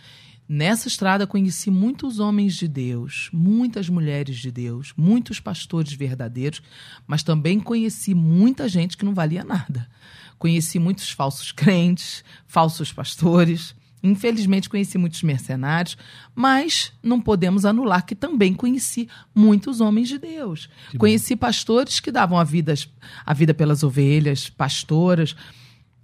Nessa 0.48 0.88
estrada 0.88 1.26
conheci 1.26 1.70
muitos 1.70 2.18
homens 2.18 2.56
de 2.56 2.68
Deus, 2.68 3.30
muitas 3.32 3.88
mulheres 3.88 4.36
de 4.36 4.50
Deus, 4.50 4.92
muitos 4.96 5.40
pastores 5.40 5.92
verdadeiros, 5.92 6.62
mas 7.06 7.22
também 7.22 7.58
conheci 7.58 8.14
muita 8.14 8.68
gente 8.68 8.96
que 8.96 9.04
não 9.04 9.14
valia 9.14 9.44
nada. 9.44 9.88
Conheci 10.38 10.78
muitos 10.78 11.10
falsos 11.10 11.52
crentes, 11.52 12.24
falsos 12.46 12.92
pastores. 12.92 13.74
Infelizmente 14.02 14.68
conheci 14.68 14.98
muitos 14.98 15.22
mercenários, 15.22 15.96
mas 16.34 16.92
não 17.02 17.20
podemos 17.20 17.64
anular 17.64 18.04
que 18.04 18.16
também 18.16 18.52
conheci 18.52 19.08
muitos 19.34 19.80
homens 19.80 20.08
de 20.08 20.18
Deus. 20.18 20.68
Que 20.90 20.98
conheci 20.98 21.34
bom. 21.34 21.40
pastores 21.40 22.00
que 22.00 22.10
davam 22.10 22.38
a 22.38 22.44
vida, 22.44 22.74
a 23.24 23.32
vida 23.32 23.54
pelas 23.54 23.82
ovelhas, 23.82 24.50
pastoras. 24.50 25.36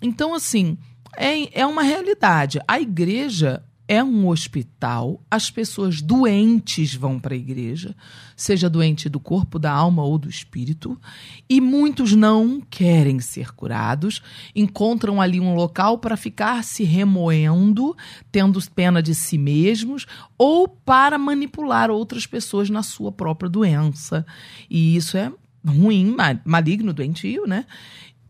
Então, 0.00 0.32
assim, 0.32 0.78
é, 1.16 1.61
é 1.61 1.66
uma 1.66 1.82
realidade. 1.82 2.61
A 2.68 2.80
igreja 2.80 3.64
é 3.88 4.05
um 4.05 4.29
hospital, 4.29 5.24
as 5.31 5.51
pessoas 5.51 6.03
doentes 6.03 6.94
vão 6.94 7.18
para 7.18 7.35
a 7.35 7.38
igreja, 7.38 7.96
seja 8.37 8.68
doente 8.68 9.09
do 9.09 9.18
corpo, 9.18 9.59
da 9.59 9.72
alma 9.72 10.05
ou 10.05 10.18
do 10.18 10.29
espírito, 10.29 11.01
e 11.48 11.59
muitos 11.59 12.12
não 12.12 12.61
querem 12.61 13.18
ser 13.18 13.55
curados, 13.55 14.22
encontram 14.55 15.22
ali 15.22 15.40
um 15.40 15.55
local 15.55 15.96
para 15.96 16.18
ficar 16.18 16.62
se 16.62 16.85
remoendo, 16.85 17.96
tendo 18.31 18.61
pena 18.74 19.03
de 19.03 19.14
si 19.14 19.38
mesmos, 19.38 20.07
ou 20.37 20.68
para 20.68 21.16
manipular 21.16 21.90
outras 21.90 22.27
pessoas 22.27 22.68
na 22.68 22.83
sua 22.83 23.11
própria 23.11 23.48
doença. 23.48 24.27
E 24.68 24.94
isso 24.96 25.16
é 25.16 25.33
ruim, 25.66 26.14
maligno, 26.44 26.92
doentio, 26.92 27.46
né? 27.46 27.64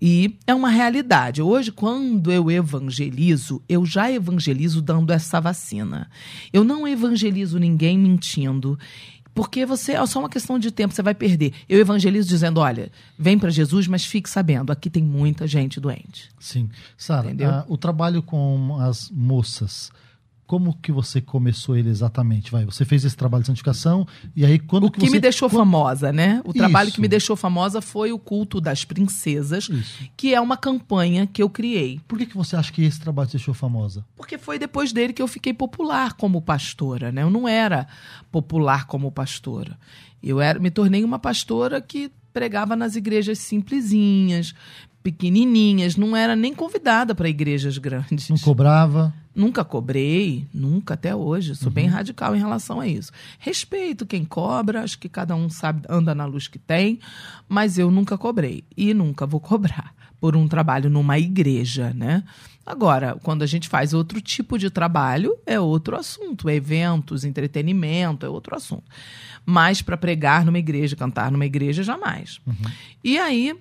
E 0.00 0.36
é 0.46 0.54
uma 0.54 0.70
realidade. 0.70 1.42
Hoje, 1.42 1.72
quando 1.72 2.30
eu 2.32 2.50
evangelizo, 2.50 3.62
eu 3.68 3.84
já 3.84 4.10
evangelizo 4.10 4.80
dando 4.80 5.12
essa 5.12 5.40
vacina. 5.40 6.08
Eu 6.52 6.62
não 6.62 6.86
evangelizo 6.86 7.58
ninguém 7.58 7.98
mentindo. 7.98 8.78
Porque 9.34 9.64
você 9.64 9.92
é 9.92 10.04
só 10.06 10.18
uma 10.18 10.28
questão 10.28 10.58
de 10.58 10.72
tempo, 10.72 10.92
você 10.92 11.02
vai 11.02 11.14
perder. 11.14 11.52
Eu 11.68 11.78
evangelizo 11.78 12.28
dizendo: 12.28 12.58
olha, 12.58 12.90
vem 13.16 13.38
para 13.38 13.50
Jesus, 13.50 13.86
mas 13.86 14.04
fique 14.04 14.28
sabendo, 14.28 14.72
aqui 14.72 14.90
tem 14.90 15.02
muita 15.02 15.46
gente 15.46 15.78
doente. 15.78 16.28
Sim. 16.40 16.68
Sara, 16.96 17.28
uh, 17.28 17.72
o 17.72 17.76
trabalho 17.76 18.20
com 18.20 18.76
as 18.80 19.10
moças 19.10 19.92
como 20.48 20.74
que 20.80 20.90
você 20.90 21.20
começou 21.20 21.76
ele 21.76 21.90
exatamente? 21.90 22.50
Vai, 22.50 22.64
você 22.64 22.82
fez 22.82 23.04
esse 23.04 23.14
trabalho 23.14 23.42
de 23.42 23.48
santificação 23.48 24.06
e 24.34 24.46
aí 24.46 24.58
quando 24.58 24.84
o 24.84 24.90
que, 24.90 24.98
você... 24.98 25.10
me 25.10 25.20
deixou 25.20 25.46
famosa, 25.46 26.10
né? 26.10 26.40
O 26.42 26.48
Isso. 26.48 26.58
trabalho 26.58 26.90
que 26.90 27.02
me 27.02 27.06
deixou 27.06 27.36
famosa 27.36 27.82
foi 27.82 28.12
o 28.12 28.18
culto 28.18 28.58
das 28.58 28.82
princesas, 28.82 29.68
Isso. 29.68 30.08
que 30.16 30.34
é 30.34 30.40
uma 30.40 30.56
campanha 30.56 31.26
que 31.26 31.42
eu 31.42 31.50
criei. 31.50 32.00
Por 32.08 32.16
que, 32.18 32.24
que 32.24 32.34
você 32.34 32.56
acha 32.56 32.72
que 32.72 32.82
esse 32.82 32.98
trabalho 32.98 33.28
te 33.28 33.36
deixou 33.36 33.52
famosa? 33.52 34.06
Porque 34.16 34.38
foi 34.38 34.58
depois 34.58 34.90
dele 34.90 35.12
que 35.12 35.20
eu 35.20 35.28
fiquei 35.28 35.52
popular 35.52 36.14
como 36.14 36.40
pastora, 36.40 37.12
né? 37.12 37.22
Eu 37.22 37.30
não 37.30 37.46
era 37.46 37.86
popular 38.32 38.86
como 38.86 39.12
pastora. 39.12 39.78
Eu 40.22 40.40
era, 40.40 40.58
me 40.58 40.70
tornei 40.70 41.04
uma 41.04 41.18
pastora 41.18 41.78
que 41.78 42.10
pregava 42.32 42.76
nas 42.76 42.96
igrejas 42.96 43.38
simplesinhas, 43.38 44.54
pequenininhas, 45.02 45.96
não 45.96 46.16
era 46.16 46.36
nem 46.36 46.54
convidada 46.54 47.14
para 47.14 47.28
igrejas 47.28 47.78
grandes. 47.78 48.28
Não 48.28 48.38
cobrava? 48.38 49.14
Nunca 49.34 49.64
cobrei, 49.64 50.46
nunca 50.52 50.94
até 50.94 51.14
hoje. 51.14 51.54
Sou 51.54 51.68
uhum. 51.68 51.74
bem 51.74 51.86
radical 51.86 52.34
em 52.34 52.38
relação 52.38 52.80
a 52.80 52.88
isso. 52.88 53.12
Respeito 53.38 54.04
quem 54.04 54.24
cobra, 54.24 54.82
acho 54.82 54.98
que 54.98 55.08
cada 55.08 55.34
um 55.36 55.48
sabe, 55.48 55.82
anda 55.88 56.14
na 56.14 56.26
luz 56.26 56.48
que 56.48 56.58
tem, 56.58 56.98
mas 57.48 57.78
eu 57.78 57.90
nunca 57.90 58.18
cobrei 58.18 58.64
e 58.76 58.92
nunca 58.92 59.26
vou 59.26 59.40
cobrar. 59.40 59.94
por 60.20 60.36
um 60.36 60.48
trabalho 60.48 60.90
numa 60.90 61.18
igreja, 61.18 61.92
né? 61.94 62.24
Agora, 62.68 63.16
quando 63.22 63.42
a 63.42 63.46
gente 63.46 63.66
faz 63.66 63.94
outro 63.94 64.20
tipo 64.20 64.58
de 64.58 64.68
trabalho, 64.68 65.34
é 65.46 65.58
outro 65.58 65.96
assunto. 65.96 66.50
Eventos, 66.50 67.24
entretenimento, 67.24 68.26
é 68.26 68.28
outro 68.28 68.54
assunto. 68.54 68.84
Mas 69.46 69.80
para 69.80 69.96
pregar 69.96 70.44
numa 70.44 70.58
igreja, 70.58 70.94
cantar 70.94 71.32
numa 71.32 71.46
igreja, 71.46 71.82
jamais. 71.82 72.38
Uhum. 72.46 72.70
E 73.02 73.18
aí, 73.18 73.56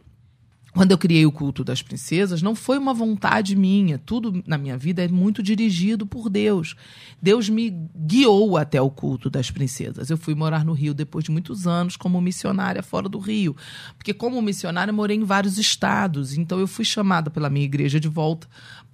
quando 0.78 0.92
eu 0.92 0.98
criei 0.98 1.26
o 1.26 1.32
culto 1.32 1.64
das 1.64 1.82
princesas, 1.82 2.42
não 2.44 2.54
foi 2.54 2.78
uma 2.78 2.94
vontade 2.94 3.56
minha. 3.56 3.98
Tudo 3.98 4.44
na 4.46 4.60
minha 4.60 4.78
vida 4.78 5.04
é 5.04 5.08
muito 5.08 5.42
dirigido 5.42 6.06
por 6.06 6.30
Deus. 6.30 6.76
Deus 7.20 7.50
me 7.50 7.72
guiou 7.96 8.58
até 8.58 8.80
o 8.80 8.92
culto 8.92 9.28
das 9.28 9.50
princesas. 9.50 10.12
Eu 10.12 10.18
fui 10.18 10.36
morar 10.36 10.64
no 10.64 10.74
Rio 10.74 10.94
depois 10.94 11.26
de 11.26 11.32
muitos 11.32 11.66
anos 11.66 11.96
como 11.96 12.22
missionária 12.22 12.84
fora 12.84 13.10
do 13.10 13.18
Rio. 13.18 13.56
Porque, 13.98 14.14
como 14.14 14.40
missionária, 14.40 14.94
morei 14.94 15.18
em 15.18 15.24
vários 15.24 15.58
estados. 15.58 16.38
Então, 16.38 16.60
eu 16.60 16.68
fui 16.68 16.86
chamada 16.86 17.32
pela 17.32 17.50
minha 17.50 17.66
igreja 17.66 18.00
de 18.00 18.08
volta 18.08 18.48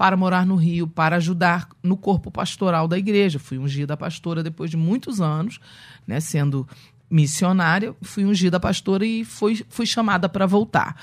para 0.03 0.17
morar 0.17 0.45
no 0.45 0.55
Rio, 0.55 0.85
para 0.85 1.15
ajudar 1.15 1.69
no 1.81 1.95
corpo 1.95 2.29
pastoral 2.29 2.89
da 2.89 2.97
igreja. 2.97 3.39
Fui 3.39 3.57
ungida 3.57 3.95
pastora 3.95 4.43
depois 4.43 4.69
de 4.69 4.75
muitos 4.75 5.21
anos, 5.21 5.61
né, 6.05 6.19
sendo 6.19 6.67
missionária, 7.09 7.95
fui 8.01 8.25
ungida 8.25 8.59
pastora 8.59 9.05
e 9.05 9.23
fui, 9.23 9.65
fui 9.69 9.85
chamada 9.85 10.27
para 10.27 10.45
voltar 10.45 10.97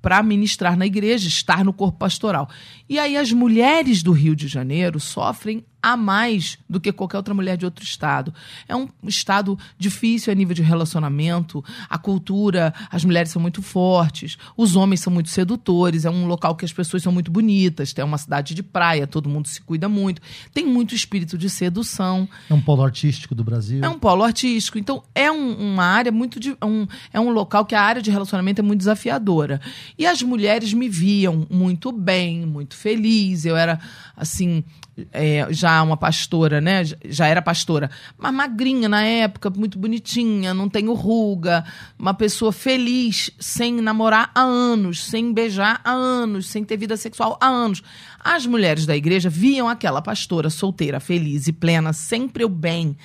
para 0.00 0.22
ministrar 0.22 0.76
na 0.76 0.86
igreja, 0.86 1.26
estar 1.26 1.64
no 1.64 1.72
corpo 1.72 1.98
pastoral. 1.98 2.48
E 2.88 3.00
aí 3.00 3.16
as 3.16 3.32
mulheres 3.32 4.00
do 4.00 4.12
Rio 4.12 4.36
de 4.36 4.46
Janeiro 4.46 5.00
sofrem 5.00 5.64
a 5.82 5.96
mais 5.96 6.58
do 6.68 6.80
que 6.80 6.92
qualquer 6.92 7.16
outra 7.16 7.34
mulher 7.34 7.56
de 7.56 7.64
outro 7.64 7.84
estado. 7.84 8.32
É 8.68 8.76
um 8.76 8.88
estado 9.04 9.58
difícil 9.78 10.32
a 10.32 10.34
nível 10.36 10.54
de 10.54 10.62
relacionamento, 10.62 11.64
a 11.88 11.98
cultura, 11.98 12.74
as 12.90 13.04
mulheres 13.04 13.30
são 13.30 13.40
muito 13.40 13.62
fortes, 13.62 14.36
os 14.56 14.76
homens 14.76 15.00
são 15.00 15.12
muito 15.12 15.30
sedutores, 15.30 16.04
é 16.04 16.10
um 16.10 16.26
local 16.26 16.54
que 16.54 16.64
as 16.64 16.72
pessoas 16.72 17.02
são 17.02 17.12
muito 17.12 17.30
bonitas, 17.30 17.92
tem 17.92 18.04
uma 18.04 18.18
cidade 18.18 18.54
de 18.54 18.62
praia, 18.62 19.06
todo 19.06 19.28
mundo 19.28 19.48
se 19.48 19.60
cuida 19.60 19.88
muito, 19.88 20.20
tem 20.52 20.66
muito 20.66 20.94
espírito 20.94 21.38
de 21.38 21.48
sedução. 21.48 22.28
É 22.48 22.54
um 22.54 22.60
polo 22.60 22.82
artístico 22.82 23.34
do 23.34 23.44
Brasil. 23.44 23.82
É 23.82 23.88
um 23.88 23.98
polo 23.98 24.22
artístico. 24.22 24.78
Então, 24.78 25.02
é 25.14 25.30
um, 25.30 25.72
uma 25.72 25.84
área 25.84 26.12
muito. 26.12 26.38
De, 26.38 26.56
um, 26.62 26.86
é 27.12 27.20
um 27.20 27.30
local 27.30 27.64
que 27.64 27.74
a 27.74 27.82
área 27.82 28.02
de 28.02 28.10
relacionamento 28.10 28.60
é 28.60 28.64
muito 28.64 28.78
desafiadora. 28.78 29.60
E 29.98 30.06
as 30.06 30.22
mulheres 30.22 30.72
me 30.72 30.88
viam 30.88 31.46
muito 31.50 31.92
bem, 31.92 32.44
muito 32.46 32.76
feliz. 32.76 33.44
Eu 33.44 33.56
era, 33.56 33.80
assim, 34.16 34.64
é, 35.12 35.46
já 35.50 35.69
uma 35.82 35.96
pastora, 35.96 36.60
né? 36.60 36.82
Já 37.04 37.26
era 37.26 37.40
pastora, 37.40 37.90
mas 38.18 38.32
magrinha 38.32 38.88
na 38.88 39.02
época, 39.02 39.50
muito 39.50 39.78
bonitinha, 39.78 40.52
não 40.52 40.68
tenho 40.68 40.92
ruga, 40.94 41.64
uma 41.98 42.14
pessoa 42.14 42.52
feliz, 42.52 43.30
sem 43.38 43.80
namorar 43.80 44.30
há 44.34 44.42
anos, 44.42 45.04
sem 45.04 45.32
beijar 45.32 45.80
há 45.84 45.92
anos, 45.92 46.48
sem 46.48 46.64
ter 46.64 46.76
vida 46.76 46.96
sexual 46.96 47.38
há 47.40 47.46
anos. 47.46 47.82
As 48.18 48.46
mulheres 48.46 48.86
da 48.86 48.96
igreja 48.96 49.30
viam 49.30 49.68
aquela 49.68 50.02
pastora 50.02 50.50
solteira, 50.50 51.00
feliz 51.00 51.46
e 51.46 51.52
plena, 51.52 51.92
sempre 51.92 52.44
o 52.44 52.48
bem 52.48 52.96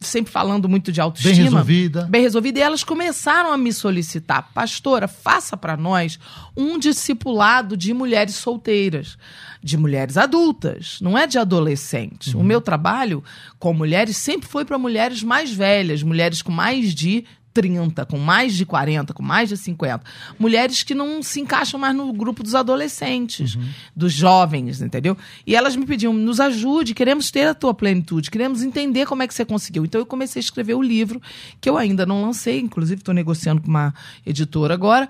sempre 0.00 0.30
falando 0.32 0.68
muito 0.68 0.92
de 0.92 1.00
autoestima. 1.00 1.34
Bem 1.34 1.44
resolvida. 1.44 2.02
Bem 2.02 2.22
resolvida. 2.22 2.58
E 2.58 2.62
elas 2.62 2.84
começaram 2.84 3.52
a 3.52 3.58
me 3.58 3.72
solicitar, 3.72 4.50
pastora, 4.52 5.08
faça 5.08 5.56
para 5.56 5.76
nós 5.76 6.18
um 6.56 6.78
discipulado 6.78 7.76
de 7.76 7.92
mulheres 7.94 8.34
solteiras, 8.34 9.16
de 9.62 9.76
mulheres 9.76 10.16
adultas, 10.16 10.98
não 11.00 11.16
é 11.16 11.26
de 11.26 11.38
adolescentes. 11.38 12.34
Uhum. 12.34 12.40
O 12.40 12.44
meu 12.44 12.60
trabalho 12.60 13.24
com 13.58 13.72
mulheres 13.72 14.16
sempre 14.16 14.48
foi 14.48 14.64
para 14.64 14.78
mulheres 14.78 15.22
mais 15.22 15.52
velhas, 15.52 16.02
mulheres 16.02 16.42
com 16.42 16.52
mais 16.52 16.94
de 16.94 17.24
30, 17.56 18.04
com 18.04 18.18
mais 18.18 18.54
de 18.54 18.66
40, 18.66 19.14
com 19.14 19.22
mais 19.22 19.48
de 19.48 19.56
50. 19.56 20.04
Mulheres 20.38 20.82
que 20.82 20.94
não 20.94 21.22
se 21.22 21.40
encaixam 21.40 21.80
mais 21.80 21.96
no 21.96 22.12
grupo 22.12 22.42
dos 22.42 22.54
adolescentes, 22.54 23.54
uhum. 23.54 23.66
dos 23.96 24.12
jovens, 24.12 24.82
entendeu? 24.82 25.16
E 25.46 25.56
elas 25.56 25.74
me 25.74 25.86
pediam, 25.86 26.12
nos 26.12 26.38
ajude, 26.38 26.92
queremos 26.92 27.30
ter 27.30 27.46
a 27.46 27.54
tua 27.54 27.72
plenitude, 27.72 28.30
queremos 28.30 28.62
entender 28.62 29.06
como 29.06 29.22
é 29.22 29.26
que 29.26 29.32
você 29.32 29.42
conseguiu. 29.42 29.86
Então 29.86 29.98
eu 29.98 30.04
comecei 30.04 30.38
a 30.38 30.44
escrever 30.44 30.74
o 30.74 30.82
livro, 30.82 31.18
que 31.58 31.70
eu 31.70 31.78
ainda 31.78 32.04
não 32.04 32.20
lancei, 32.20 32.60
inclusive 32.60 33.00
estou 33.00 33.14
negociando 33.14 33.62
com 33.62 33.68
uma 33.68 33.94
editora 34.26 34.74
agora, 34.74 35.08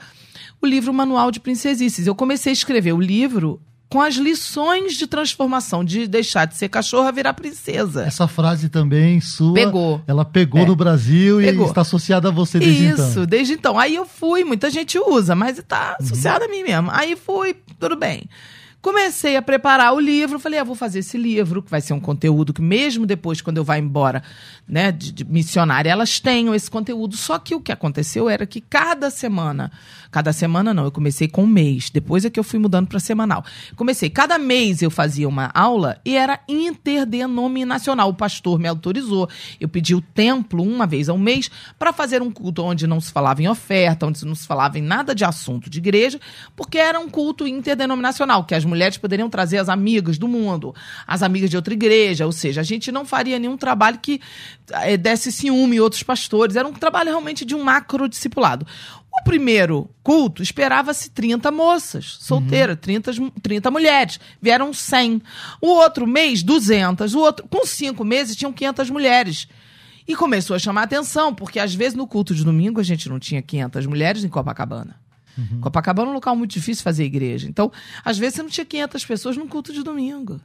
o 0.62 0.66
livro 0.66 0.94
Manual 0.94 1.32
de 1.32 1.40
Princesices. 1.40 2.06
Eu 2.06 2.14
comecei 2.14 2.50
a 2.50 2.52
escrever 2.52 2.92
o 2.92 3.00
livro 3.00 3.60
com 3.88 4.00
as 4.00 4.16
lições 4.16 4.94
de 4.94 5.06
transformação, 5.06 5.84
de 5.84 6.06
deixar 6.06 6.44
de 6.44 6.56
ser 6.56 6.68
cachorra 6.68 7.12
virar 7.12 7.34
princesa. 7.34 8.04
Essa 8.04 8.26
frase 8.26 8.68
também 8.68 9.20
sua. 9.20 9.54
Pegou. 9.54 10.00
Ela 10.06 10.24
pegou 10.24 10.62
é. 10.62 10.66
no 10.66 10.74
Brasil 10.74 11.38
pegou. 11.38 11.66
e 11.66 11.68
está 11.68 11.82
associada 11.82 12.28
a 12.28 12.32
você 12.32 12.58
desde 12.58 12.84
Isso, 12.84 12.92
então. 12.94 13.08
Isso, 13.08 13.26
desde 13.26 13.52
então. 13.52 13.78
Aí 13.78 13.94
eu 13.94 14.04
fui, 14.04 14.44
muita 14.44 14.70
gente 14.70 14.98
usa, 14.98 15.34
mas 15.34 15.58
está 15.58 15.96
associada 16.00 16.44
uhum. 16.44 16.50
a 16.50 16.54
mim 16.54 16.62
mesmo. 16.64 16.90
Aí 16.90 17.14
fui, 17.14 17.54
tudo 17.78 17.96
bem. 17.96 18.28
Comecei 18.86 19.36
a 19.36 19.42
preparar 19.42 19.92
o 19.92 19.98
livro, 19.98 20.38
falei, 20.38 20.60
ah, 20.60 20.62
vou 20.62 20.76
fazer 20.76 21.00
esse 21.00 21.18
livro, 21.18 21.60
que 21.60 21.68
vai 21.68 21.80
ser 21.80 21.92
um 21.92 21.98
conteúdo 21.98 22.52
que 22.52 22.62
mesmo 22.62 23.04
depois, 23.04 23.40
quando 23.40 23.56
eu 23.56 23.64
vá 23.64 23.76
embora, 23.76 24.22
né, 24.64 24.92
de, 24.92 25.10
de 25.10 25.24
missionária, 25.24 25.90
elas 25.90 26.20
tenham 26.20 26.54
esse 26.54 26.70
conteúdo. 26.70 27.16
Só 27.16 27.36
que 27.36 27.52
o 27.52 27.60
que 27.60 27.72
aconteceu 27.72 28.28
era 28.30 28.46
que 28.46 28.60
cada 28.60 29.10
semana 29.10 29.72
Cada 30.16 30.32
semana 30.32 30.72
não, 30.72 30.84
eu 30.84 30.90
comecei 30.90 31.28
com 31.28 31.44
um 31.44 31.46
mês. 31.46 31.90
Depois 31.90 32.24
é 32.24 32.30
que 32.30 32.40
eu 32.40 32.44
fui 32.44 32.58
mudando 32.58 32.88
para 32.88 32.98
semanal. 32.98 33.44
Comecei, 33.74 34.08
cada 34.08 34.38
mês 34.38 34.80
eu 34.80 34.90
fazia 34.90 35.28
uma 35.28 35.50
aula 35.52 36.00
e 36.06 36.16
era 36.16 36.40
interdenominacional. 36.48 38.08
O 38.08 38.14
pastor 38.14 38.58
me 38.58 38.66
autorizou. 38.66 39.28
Eu 39.60 39.68
pedi 39.68 39.94
o 39.94 40.00
templo 40.00 40.62
uma 40.62 40.86
vez 40.86 41.10
ao 41.10 41.18
mês 41.18 41.50
para 41.78 41.92
fazer 41.92 42.22
um 42.22 42.30
culto 42.30 42.62
onde 42.62 42.86
não 42.86 42.98
se 42.98 43.12
falava 43.12 43.42
em 43.42 43.48
oferta, 43.48 44.06
onde 44.06 44.24
não 44.24 44.34
se 44.34 44.46
falava 44.46 44.78
em 44.78 44.82
nada 44.82 45.14
de 45.14 45.22
assunto 45.22 45.68
de 45.68 45.78
igreja, 45.78 46.18
porque 46.56 46.78
era 46.78 46.98
um 46.98 47.10
culto 47.10 47.46
interdenominacional, 47.46 48.44
que 48.44 48.54
as 48.54 48.64
mulheres 48.64 48.75
poderiam 48.98 49.28
trazer 49.30 49.58
as 49.58 49.68
amigas 49.68 50.18
do 50.18 50.28
mundo, 50.28 50.74
as 51.06 51.22
amigas 51.22 51.50
de 51.50 51.56
outra 51.56 51.74
igreja, 51.74 52.26
ou 52.26 52.32
seja, 52.32 52.60
a 52.60 52.64
gente 52.64 52.92
não 52.92 53.04
faria 53.04 53.38
nenhum 53.38 53.56
trabalho 53.56 53.98
que 53.98 54.20
é, 54.70 54.96
desse 54.96 55.32
ciúme 55.32 55.80
outros 55.80 56.02
pastores. 56.02 56.56
Era 56.56 56.68
um 56.68 56.72
trabalho 56.72 57.10
realmente 57.10 57.44
de 57.44 57.54
um 57.54 57.62
macro 57.62 58.08
discipulado. 58.08 58.66
O 59.12 59.24
primeiro 59.24 59.88
culto 60.02 60.42
esperava-se 60.42 61.10
30 61.10 61.50
moças 61.50 62.18
solteiras, 62.20 62.76
uhum. 62.76 62.82
30, 62.82 63.12
30 63.42 63.70
mulheres. 63.70 64.20
Vieram 64.40 64.72
100. 64.72 65.22
O 65.60 65.68
outro 65.68 66.06
mês, 66.06 66.42
200. 66.42 67.14
O 67.14 67.20
outro, 67.20 67.46
com 67.48 67.64
cinco 67.64 68.04
meses, 68.04 68.36
tinham 68.36 68.52
500 68.52 68.90
mulheres. 68.90 69.48
E 70.06 70.14
começou 70.14 70.54
a 70.54 70.58
chamar 70.58 70.82
atenção, 70.82 71.34
porque 71.34 71.58
às 71.58 71.74
vezes 71.74 71.94
no 71.94 72.06
culto 72.06 72.34
de 72.34 72.44
domingo 72.44 72.78
a 72.78 72.84
gente 72.84 73.08
não 73.08 73.18
tinha 73.18 73.42
500 73.42 73.86
mulheres 73.86 74.22
em 74.22 74.28
Copacabana. 74.28 75.05
Uhum. 75.36 75.60
Copacabana 75.60 76.08
é 76.08 76.10
um 76.10 76.14
local 76.14 76.34
muito 76.36 76.52
difícil 76.52 76.82
fazer 76.82 77.04
igreja. 77.04 77.48
Então, 77.48 77.70
às 78.04 78.18
vezes 78.18 78.36
você 78.36 78.42
não 78.42 78.50
tinha 78.50 78.64
500 78.64 79.04
pessoas 79.04 79.36
no 79.36 79.46
culto 79.46 79.72
de 79.72 79.82
domingo. 79.82 80.40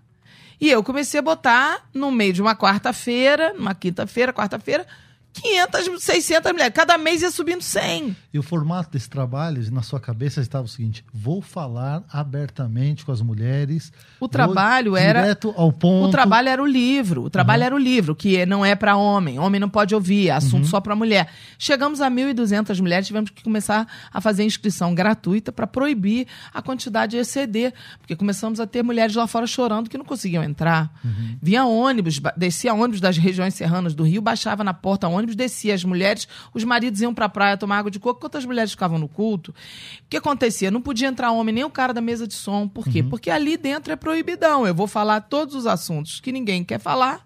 E 0.59 0.69
eu 0.69 0.83
comecei 0.83 1.19
a 1.19 1.23
botar 1.23 1.89
no 1.93 2.11
meio 2.11 2.33
de 2.33 2.41
uma 2.41 2.55
quarta-feira, 2.55 3.53
uma 3.57 3.73
quinta-feira, 3.73 4.31
quarta-feira, 4.31 4.85
500, 5.33 6.03
600 6.03 6.51
mulheres. 6.51 6.73
Cada 6.73 6.97
mês 6.97 7.21
ia 7.21 7.31
subindo 7.31 7.61
100. 7.61 8.15
E 8.33 8.39
o 8.39 8.43
formato 8.43 8.91
desse 8.91 9.09
trabalho, 9.09 9.61
na 9.71 9.81
sua 9.81 9.99
cabeça, 9.99 10.41
estava 10.41 10.65
o 10.65 10.67
seguinte: 10.67 11.03
vou 11.13 11.41
falar 11.41 12.03
abertamente 12.11 13.05
com 13.05 13.11
as 13.11 13.21
mulheres. 13.21 13.91
O 14.19 14.27
trabalho 14.27 14.95
era. 14.95 15.21
Direto 15.21 15.53
ao 15.57 15.71
ponto. 15.71 16.09
O 16.09 16.11
trabalho 16.11 16.49
era 16.49 16.61
o 16.61 16.65
livro. 16.65 17.23
O 17.23 17.29
trabalho 17.29 17.61
uhum. 17.61 17.65
era 17.67 17.75
o 17.75 17.77
livro, 17.77 18.15
que 18.15 18.45
não 18.45 18.65
é 18.65 18.75
para 18.75 18.95
homem. 18.95 19.39
Homem 19.39 19.59
não 19.59 19.69
pode 19.69 19.95
ouvir, 19.95 20.27
é 20.27 20.31
assunto 20.31 20.63
uhum. 20.63 20.69
só 20.69 20.81
para 20.81 20.95
mulher. 20.95 21.29
Chegamos 21.57 22.01
a 22.01 22.09
1.200 22.09 22.79
mulheres, 22.81 23.07
tivemos 23.07 23.29
que 23.29 23.43
começar 23.43 23.87
a 24.13 24.19
fazer 24.21 24.43
inscrição 24.43 24.93
gratuita 24.93 25.51
para 25.51 25.65
proibir 25.65 26.27
a 26.53 26.61
quantidade 26.61 27.11
de 27.11 27.17
exceder. 27.17 27.73
Porque 27.99 28.15
começamos 28.15 28.59
a 28.59 28.67
ter 28.67 28.83
mulheres 28.83 29.15
lá 29.15 29.25
fora 29.27 29.47
chorando 29.47 29.89
que 29.89 29.97
não 29.97 30.05
conseguiam 30.05 30.43
entrar. 30.43 30.91
Uhum. 31.03 31.37
Vinha 31.41 31.65
ônibus, 31.65 32.19
descia 32.35 32.73
ônibus 32.73 32.99
das 32.99 33.17
regiões 33.17 33.53
serranas 33.53 33.93
do 33.93 34.03
Rio, 34.03 34.21
baixava 34.21 34.63
na 34.63 34.73
porta 34.73 35.07
ônibus 35.07 35.20
ônibus, 35.21 35.35
descia 35.35 35.73
as 35.73 35.83
mulheres, 35.83 36.27
os 36.53 36.63
maridos 36.63 37.01
iam 37.01 37.13
para 37.13 37.25
a 37.25 37.29
praia 37.29 37.57
tomar 37.57 37.77
água 37.77 37.91
de 37.91 37.99
coco, 37.99 38.19
enquanto 38.19 38.37
as 38.37 38.45
mulheres 38.45 38.71
ficavam 38.71 38.97
no 38.97 39.07
culto. 39.07 39.51
O 39.51 40.09
que 40.09 40.17
acontecia? 40.17 40.69
Não 40.69 40.81
podia 40.81 41.07
entrar 41.07 41.31
homem 41.31 41.53
nem 41.53 41.63
o 41.63 41.69
cara 41.69 41.93
da 41.93 42.01
mesa 42.01 42.27
de 42.27 42.33
som. 42.33 42.67
Por 42.67 42.87
quê? 42.87 43.01
Uhum. 43.01 43.09
Porque 43.09 43.29
ali 43.29 43.57
dentro 43.57 43.93
é 43.93 43.95
proibidão. 43.95 44.65
Eu 44.67 44.75
vou 44.75 44.87
falar 44.87 45.21
todos 45.21 45.55
os 45.55 45.65
assuntos 45.65 46.19
que 46.19 46.31
ninguém 46.31 46.63
quer 46.63 46.79
falar. 46.79 47.23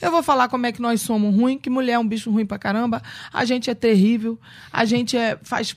Eu 0.00 0.10
vou 0.10 0.22
falar 0.22 0.48
como 0.48 0.66
é 0.66 0.72
que 0.72 0.80
nós 0.80 1.00
somos 1.00 1.34
ruins, 1.34 1.58
que 1.60 1.68
mulher 1.68 1.94
é 1.94 1.98
um 1.98 2.06
bicho 2.06 2.30
ruim 2.30 2.46
pra 2.46 2.58
caramba. 2.58 3.02
A 3.32 3.44
gente 3.44 3.68
é 3.68 3.74
terrível, 3.74 4.38
a 4.72 4.84
gente 4.84 5.16
é, 5.16 5.36
faz 5.42 5.76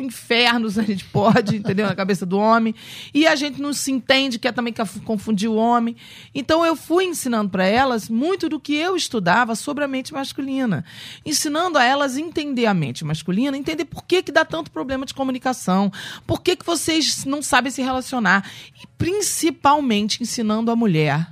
infernos 0.00 0.76
a 0.78 0.82
gente 0.82 1.04
pode, 1.06 1.56
entendeu? 1.56 1.86
Na 1.86 1.94
cabeça 1.94 2.26
do 2.26 2.38
homem. 2.38 2.74
E 3.12 3.26
a 3.26 3.34
gente 3.34 3.60
não 3.60 3.72
se 3.72 3.90
entende, 3.90 4.38
quer 4.38 4.52
também 4.52 4.74
confundir 5.04 5.48
o 5.48 5.54
homem. 5.54 5.96
Então 6.34 6.64
eu 6.64 6.76
fui 6.76 7.04
ensinando 7.04 7.50
para 7.50 7.64
elas 7.64 8.08
muito 8.08 8.48
do 8.48 8.60
que 8.60 8.74
eu 8.74 8.96
estudava 8.96 9.54
sobre 9.54 9.84
a 9.84 9.88
mente 9.88 10.12
masculina. 10.12 10.84
Ensinando 11.24 11.78
a 11.78 11.84
elas 11.84 12.16
entender 12.16 12.66
a 12.66 12.74
mente 12.74 13.04
masculina, 13.04 13.56
entender 13.56 13.84
por 13.84 14.04
que, 14.04 14.22
que 14.22 14.32
dá 14.32 14.44
tanto 14.44 14.70
problema 14.70 15.06
de 15.06 15.14
comunicação, 15.14 15.90
por 16.26 16.42
que, 16.42 16.56
que 16.56 16.66
vocês 16.66 17.24
não 17.24 17.42
sabem 17.42 17.72
se 17.72 17.82
relacionar. 17.82 18.48
E 18.82 18.86
principalmente 18.98 20.22
ensinando 20.22 20.70
a 20.70 20.76
mulher 20.76 21.26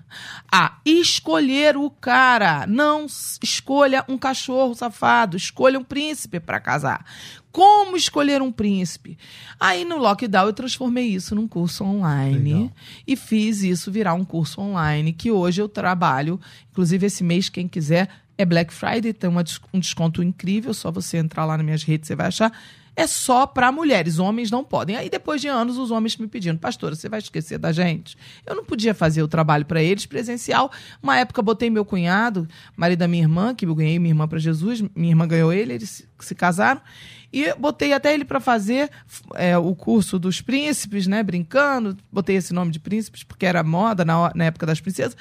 a 0.50 0.78
escolher 0.84 1.76
o 1.76 1.90
cara. 1.90 2.66
Não 2.66 3.06
escolha 3.42 4.04
um 4.08 4.16
cachorro 4.16 4.74
safado, 4.74 5.36
escolha 5.36 5.78
um 5.78 5.84
príncipe 5.84 6.40
para 6.40 6.58
casar 6.58 7.04
como 7.58 7.96
escolher 7.96 8.40
um 8.40 8.52
príncipe. 8.52 9.18
Aí 9.58 9.84
no 9.84 9.98
lockdown 9.98 10.46
eu 10.46 10.52
transformei 10.52 11.08
isso 11.08 11.34
num 11.34 11.48
curso 11.48 11.82
online 11.82 12.54
Legal. 12.54 12.72
e 13.04 13.16
fiz 13.16 13.64
isso 13.64 13.90
virar 13.90 14.14
um 14.14 14.24
curso 14.24 14.60
online 14.60 15.12
que 15.12 15.32
hoje 15.32 15.60
eu 15.60 15.68
trabalho. 15.68 16.40
Inclusive 16.70 17.06
esse 17.06 17.24
mês 17.24 17.48
quem 17.48 17.66
quiser 17.66 18.08
é 18.38 18.44
Black 18.44 18.72
Friday, 18.72 19.12
tem 19.12 19.28
uma 19.28 19.42
um 19.74 19.80
desconto 19.80 20.22
incrível, 20.22 20.72
só 20.72 20.92
você 20.92 21.16
entrar 21.16 21.44
lá 21.44 21.56
nas 21.56 21.66
minhas 21.66 21.82
redes 21.82 22.06
você 22.06 22.14
vai 22.14 22.28
achar. 22.28 22.56
É 22.94 23.08
só 23.08 23.44
para 23.44 23.72
mulheres, 23.72 24.20
homens 24.20 24.52
não 24.52 24.62
podem. 24.62 24.94
Aí 24.94 25.10
depois 25.10 25.40
de 25.40 25.48
anos 25.48 25.78
os 25.78 25.90
homens 25.90 26.16
me 26.16 26.28
pedindo, 26.28 26.60
pastora, 26.60 26.94
você 26.94 27.08
vai 27.08 27.18
esquecer 27.18 27.58
da 27.58 27.72
gente? 27.72 28.16
Eu 28.46 28.54
não 28.54 28.64
podia 28.64 28.94
fazer 28.94 29.20
o 29.20 29.26
trabalho 29.26 29.66
para 29.66 29.82
eles 29.82 30.06
presencial. 30.06 30.70
Uma 31.02 31.16
época 31.16 31.42
botei 31.42 31.70
meu 31.70 31.84
cunhado, 31.84 32.46
marido 32.76 33.00
da 33.00 33.08
minha 33.08 33.24
irmã, 33.24 33.52
que 33.52 33.66
eu 33.66 33.74
ganhei 33.74 33.98
minha 33.98 34.12
irmã 34.12 34.28
para 34.28 34.38
Jesus, 34.38 34.80
minha 34.94 35.10
irmã 35.10 35.26
ganhou 35.26 35.52
ele, 35.52 35.74
eles 35.74 36.06
se 36.20 36.34
casaram. 36.36 36.80
E 37.32 37.52
botei 37.54 37.92
até 37.92 38.14
ele 38.14 38.24
para 38.24 38.40
fazer 38.40 38.90
é, 39.34 39.56
o 39.58 39.74
curso 39.74 40.18
dos 40.18 40.40
príncipes, 40.40 41.06
né? 41.06 41.22
Brincando. 41.22 41.96
Botei 42.10 42.36
esse 42.36 42.54
nome 42.54 42.70
de 42.70 42.80
príncipes 42.80 43.22
porque 43.22 43.44
era 43.44 43.62
moda 43.62 44.04
na, 44.04 44.32
na 44.34 44.44
época 44.44 44.66
das 44.66 44.80
princesas. 44.80 45.16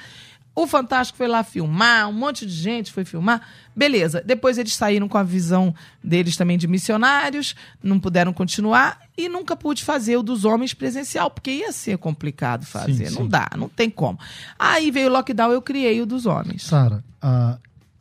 O 0.60 0.66
Fantástico 0.66 1.16
foi 1.16 1.28
lá 1.28 1.44
filmar, 1.44 2.08
um 2.08 2.12
monte 2.12 2.44
de 2.44 2.52
gente 2.52 2.92
foi 2.92 3.04
filmar. 3.04 3.42
Beleza. 3.76 4.20
Depois 4.26 4.58
eles 4.58 4.74
saíram 4.74 5.08
com 5.08 5.16
a 5.16 5.22
visão 5.22 5.72
deles 6.02 6.36
também 6.36 6.58
de 6.58 6.66
missionários, 6.66 7.54
não 7.80 8.00
puderam 8.00 8.32
continuar 8.32 8.98
e 9.16 9.28
nunca 9.28 9.54
pude 9.54 9.84
fazer 9.84 10.16
o 10.16 10.22
dos 10.22 10.44
homens 10.44 10.74
presencial, 10.74 11.30
porque 11.30 11.52
ia 11.52 11.70
ser 11.70 11.96
complicado 11.98 12.66
fazer. 12.66 13.06
Sim, 13.06 13.14
não 13.14 13.22
sim. 13.22 13.28
dá, 13.28 13.48
não 13.56 13.68
tem 13.68 13.88
como. 13.88 14.18
Aí 14.58 14.90
veio 14.90 15.06
o 15.08 15.12
lockdown, 15.12 15.52
eu 15.52 15.62
criei 15.62 16.02
o 16.02 16.06
dos 16.06 16.26
homens. 16.26 16.64
Sara, 16.64 17.04
a, 17.22 17.56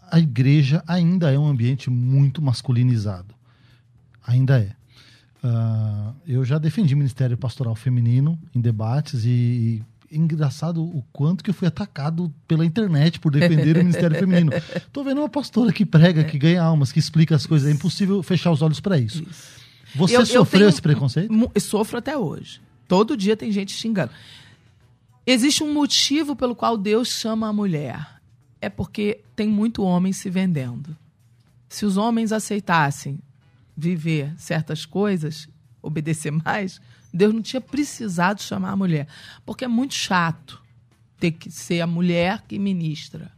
a 0.09 0.19
igreja 0.19 0.83
ainda 0.87 1.31
é 1.31 1.37
um 1.37 1.45
ambiente 1.45 1.91
muito 1.91 2.41
masculinizado. 2.41 3.36
Ainda 4.27 4.59
é. 4.59 4.71
Ah, 5.43 6.13
eu 6.27 6.43
já 6.43 6.57
defendi 6.57 6.93
ministério 6.95 7.37
pastoral 7.37 7.73
feminino 7.75 8.37
em 8.53 8.59
debates 8.61 9.23
e 9.25 9.81
engraçado 10.11 10.83
o 10.83 11.03
quanto 11.11 11.43
que 11.43 11.49
eu 11.49 11.53
fui 11.53 11.67
atacado 11.67 12.33
pela 12.47 12.65
internet 12.65 13.19
por 13.19 13.31
defender 13.31 13.75
o 13.75 13.79
ministério 13.79 14.15
feminino. 14.19 14.51
Tô 14.91 15.03
vendo 15.03 15.19
uma 15.21 15.29
pastora 15.29 15.71
que 15.71 15.85
prega, 15.85 16.23
que 16.23 16.37
ganha 16.37 16.61
almas, 16.61 16.91
que 16.91 16.99
explica 16.99 17.35
as 17.35 17.45
coisas. 17.45 17.69
É 17.69 17.73
impossível 17.73 18.21
fechar 18.23 18.51
os 18.51 18.61
olhos 18.61 18.79
para 18.79 18.97
isso. 18.99 19.23
Você 19.95 20.15
Eu- 20.15 20.21
eu 20.21 20.25
sofreu 20.25 20.59
tenho- 20.61 20.69
esse 20.69 20.81
preconceito? 20.81 21.51
Eu 21.55 21.61
sofro 21.61 21.97
até 21.97 22.17
hoje. 22.17 22.59
Todo 22.87 23.15
dia 23.17 23.35
tem 23.37 23.51
gente 23.51 23.73
xingando. 23.73 24.11
Existe 25.25 25.63
um 25.63 25.73
motivo 25.73 26.35
pelo 26.35 26.55
qual 26.55 26.77
Deus 26.77 27.09
chama 27.09 27.47
a 27.49 27.53
mulher. 27.53 28.05
É 28.61 28.69
porque 28.69 29.19
tem 29.35 29.47
muito 29.47 29.83
homem 29.83 30.13
se 30.13 30.29
vendendo. 30.29 30.95
Se 31.69 31.85
os 31.85 31.97
homens 31.97 32.31
aceitassem 32.31 33.19
viver 33.77 34.33
certas 34.37 34.85
coisas, 34.85 35.47
obedecer 35.81 36.31
mais, 36.31 36.81
Deus 37.13 37.33
não 37.33 37.41
tinha 37.41 37.61
precisado 37.61 38.41
chamar 38.41 38.71
a 38.71 38.75
mulher. 38.75 39.07
Porque 39.45 39.65
é 39.65 39.67
muito 39.67 39.93
chato 39.93 40.61
ter 41.19 41.31
que 41.31 41.51
ser 41.51 41.81
a 41.81 41.87
mulher 41.87 42.43
que 42.47 42.57
ministra. 42.57 43.31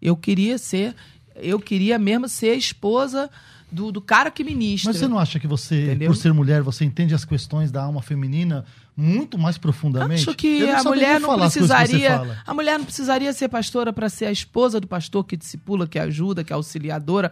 Eu 0.00 0.16
queria 0.16 0.58
ser, 0.58 0.94
eu 1.34 1.58
queria 1.58 1.98
mesmo 1.98 2.28
ser 2.28 2.50
a 2.50 2.54
esposa 2.54 3.30
do, 3.70 3.90
do 3.90 4.00
cara 4.00 4.30
que 4.30 4.44
ministra. 4.44 4.90
Mas 4.90 4.98
você 4.98 5.08
não 5.08 5.18
acha 5.18 5.40
que 5.40 5.46
você, 5.46 5.86
Entendeu? 5.86 6.10
por 6.10 6.16
ser 6.16 6.32
mulher, 6.32 6.62
você 6.62 6.84
entende 6.84 7.14
as 7.14 7.24
questões 7.24 7.70
da 7.70 7.82
alma 7.82 8.02
feminina 8.02 8.64
muito 9.00 9.38
mais 9.38 9.56
profundamente? 9.56 10.22
Acho 10.28 10.34
que 10.36 10.68
a 10.68 10.82
mulher 10.82 11.20
não 11.20 11.28
precisaria. 11.38 12.16
A 12.44 12.52
mulher 12.52 12.78
não 12.78 12.84
precisaria 12.84 13.32
ser 13.32 13.48
pastora 13.48 13.92
para 13.92 14.08
ser 14.08 14.24
a 14.26 14.32
esposa 14.32 14.80
do 14.80 14.88
pastor 14.88 15.22
que 15.24 15.36
discipula, 15.36 15.86
que 15.86 16.00
ajuda, 16.00 16.42
que 16.42 16.52
é 16.52 16.56
auxiliadora. 16.56 17.30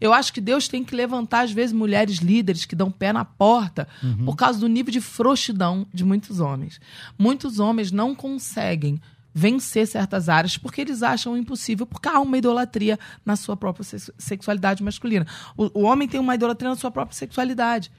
Eu 0.00 0.12
acho 0.12 0.32
que 0.32 0.40
Deus 0.40 0.66
tem 0.66 0.82
que 0.82 0.94
levantar, 0.94 1.44
às 1.44 1.52
vezes, 1.52 1.72
mulheres 1.72 2.16
líderes 2.16 2.64
que 2.64 2.74
dão 2.74 2.90
pé 2.90 3.12
na 3.12 3.24
porta 3.24 3.86
Uhum. 4.02 4.24
por 4.24 4.34
causa 4.34 4.58
do 4.58 4.66
nível 4.68 4.90
de 4.92 5.00
frouxidão 5.00 5.86
de 5.94 6.04
muitos 6.04 6.40
homens. 6.40 6.80
Muitos 7.16 7.60
homens 7.60 7.92
não 7.92 8.12
conseguem 8.14 9.00
vencer 9.36 9.86
certas 9.86 10.28
áreas 10.28 10.56
porque 10.56 10.80
eles 10.80 11.02
acham 11.02 11.36
impossível, 11.36 11.84
porque 11.86 12.08
há 12.08 12.20
uma 12.20 12.38
idolatria 12.38 12.96
na 13.26 13.34
sua 13.34 13.56
própria 13.56 13.82
sex- 13.84 14.10
sexualidade 14.16 14.82
masculina. 14.82 15.26
O, 15.56 15.80
o 15.80 15.82
homem 15.84 16.06
tem 16.06 16.20
uma 16.20 16.34
idolatria 16.36 16.70
na 16.70 16.76
sua 16.76 16.90
própria 16.90 17.16
sexualidade. 17.16 17.90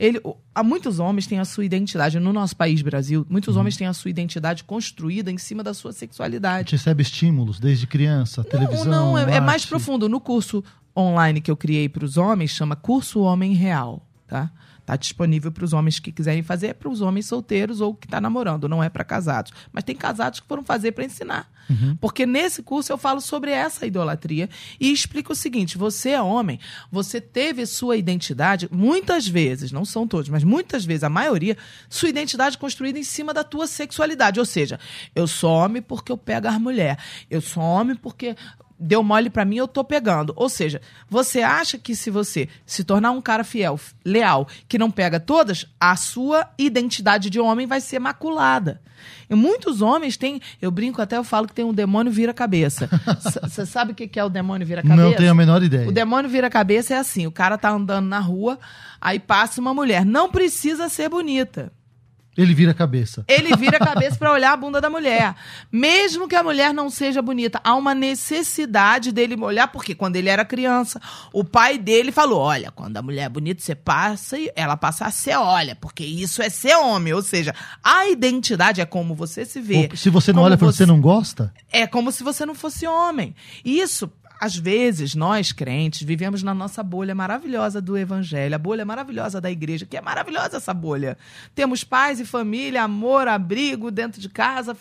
Ele, 0.00 0.18
há 0.54 0.62
muitos 0.64 0.98
homens 0.98 1.26
têm 1.26 1.38
a 1.38 1.44
sua 1.44 1.62
identidade, 1.62 2.18
no 2.18 2.32
nosso 2.32 2.56
país, 2.56 2.80
Brasil, 2.80 3.26
muitos 3.28 3.54
Uhum. 3.54 3.60
homens 3.60 3.76
têm 3.76 3.86
a 3.86 3.92
sua 3.92 4.10
identidade 4.10 4.64
construída 4.64 5.30
em 5.30 5.36
cima 5.36 5.62
da 5.62 5.74
sua 5.74 5.92
sexualidade. 5.92 6.72
recebe 6.72 7.02
estímulos 7.02 7.60
desde 7.60 7.86
criança, 7.86 8.42
televisão. 8.42 8.86
Não, 8.86 9.18
é, 9.18 9.36
é 9.36 9.40
mais 9.40 9.66
profundo. 9.66 10.08
No 10.08 10.18
curso 10.18 10.64
online 10.96 11.42
que 11.42 11.50
eu 11.50 11.56
criei 11.56 11.86
para 11.86 12.04
os 12.04 12.16
homens, 12.16 12.50
chama 12.52 12.74
Curso 12.74 13.20
Homem 13.20 13.52
Real, 13.52 14.02
tá? 14.26 14.50
Tá 14.84 14.96
disponível 14.96 15.52
para 15.52 15.64
os 15.64 15.72
homens 15.72 15.98
que 15.98 16.12
quiserem 16.12 16.42
fazer, 16.42 16.68
é 16.68 16.74
para 16.74 16.88
os 16.88 17.00
homens 17.00 17.26
solteiros 17.26 17.80
ou 17.80 17.94
que 17.94 18.08
tá 18.08 18.20
namorando, 18.20 18.68
não 18.68 18.82
é 18.82 18.88
para 18.88 19.04
casados. 19.04 19.52
Mas 19.72 19.84
tem 19.84 19.94
casados 19.94 20.40
que 20.40 20.46
foram 20.46 20.64
fazer 20.64 20.92
para 20.92 21.04
ensinar. 21.04 21.50
Porque 22.00 22.26
nesse 22.26 22.62
curso 22.62 22.92
eu 22.92 22.98
falo 22.98 23.20
sobre 23.20 23.52
essa 23.52 23.86
idolatria 23.86 24.48
e 24.80 24.90
explico 24.90 25.32
o 25.32 25.36
seguinte: 25.36 25.78
você 25.78 26.10
é 26.10 26.22
homem, 26.22 26.58
você 26.90 27.20
teve 27.20 27.64
sua 27.64 27.96
identidade, 27.96 28.68
muitas 28.72 29.26
vezes, 29.26 29.70
não 29.70 29.84
são 29.84 30.06
todos, 30.06 30.28
mas 30.28 30.42
muitas 30.42 30.84
vezes, 30.84 31.04
a 31.04 31.08
maioria, 31.08 31.56
sua 31.88 32.08
identidade 32.08 32.58
construída 32.58 32.98
em 32.98 33.04
cima 33.04 33.32
da 33.32 33.44
tua 33.44 33.66
sexualidade. 33.66 34.40
Ou 34.40 34.46
seja, 34.46 34.80
eu 35.14 35.26
sou 35.26 35.50
homem 35.52 35.80
porque 35.80 36.10
eu 36.10 36.18
pego 36.18 36.48
as 36.48 36.58
mulher, 36.58 36.98
eu 37.30 37.40
sou 37.40 37.62
homem 37.62 37.94
porque 37.94 38.36
deu 38.80 39.02
mole 39.02 39.28
pra 39.28 39.44
mim, 39.44 39.56
eu 39.56 39.68
tô 39.68 39.84
pegando. 39.84 40.32
Ou 40.34 40.48
seja, 40.48 40.80
você 41.08 41.42
acha 41.42 41.76
que 41.76 41.94
se 41.94 42.10
você 42.10 42.48
se 42.64 42.82
tornar 42.82 43.10
um 43.10 43.20
cara 43.20 43.44
fiel, 43.44 43.78
leal, 44.04 44.48
que 44.66 44.78
não 44.78 44.90
pega 44.90 45.20
todas, 45.20 45.66
a 45.78 45.94
sua 45.96 46.48
identidade 46.58 47.28
de 47.28 47.38
homem 47.38 47.66
vai 47.66 47.80
ser 47.80 47.98
maculada. 47.98 48.80
E 49.28 49.34
muitos 49.34 49.80
homens 49.80 50.16
têm, 50.16 50.40
eu 50.60 50.70
brinco 50.70 51.00
até, 51.00 51.16
eu 51.16 51.24
falo 51.24 51.46
que 51.46 51.54
tem 51.54 51.64
um 51.64 51.72
demônio 51.72 52.10
vira-cabeça. 52.12 52.88
Você 53.42 53.64
sabe 53.64 53.92
o 53.92 53.94
que 53.94 54.08
que 54.08 54.18
é 54.18 54.24
o 54.24 54.28
demônio 54.28 54.66
vira-cabeça? 54.66 55.02
Não 55.02 55.14
tenho 55.14 55.30
a 55.30 55.34
menor 55.34 55.62
ideia. 55.62 55.88
O 55.88 55.92
demônio 55.92 56.28
vira-cabeça 56.28 56.94
é 56.94 56.98
assim: 56.98 57.26
o 57.26 57.32
cara 57.32 57.56
tá 57.56 57.70
andando 57.70 58.06
na 58.06 58.18
rua, 58.18 58.58
aí 59.00 59.18
passa 59.18 59.60
uma 59.60 59.72
mulher. 59.72 60.04
Não 60.04 60.30
precisa 60.30 60.88
ser 60.88 61.08
bonita. 61.08 61.72
Ele 62.36 62.54
vira 62.54 62.70
a 62.70 62.74
cabeça. 62.74 63.24
Ele 63.26 63.54
vira 63.56 63.76
a 63.76 63.80
cabeça 63.84 64.16
para 64.16 64.32
olhar 64.32 64.52
a 64.52 64.56
bunda 64.56 64.80
da 64.80 64.88
mulher. 64.88 65.34
Mesmo 65.70 66.28
que 66.28 66.36
a 66.36 66.42
mulher 66.42 66.72
não 66.72 66.88
seja 66.88 67.20
bonita, 67.20 67.60
há 67.64 67.74
uma 67.74 67.94
necessidade 67.94 69.12
dele 69.12 69.34
olhar, 69.40 69.68
porque 69.68 69.94
quando 69.94 70.16
ele 70.16 70.28
era 70.28 70.44
criança, 70.44 71.00
o 71.32 71.42
pai 71.44 71.76
dele 71.76 72.12
falou: 72.12 72.40
olha, 72.40 72.70
quando 72.70 72.96
a 72.96 73.02
mulher 73.02 73.24
é 73.24 73.28
bonita, 73.28 73.60
você 73.60 73.74
passa 73.74 74.38
e 74.38 74.50
ela 74.54 74.76
passa 74.76 75.06
a 75.06 75.10
ser 75.10 75.36
olha, 75.36 75.76
porque 75.76 76.04
isso 76.04 76.40
é 76.42 76.48
ser 76.48 76.76
homem. 76.76 77.12
Ou 77.12 77.22
seja, 77.22 77.54
a 77.82 78.08
identidade 78.08 78.80
é 78.80 78.86
como 78.86 79.14
você 79.14 79.44
se 79.44 79.60
vê. 79.60 79.88
Ou, 79.90 79.96
se 79.96 80.08
você 80.08 80.32
não 80.32 80.42
olha 80.42 80.56
porque 80.56 80.72
você 80.72 80.86
não 80.86 81.00
gosta, 81.00 81.52
é 81.72 81.86
como 81.86 82.12
se 82.12 82.22
você 82.22 82.46
não 82.46 82.54
fosse 82.54 82.86
homem. 82.86 83.34
Isso, 83.64 84.10
às 84.40 84.56
vezes, 84.56 85.14
nós 85.14 85.52
crentes 85.52 86.02
vivemos 86.02 86.42
na 86.42 86.54
nossa 86.54 86.82
bolha 86.82 87.14
maravilhosa 87.14 87.78
do 87.78 87.98
evangelho, 87.98 88.54
a 88.54 88.58
bolha 88.58 88.86
maravilhosa 88.86 89.38
da 89.38 89.50
igreja, 89.50 89.84
que 89.84 89.98
é 89.98 90.00
maravilhosa 90.00 90.56
essa 90.56 90.72
bolha. 90.72 91.18
Temos 91.54 91.84
paz 91.84 92.18
e 92.20 92.24
família, 92.24 92.82
amor, 92.82 93.28
abrigo 93.28 93.90
dentro 93.90 94.18
de 94.18 94.30
casa, 94.30 94.74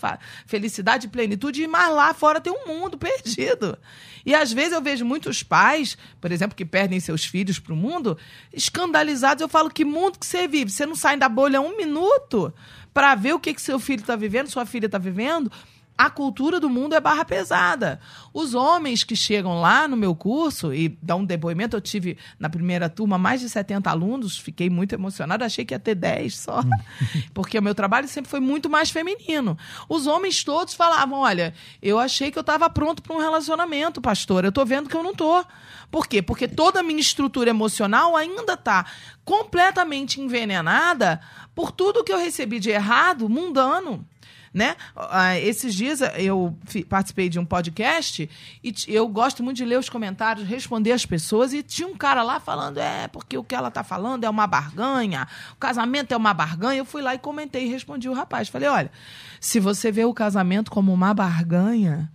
felicidade 0.45 1.07
e 1.07 1.09
plenitude, 1.09 1.67
mas 1.67 1.93
lá 1.93 2.13
fora 2.13 2.39
tem 2.39 2.53
um 2.53 2.67
mundo 2.67 2.97
perdido. 2.97 3.77
E 4.25 4.33
às 4.33 4.53
vezes 4.53 4.71
eu 4.71 4.81
vejo 4.81 5.03
muitos 5.03 5.43
pais, 5.43 5.97
por 6.21 6.31
exemplo, 6.31 6.55
que 6.55 6.63
perdem 6.63 7.01
seus 7.01 7.25
filhos 7.25 7.59
para 7.59 7.73
o 7.73 7.75
mundo, 7.75 8.17
escandalizados. 8.53 9.41
Eu 9.41 9.49
falo, 9.49 9.69
que 9.69 9.83
mundo 9.83 10.19
que 10.19 10.25
você 10.25 10.47
vive? 10.47 10.71
Você 10.71 10.85
não 10.85 10.95
sai 10.95 11.17
da 11.17 11.27
bolha 11.27 11.59
um 11.59 11.75
minuto 11.75 12.53
para 12.93 13.13
ver 13.13 13.33
o 13.33 13.39
que, 13.39 13.53
que 13.53 13.61
seu 13.61 13.77
filho 13.77 13.99
está 13.99 14.15
vivendo, 14.15 14.47
sua 14.49 14.65
filha 14.65 14.85
está 14.85 14.97
vivendo? 14.97 15.51
A 15.99 16.09
cultura 16.09 16.61
do 16.61 16.69
mundo 16.69 16.95
é 16.95 16.99
barra 17.01 17.25
pesada. 17.25 17.99
Os 18.33 18.53
homens 18.53 19.03
que 19.03 19.17
chegam 19.17 19.59
lá 19.59 19.85
no 19.85 19.97
meu 19.97 20.15
curso 20.15 20.73
e 20.73 20.97
dão 21.03 21.19
um 21.19 21.25
depoimento, 21.25 21.75
eu 21.75 21.81
tive 21.81 22.17
na 22.39 22.49
primeira 22.49 22.87
turma 22.87 23.17
mais 23.17 23.41
de 23.41 23.49
70 23.49 23.89
alunos, 23.89 24.37
fiquei 24.37 24.69
muito 24.69 24.95
emocionada, 24.95 25.43
achei 25.43 25.65
que 25.65 25.73
ia 25.73 25.79
ter 25.79 25.95
10 25.95 26.33
só, 26.33 26.63
porque 27.35 27.59
o 27.59 27.61
meu 27.61 27.75
trabalho 27.75 28.07
sempre 28.07 28.31
foi 28.31 28.39
muito 28.39 28.69
mais 28.69 28.89
feminino. 28.89 29.57
Os 29.89 30.07
homens 30.07 30.41
todos 30.41 30.73
falavam: 30.73 31.19
olha, 31.19 31.53
eu 31.81 31.99
achei 31.99 32.31
que 32.31 32.37
eu 32.37 32.43
estava 32.47 32.69
pronto 32.69 33.03
para 33.03 33.13
um 33.13 33.19
relacionamento, 33.19 33.99
pastor, 33.99 34.45
eu 34.45 34.53
tô 34.53 34.63
vendo 34.63 34.87
que 34.87 34.95
eu 34.95 35.03
não 35.03 35.13
tô. 35.13 35.43
Por 35.91 36.07
quê? 36.07 36.21
Porque 36.21 36.47
toda 36.47 36.79
a 36.79 36.83
minha 36.83 37.01
estrutura 37.01 37.49
emocional 37.49 38.15
ainda 38.15 38.53
está 38.53 38.85
completamente 39.25 40.21
envenenada 40.21 41.19
por 41.53 41.73
tudo 41.73 42.05
que 42.05 42.13
eu 42.13 42.17
recebi 42.17 42.57
de 42.57 42.69
errado, 42.69 43.27
mundano 43.27 44.07
né? 44.53 44.75
Ah, 44.95 45.37
esses 45.39 45.73
dias 45.73 46.01
eu 46.17 46.55
participei 46.87 47.29
de 47.29 47.39
um 47.39 47.45
podcast 47.45 48.29
e 48.63 48.73
eu 48.87 49.07
gosto 49.07 49.43
muito 49.43 49.57
de 49.57 49.65
ler 49.65 49.79
os 49.79 49.89
comentários, 49.89 50.47
responder 50.47 50.91
as 50.91 51.05
pessoas 51.05 51.53
e 51.53 51.61
tinha 51.61 51.87
um 51.87 51.95
cara 51.95 52.23
lá 52.23 52.39
falando, 52.39 52.79
é, 52.79 53.07
porque 53.07 53.37
o 53.37 53.43
que 53.43 53.55
ela 53.55 53.69
tá 53.69 53.83
falando 53.83 54.23
é 54.23 54.29
uma 54.29 54.47
barganha, 54.47 55.27
o 55.53 55.57
casamento 55.57 56.11
é 56.11 56.17
uma 56.17 56.33
barganha. 56.33 56.79
Eu 56.79 56.85
fui 56.85 57.01
lá 57.01 57.13
e 57.15 57.19
comentei 57.19 57.65
e 57.65 57.69
respondi 57.69 58.09
o 58.09 58.13
rapaz. 58.13 58.49
Falei, 58.49 58.69
olha, 58.69 58.91
se 59.39 59.59
você 59.59 59.91
vê 59.91 60.05
o 60.05 60.13
casamento 60.13 60.71
como 60.71 60.93
uma 60.93 61.13
barganha, 61.13 62.11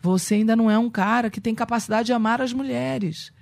você 0.00 0.36
ainda 0.36 0.54
não 0.54 0.70
é 0.70 0.78
um 0.78 0.90
cara 0.90 1.30
que 1.30 1.40
tem 1.40 1.54
capacidade 1.54 2.06
de 2.06 2.12
amar 2.12 2.40
as 2.40 2.52
mulheres. 2.52 3.32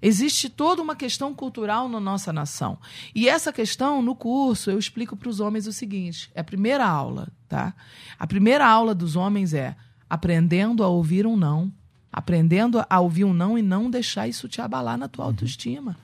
Existe 0.00 0.48
toda 0.48 0.82
uma 0.82 0.94
questão 0.94 1.34
cultural 1.34 1.88
na 1.88 1.98
nossa 1.98 2.32
nação. 2.32 2.78
E 3.14 3.28
essa 3.28 3.52
questão, 3.52 4.02
no 4.02 4.14
curso, 4.14 4.70
eu 4.70 4.78
explico 4.78 5.16
para 5.16 5.28
os 5.28 5.40
homens 5.40 5.66
o 5.66 5.72
seguinte: 5.72 6.30
é 6.34 6.40
a 6.40 6.44
primeira 6.44 6.86
aula, 6.86 7.28
tá? 7.48 7.74
A 8.18 8.26
primeira 8.26 8.66
aula 8.66 8.94
dos 8.94 9.16
homens 9.16 9.54
é 9.54 9.74
aprendendo 10.08 10.84
a 10.84 10.88
ouvir 10.88 11.26
um 11.26 11.36
não, 11.36 11.72
aprendendo 12.12 12.84
a 12.88 13.00
ouvir 13.00 13.24
um 13.24 13.32
não 13.34 13.58
e 13.58 13.62
não 13.62 13.90
deixar 13.90 14.28
isso 14.28 14.48
te 14.48 14.60
abalar 14.60 14.96
na 14.96 15.08
tua 15.08 15.24
Uhum. 15.24 15.30
autoestima. 15.30 15.96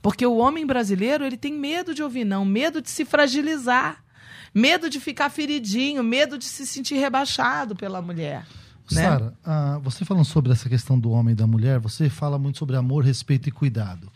Porque 0.00 0.24
o 0.24 0.36
homem 0.38 0.64
brasileiro, 0.64 1.24
ele 1.24 1.36
tem 1.36 1.52
medo 1.52 1.94
de 1.94 2.02
ouvir 2.02 2.24
não, 2.24 2.44
medo 2.44 2.80
de 2.80 2.88
se 2.90 3.04
fragilizar, 3.04 4.02
medo 4.54 4.88
de 4.88 4.98
ficar 4.98 5.28
feridinho, 5.30 6.02
medo 6.02 6.38
de 6.38 6.44
se 6.46 6.66
sentir 6.66 6.94
rebaixado 6.96 7.76
pela 7.76 8.00
mulher. 8.00 8.46
Né? 8.94 9.02
Sara, 9.02 9.34
ah, 9.44 9.80
você 9.82 10.04
falando 10.04 10.24
sobre 10.24 10.52
essa 10.52 10.68
questão 10.68 10.98
do 10.98 11.10
homem 11.10 11.32
e 11.32 11.36
da 11.36 11.46
mulher, 11.46 11.78
você 11.78 12.08
fala 12.08 12.38
muito 12.38 12.58
sobre 12.58 12.76
amor, 12.76 13.04
respeito 13.04 13.48
e 13.48 13.52
cuidado. 13.52 14.10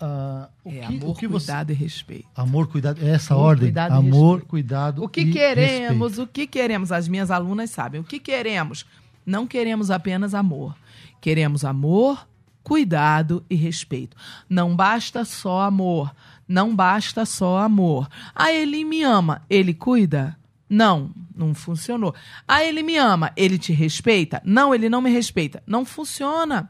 Ah, 0.00 0.48
o 0.64 0.68
É 0.70 0.72
que- 0.72 0.84
amor, 0.84 1.10
o 1.10 1.14
que 1.14 1.26
você- 1.26 1.46
cuidado 1.46 1.70
e 1.70 1.74
respeito. 1.74 2.28
Amor, 2.36 2.68
cuidado, 2.68 3.00
é 3.04 3.08
essa 3.10 3.34
Amor, 3.34 3.44
ordem? 3.46 3.64
cuidado 3.66 3.92
e 3.92 3.96
amor, 3.96 4.26
respeito. 4.34 4.46
cuidado 4.48 5.02
O 5.04 5.08
que 5.08 5.20
e 5.22 5.32
queremos, 5.32 6.08
respeito. 6.12 6.22
o 6.22 6.32
que 6.32 6.46
queremos, 6.46 6.92
as 6.92 7.08
minhas 7.08 7.30
alunas 7.30 7.70
sabem, 7.70 8.00
o 8.00 8.04
que 8.04 8.20
queremos? 8.20 8.86
Não 9.26 9.46
queremos 9.46 9.90
apenas 9.90 10.34
amor. 10.34 10.76
Queremos 11.20 11.64
amor, 11.64 12.26
cuidado 12.62 13.44
e 13.50 13.56
respeito. 13.56 14.16
Não 14.48 14.76
basta 14.76 15.24
só 15.24 15.62
amor. 15.62 16.14
Não 16.46 16.74
basta 16.74 17.26
só 17.26 17.58
amor. 17.58 18.08
Ah, 18.34 18.52
ele 18.52 18.84
me 18.84 19.02
ama, 19.02 19.42
ele 19.50 19.74
cuida? 19.74 20.36
Não, 20.68 21.10
não 21.34 21.54
funcionou. 21.54 22.14
Ah, 22.46 22.62
ele 22.62 22.82
me 22.82 22.96
ama, 22.96 23.32
ele 23.36 23.58
te 23.58 23.72
respeita? 23.72 24.42
Não, 24.44 24.74
ele 24.74 24.88
não 24.88 25.00
me 25.00 25.10
respeita. 25.10 25.62
Não 25.66 25.84
funciona. 25.84 26.68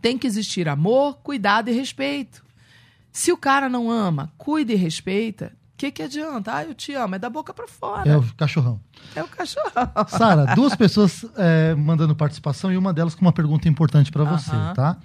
Tem 0.00 0.16
que 0.16 0.26
existir 0.26 0.68
amor, 0.68 1.18
cuidado 1.18 1.68
e 1.68 1.72
respeito. 1.72 2.44
Se 3.12 3.32
o 3.32 3.36
cara 3.36 3.68
não 3.68 3.90
ama, 3.90 4.32
cuida 4.38 4.72
e 4.72 4.76
respeita, 4.76 5.52
o 5.74 5.76
que, 5.78 5.90
que 5.90 6.02
adianta? 6.02 6.54
Ah, 6.54 6.64
eu 6.64 6.74
te 6.74 6.92
amo, 6.94 7.16
é 7.16 7.18
da 7.18 7.28
boca 7.28 7.52
pra 7.52 7.66
fora. 7.68 8.08
É 8.08 8.16
o 8.16 8.22
cachorrão. 8.36 8.80
É 9.14 9.22
o 9.22 9.28
cachorro. 9.28 9.70
Sara, 10.08 10.54
duas 10.54 10.74
pessoas 10.74 11.24
é, 11.36 11.74
mandando 11.74 12.14
participação 12.14 12.72
e 12.72 12.76
uma 12.76 12.92
delas 12.92 13.14
com 13.14 13.22
uma 13.22 13.32
pergunta 13.32 13.68
importante 13.68 14.10
para 14.10 14.24
você, 14.24 14.50
Aham. 14.50 14.74
tá? 14.74 14.96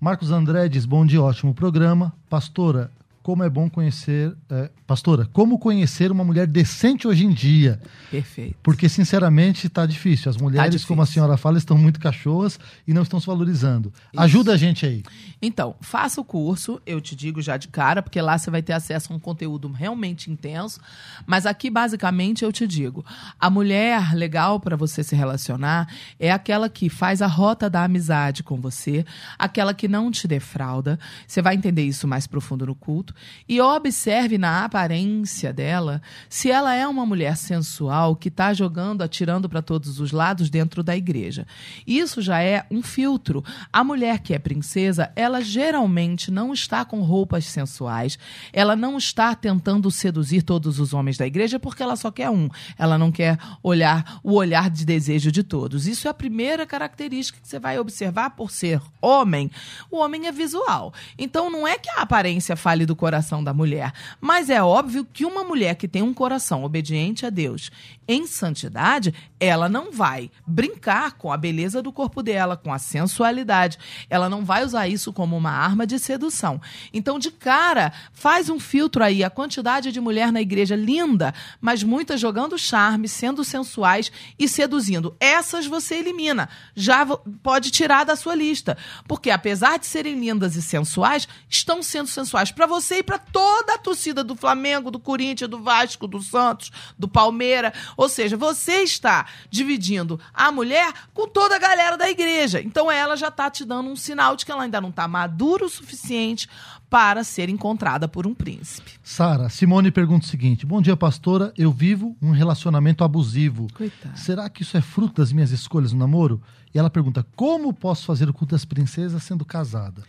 Marcos 0.00 0.30
André 0.30 0.68
diz: 0.68 0.84
Bom 0.84 1.04
dia, 1.06 1.22
ótimo 1.22 1.54
programa. 1.54 2.12
Pastora, 2.28 2.90
como 3.22 3.42
é 3.42 3.48
bom 3.48 3.70
conhecer. 3.70 4.34
é, 4.50 4.70
pastora, 4.86 5.26
como 5.32 5.58
conhecer 5.58 6.10
uma 6.10 6.24
mulher 6.24 6.46
decente 6.46 7.06
hoje 7.06 7.24
em 7.24 7.32
dia? 7.32 7.80
Perfeito. 8.10 8.56
Porque, 8.62 8.88
sinceramente, 8.88 9.68
tá 9.68 9.86
difícil. 9.86 10.28
As 10.28 10.36
mulheres, 10.36 10.70
difícil. 10.72 10.88
como 10.88 11.02
a 11.02 11.06
senhora 11.06 11.36
fala, 11.36 11.56
estão 11.56 11.78
muito 11.78 12.00
cachorras 12.00 12.58
e 12.86 12.92
não 12.92 13.02
estão 13.02 13.20
se 13.20 13.26
valorizando. 13.26 13.92
Ajuda 14.16 14.52
a 14.52 14.56
gente 14.56 14.84
aí. 14.84 15.02
Então, 15.40 15.76
faça 15.80 16.20
o 16.20 16.24
curso, 16.24 16.80
eu 16.84 17.00
te 17.00 17.14
digo 17.14 17.40
já 17.40 17.56
de 17.56 17.68
cara, 17.68 18.02
porque 18.02 18.20
lá 18.20 18.36
você 18.36 18.50
vai 18.50 18.62
ter 18.62 18.72
acesso 18.72 19.12
a 19.12 19.16
um 19.16 19.18
conteúdo 19.18 19.70
realmente 19.70 20.30
intenso. 20.30 20.80
Mas 21.26 21.46
aqui, 21.46 21.70
basicamente, 21.70 22.44
eu 22.44 22.52
te 22.52 22.66
digo: 22.66 23.04
a 23.38 23.48
mulher 23.48 24.14
legal 24.14 24.60
para 24.60 24.76
você 24.76 25.02
se 25.02 25.14
relacionar 25.14 25.88
é 26.18 26.30
aquela 26.30 26.68
que 26.68 26.88
faz 26.88 27.22
a 27.22 27.26
rota 27.26 27.70
da 27.70 27.84
amizade 27.84 28.42
com 28.42 28.60
você, 28.60 29.04
aquela 29.38 29.72
que 29.72 29.88
não 29.88 30.10
te 30.10 30.26
defrauda. 30.26 30.98
Você 31.26 31.40
vai 31.40 31.54
entender 31.54 31.82
isso 31.82 32.06
mais 32.06 32.26
profundo 32.26 32.66
no 32.66 32.74
culto. 32.74 33.11
E 33.48 33.60
observe 33.60 34.38
na 34.38 34.64
aparência 34.64 35.52
dela 35.52 36.02
se 36.28 36.50
ela 36.50 36.74
é 36.74 36.86
uma 36.86 37.06
mulher 37.06 37.36
sensual 37.36 38.16
que 38.16 38.28
está 38.28 38.52
jogando, 38.52 39.02
atirando 39.02 39.48
para 39.48 39.62
todos 39.62 40.00
os 40.00 40.12
lados 40.12 40.50
dentro 40.50 40.82
da 40.82 40.96
igreja. 40.96 41.46
Isso 41.86 42.20
já 42.20 42.42
é 42.42 42.66
um 42.70 42.82
filtro. 42.82 43.44
A 43.72 43.82
mulher 43.84 44.20
que 44.20 44.34
é 44.34 44.38
princesa, 44.38 45.12
ela 45.16 45.40
geralmente 45.40 46.30
não 46.30 46.52
está 46.52 46.84
com 46.84 47.00
roupas 47.02 47.44
sensuais, 47.44 48.18
ela 48.52 48.76
não 48.76 48.96
está 48.96 49.34
tentando 49.34 49.90
seduzir 49.90 50.42
todos 50.42 50.78
os 50.78 50.92
homens 50.92 51.16
da 51.16 51.26
igreja 51.26 51.58
porque 51.58 51.82
ela 51.82 51.96
só 51.96 52.10
quer 52.10 52.30
um. 52.30 52.48
Ela 52.78 52.98
não 52.98 53.10
quer 53.10 53.38
olhar 53.62 54.20
o 54.22 54.34
olhar 54.34 54.70
de 54.70 54.84
desejo 54.84 55.30
de 55.30 55.42
todos. 55.42 55.86
Isso 55.86 56.06
é 56.06 56.10
a 56.10 56.14
primeira 56.14 56.66
característica 56.66 57.40
que 57.40 57.48
você 57.48 57.58
vai 57.58 57.78
observar 57.78 58.30
por 58.30 58.50
ser 58.50 58.80
homem. 59.00 59.50
O 59.90 59.98
homem 59.98 60.26
é 60.26 60.32
visual. 60.32 60.92
Então 61.18 61.50
não 61.50 61.66
é 61.66 61.78
que 61.78 61.90
a 61.90 62.02
aparência 62.02 62.56
fale 62.56 62.86
do 62.86 62.96
coração 63.02 63.42
da 63.42 63.52
mulher, 63.52 63.92
mas 64.20 64.48
é 64.48 64.62
óbvio 64.62 65.04
que 65.04 65.24
uma 65.24 65.42
mulher 65.42 65.74
que 65.74 65.88
tem 65.88 66.02
um 66.02 66.14
coração 66.14 66.62
obediente 66.62 67.26
a 67.26 67.30
Deus 67.30 67.68
em 68.06 68.28
santidade, 68.28 69.12
ela 69.42 69.68
não 69.68 69.90
vai 69.90 70.30
brincar 70.46 71.14
com 71.14 71.32
a 71.32 71.36
beleza 71.36 71.82
do 71.82 71.92
corpo 71.92 72.22
dela, 72.22 72.56
com 72.56 72.72
a 72.72 72.78
sensualidade. 72.78 73.76
Ela 74.08 74.28
não 74.28 74.44
vai 74.44 74.64
usar 74.64 74.86
isso 74.86 75.12
como 75.12 75.36
uma 75.36 75.50
arma 75.50 75.84
de 75.84 75.98
sedução. 75.98 76.60
Então, 76.94 77.18
de 77.18 77.32
cara, 77.32 77.92
faz 78.12 78.48
um 78.48 78.60
filtro 78.60 79.02
aí. 79.02 79.24
A 79.24 79.30
quantidade 79.30 79.90
de 79.90 80.00
mulher 80.00 80.30
na 80.30 80.40
igreja 80.40 80.76
linda, 80.76 81.34
mas 81.60 81.82
muitas 81.82 82.20
jogando 82.20 82.56
charme, 82.56 83.08
sendo 83.08 83.42
sensuais 83.42 84.12
e 84.38 84.46
seduzindo. 84.46 85.16
Essas 85.18 85.66
você 85.66 85.96
elimina. 85.96 86.48
Já 86.76 87.04
pode 87.42 87.72
tirar 87.72 88.04
da 88.04 88.14
sua 88.14 88.36
lista. 88.36 88.78
Porque, 89.08 89.28
apesar 89.28 89.76
de 89.76 89.86
serem 89.86 90.20
lindas 90.20 90.54
e 90.54 90.62
sensuais, 90.62 91.26
estão 91.50 91.82
sendo 91.82 92.06
sensuais 92.06 92.52
para 92.52 92.66
você 92.66 92.98
e 92.98 93.02
para 93.02 93.18
toda 93.18 93.74
a 93.74 93.78
torcida 93.78 94.22
do 94.22 94.36
Flamengo, 94.36 94.88
do 94.88 95.00
Corinthians, 95.00 95.50
do 95.50 95.60
Vasco, 95.60 96.06
do 96.06 96.22
Santos, 96.22 96.70
do 96.96 97.08
Palmeiras. 97.08 97.72
Ou 97.96 98.08
seja, 98.08 98.36
você 98.36 98.82
está 98.82 99.26
dividindo 99.50 100.18
a 100.32 100.50
mulher 100.50 100.92
com 101.12 101.28
toda 101.28 101.56
a 101.56 101.58
galera 101.58 101.96
da 101.96 102.08
igreja. 102.08 102.60
Então 102.60 102.90
ela 102.90 103.16
já 103.16 103.28
está 103.28 103.50
te 103.50 103.64
dando 103.64 103.90
um 103.90 103.96
sinal 103.96 104.36
de 104.36 104.44
que 104.44 104.52
ela 104.52 104.64
ainda 104.64 104.80
não 104.80 104.90
está 104.90 105.06
madura 105.06 105.64
o 105.64 105.68
suficiente 105.68 106.48
para 106.92 107.24
ser 107.24 107.48
encontrada 107.48 108.06
por 108.06 108.26
um 108.26 108.34
príncipe. 108.34 108.92
Sara, 109.02 109.48
Simone 109.48 109.90
pergunta 109.90 110.26
o 110.26 110.28
seguinte: 110.28 110.66
Bom 110.66 110.82
dia, 110.82 110.96
pastora. 110.96 111.52
Eu 111.56 111.72
vivo 111.72 112.14
um 112.20 112.32
relacionamento 112.32 113.02
abusivo. 113.02 113.66
Coitada. 113.72 114.14
Será 114.16 114.50
que 114.50 114.62
isso 114.62 114.76
é 114.76 114.82
fruto 114.82 115.22
das 115.22 115.32
minhas 115.32 115.50
escolhas 115.50 115.92
no 115.92 115.98
namoro? 115.98 116.42
E 116.74 116.78
ela 116.78 116.90
pergunta: 116.90 117.26
Como 117.34 117.72
posso 117.72 118.04
fazer 118.04 118.28
o 118.28 118.34
culto 118.34 118.54
das 118.54 118.66
princesas 118.66 119.22
sendo 119.22 119.44
casada? 119.44 120.02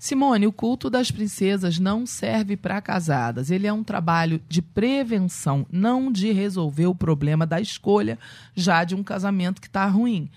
Simone, 0.00 0.46
o 0.46 0.52
culto 0.52 0.88
das 0.88 1.10
princesas 1.10 1.78
não 1.78 2.06
serve 2.06 2.56
para 2.56 2.80
casadas. 2.80 3.50
Ele 3.50 3.66
é 3.66 3.72
um 3.72 3.84
trabalho 3.84 4.40
de 4.48 4.62
prevenção, 4.62 5.66
não 5.70 6.10
de 6.10 6.32
resolver 6.32 6.86
o 6.86 6.94
problema 6.94 7.46
da 7.46 7.60
escolha 7.60 8.18
já 8.54 8.82
de 8.82 8.94
um 8.94 9.02
casamento 9.02 9.60
que 9.60 9.66
está 9.66 9.84
ruim. 9.84 10.30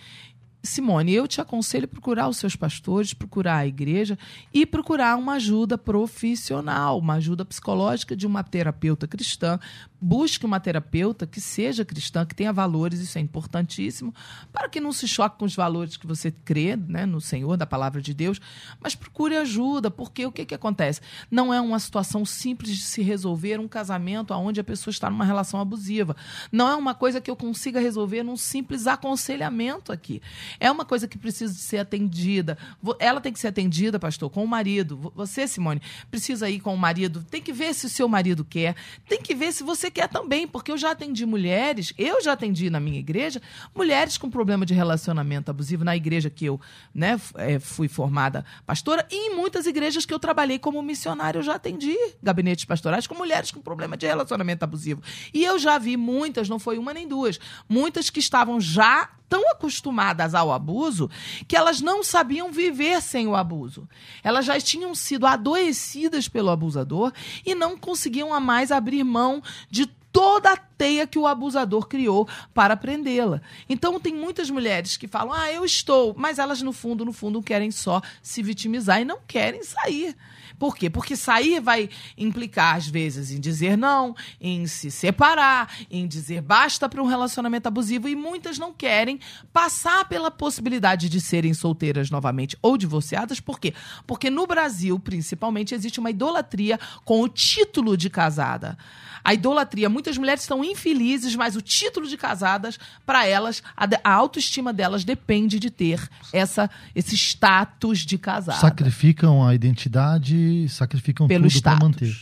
Simone, 0.61 1.13
eu 1.13 1.29
te 1.29 1.39
aconselho 1.39 1.85
a 1.85 1.87
procurar 1.87 2.27
os 2.27 2.37
seus 2.37 2.57
pastores, 2.57 3.13
procurar 3.13 3.57
a 3.57 3.67
igreja 3.67 4.19
e 4.53 4.65
procurar 4.65 5.17
uma 5.17 5.35
ajuda 5.35 5.77
profissional, 5.77 6.99
uma 6.99 7.15
ajuda 7.15 7.45
psicológica 7.45 8.17
de 8.17 8.27
uma 8.27 8.43
terapeuta 8.43 9.07
cristã. 9.07 9.57
Busque 10.05 10.45
uma 10.45 10.59
terapeuta 10.59 11.25
que 11.25 11.39
seja 11.39 11.85
cristã, 11.85 12.25
que 12.25 12.35
tenha 12.35 12.51
valores, 12.51 12.99
isso 12.99 13.17
é 13.17 13.21
importantíssimo, 13.21 14.13
para 14.51 14.67
que 14.67 14.81
não 14.81 14.91
se 14.91 15.07
choque 15.07 15.39
com 15.39 15.45
os 15.45 15.55
valores 15.55 15.95
que 15.95 16.05
você 16.05 16.29
crê 16.29 16.75
né, 16.75 17.05
no 17.05 17.21
Senhor, 17.21 17.55
da 17.55 17.65
palavra 17.65 18.01
de 18.01 18.13
Deus, 18.13 18.41
mas 18.81 18.95
procure 18.95 19.37
ajuda, 19.37 19.89
porque 19.89 20.25
o 20.25 20.31
que, 20.31 20.45
que 20.45 20.53
acontece? 20.53 20.99
Não 21.31 21.53
é 21.53 21.61
uma 21.61 21.79
situação 21.79 22.25
simples 22.25 22.75
de 22.75 22.81
se 22.83 23.01
resolver 23.01 23.59
um 23.61 23.67
casamento 23.67 24.33
onde 24.33 24.59
a 24.59 24.63
pessoa 24.63 24.91
está 24.91 25.09
numa 25.09 25.23
relação 25.23 25.59
abusiva. 25.59 26.15
Não 26.51 26.67
é 26.67 26.75
uma 26.75 26.93
coisa 26.93 27.21
que 27.21 27.31
eu 27.31 27.35
consiga 27.35 27.79
resolver 27.79 28.23
num 28.23 28.35
simples 28.35 28.85
aconselhamento 28.87 29.91
aqui. 29.91 30.21
É 30.59 30.69
uma 30.69 30.83
coisa 30.83 31.07
que 31.07 31.17
precisa 31.17 31.53
ser 31.53 31.77
atendida. 31.77 32.57
Ela 32.99 33.21
tem 33.21 33.31
que 33.31 33.39
ser 33.39 33.47
atendida, 33.47 33.99
pastor, 33.99 34.29
com 34.29 34.43
o 34.43 34.47
marido. 34.47 34.97
Vo- 34.97 35.13
Você, 35.15 35.47
Simone, 35.47 35.81
precisa 36.11 36.49
ir 36.49 36.59
com 36.59 36.73
o 36.73 36.77
marido. 36.77 37.23
Tem 37.29 37.41
que 37.41 37.53
ver 37.53 37.73
se 37.73 37.85
o 37.85 37.89
seu 37.89 38.07
marido 38.09 38.43
quer. 38.43 38.75
Tem 39.07 39.21
que 39.21 39.33
ver 39.33 39.53
se 39.53 39.63
você 39.63 39.89
quer 39.93 40.09
também, 40.09 40.47
porque 40.47 40.71
eu 40.71 40.77
já 40.77 40.91
atendi 40.91 41.25
mulheres, 41.25 41.93
eu 41.97 42.21
já 42.21 42.33
atendi 42.33 42.69
na 42.69 42.79
minha 42.79 42.99
igreja, 42.99 43.41
mulheres 43.75 44.17
com 44.17 44.29
problema 44.29 44.65
de 44.65 44.73
relacionamento 44.73 45.51
abusivo 45.51 45.83
na 45.83 45.95
igreja 45.95 46.29
que 46.29 46.45
eu 46.45 46.59
né, 46.93 47.19
eh, 47.35 47.59
fui 47.59 47.87
formada 47.87 48.43
pastora 48.65 49.07
e 49.11 49.29
em 49.31 49.35
muitas 49.35 49.65
igrejas 49.65 50.05
que 50.05 50.13
eu 50.13 50.19
trabalhei 50.19 50.57
como 50.57 50.81
missionária, 50.81 51.39
eu 51.39 51.43
já 51.43 51.55
atendi 51.55 51.95
gabinetes 52.21 52.65
pastorais 52.65 53.07
com 53.07 53.15
mulheres 53.15 53.51
com 53.51 53.61
problema 53.61 53.95
de 53.95 54.05
relacionamento 54.05 54.63
abusivo. 54.63 55.01
E 55.33 55.43
eu 55.43 55.59
já 55.59 55.77
vi 55.77 55.95
muitas, 55.95 56.49
não 56.49 56.59
foi 56.59 56.77
uma 56.77 56.93
nem 56.93 57.07
duas, 57.07 57.39
muitas 57.69 58.09
que 58.09 58.19
estavam 58.19 58.59
já 58.59 59.09
tão 59.33 59.49
acostumadas 59.49 60.35
ao 60.35 60.51
abuso 60.51 61.09
que 61.47 61.55
elas 61.55 61.81
não 61.81 62.03
sabiam 62.03 62.51
viver 62.51 63.01
sem 63.01 63.27
o 63.27 63.35
abuso. 63.35 63.89
Elas 64.23 64.45
já 64.45 64.59
tinham 64.59 64.93
sido 64.93 65.25
adoecidas 65.25 66.27
pelo 66.27 66.51
abusador 66.51 67.11
e 67.43 67.55
não 67.55 67.75
conseguiam 67.75 68.39
mais 68.39 68.71
abrir 68.71 69.03
mão 69.03 69.41
de 69.71 69.82
toda 70.13 70.53
a 70.53 70.57
teia 70.57 71.07
que 71.07 71.17
o 71.17 71.25
abusador 71.25 71.87
criou 71.87 72.29
para 72.53 72.77
prendê-la. 72.77 73.41
Então 73.67 73.99
tem 73.99 74.13
muitas 74.13 74.49
mulheres 74.49 74.95
que 74.95 75.07
falam: 75.07 75.33
"Ah, 75.33 75.51
eu 75.51 75.65
estou", 75.65 76.13
mas 76.15 76.37
elas 76.39 76.61
no 76.61 76.71
fundo, 76.71 77.03
no 77.03 77.11
fundo 77.11 77.41
querem 77.41 77.71
só 77.71 78.01
se 78.21 78.43
vitimizar 78.43 79.01
e 79.01 79.05
não 79.05 79.19
querem 79.27 79.63
sair. 79.63 80.15
Por 80.63 80.77
quê? 80.77 80.89
Porque 80.89 81.17
sair 81.17 81.59
vai 81.59 81.89
implicar, 82.17 82.77
às 82.77 82.87
vezes, 82.87 83.31
em 83.31 83.39
dizer 83.41 83.77
não, 83.77 84.15
em 84.39 84.65
se 84.65 84.89
separar, 84.89 85.69
em 85.91 86.07
dizer 86.07 86.41
basta 86.41 86.87
para 86.87 87.03
um 87.03 87.05
relacionamento 87.05 87.67
abusivo, 87.67 88.07
e 88.07 88.15
muitas 88.15 88.57
não 88.57 88.71
querem 88.71 89.19
passar 89.51 90.07
pela 90.07 90.31
possibilidade 90.31 91.09
de 91.09 91.19
serem 91.19 91.53
solteiras 91.53 92.09
novamente 92.09 92.57
ou 92.61 92.77
divorciadas. 92.77 93.41
Por 93.41 93.59
quê? 93.59 93.73
Porque 94.07 94.29
no 94.29 94.47
Brasil, 94.47 94.97
principalmente, 94.97 95.75
existe 95.75 95.99
uma 95.99 96.11
idolatria 96.11 96.79
com 97.03 97.21
o 97.21 97.27
título 97.27 97.97
de 97.97 98.09
casada. 98.09 98.77
A 99.23 99.33
idolatria, 99.33 99.87
muitas 99.89 100.17
mulheres 100.17 100.43
estão 100.43 100.63
infelizes, 100.63 101.33
mas 101.35 101.55
o 101.55 101.61
título 101.61 102.07
de 102.07 102.17
casadas, 102.17 102.77
para 103.05 103.25
elas, 103.25 103.63
a, 103.75 103.87
a, 104.03 104.13
autoestima 104.13 104.73
delas 104.73 105.05
depende 105.05 105.59
de 105.59 105.69
ter 105.69 106.09
essa, 106.33 106.69
esse 106.93 107.15
status 107.15 107.99
de 107.99 108.17
casada. 108.17 108.59
Sacrificam 108.59 109.45
a 109.45 109.55
identidade, 109.55 110.35
sacrificam 110.69 111.27
Pelo 111.27 111.47
tudo 111.47 111.61
para 111.61 111.79
manter. 111.79 112.15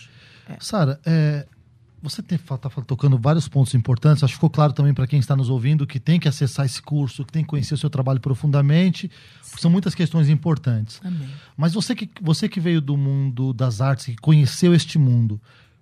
É. 0.50 0.58
Sara, 0.60 1.00
é, 1.06 1.46
você 2.02 2.22
está 2.22 2.58
tocando 2.86 3.18
vários 3.18 3.48
pontos 3.48 3.74
importantes. 3.76 4.24
Acho 4.24 4.34
que 4.34 4.38
ficou 4.38 4.50
claro 4.50 4.74
também 4.74 4.94
para 4.94 5.06
quem 5.06 5.20
está 5.20 5.36
nos 5.36 5.50
ouvindo 5.50 5.86
que 5.86 6.00
tem 6.00 6.20
que 6.20 6.28
acessar 6.28 6.66
esse 6.66 6.82
curso, 6.82 7.24
que 7.24 7.32
tem 7.32 7.44
que 7.44 7.50
conhecer 7.50 7.76
o 7.76 7.78
seu 7.78 7.90
trabalho 7.90 8.20
profundamente, 8.20 9.10
porque 9.42 9.62
são 9.62 9.70
muitas 9.70 9.94
questões 9.94 10.28
importantes. 10.28 11.00
Amém. 11.04 11.30
Mas 11.56 11.74
você 11.74 11.96
que, 11.96 12.10
você 12.20 12.50
que 12.50 12.60
veio 12.60 12.82
do 12.82 12.98
mundo 12.98 13.54
das 13.54 13.82
artes, 13.82 14.08
que 14.08 14.16
conheceu 14.16 14.74
este 14.74 14.98
mundo, 14.98 15.40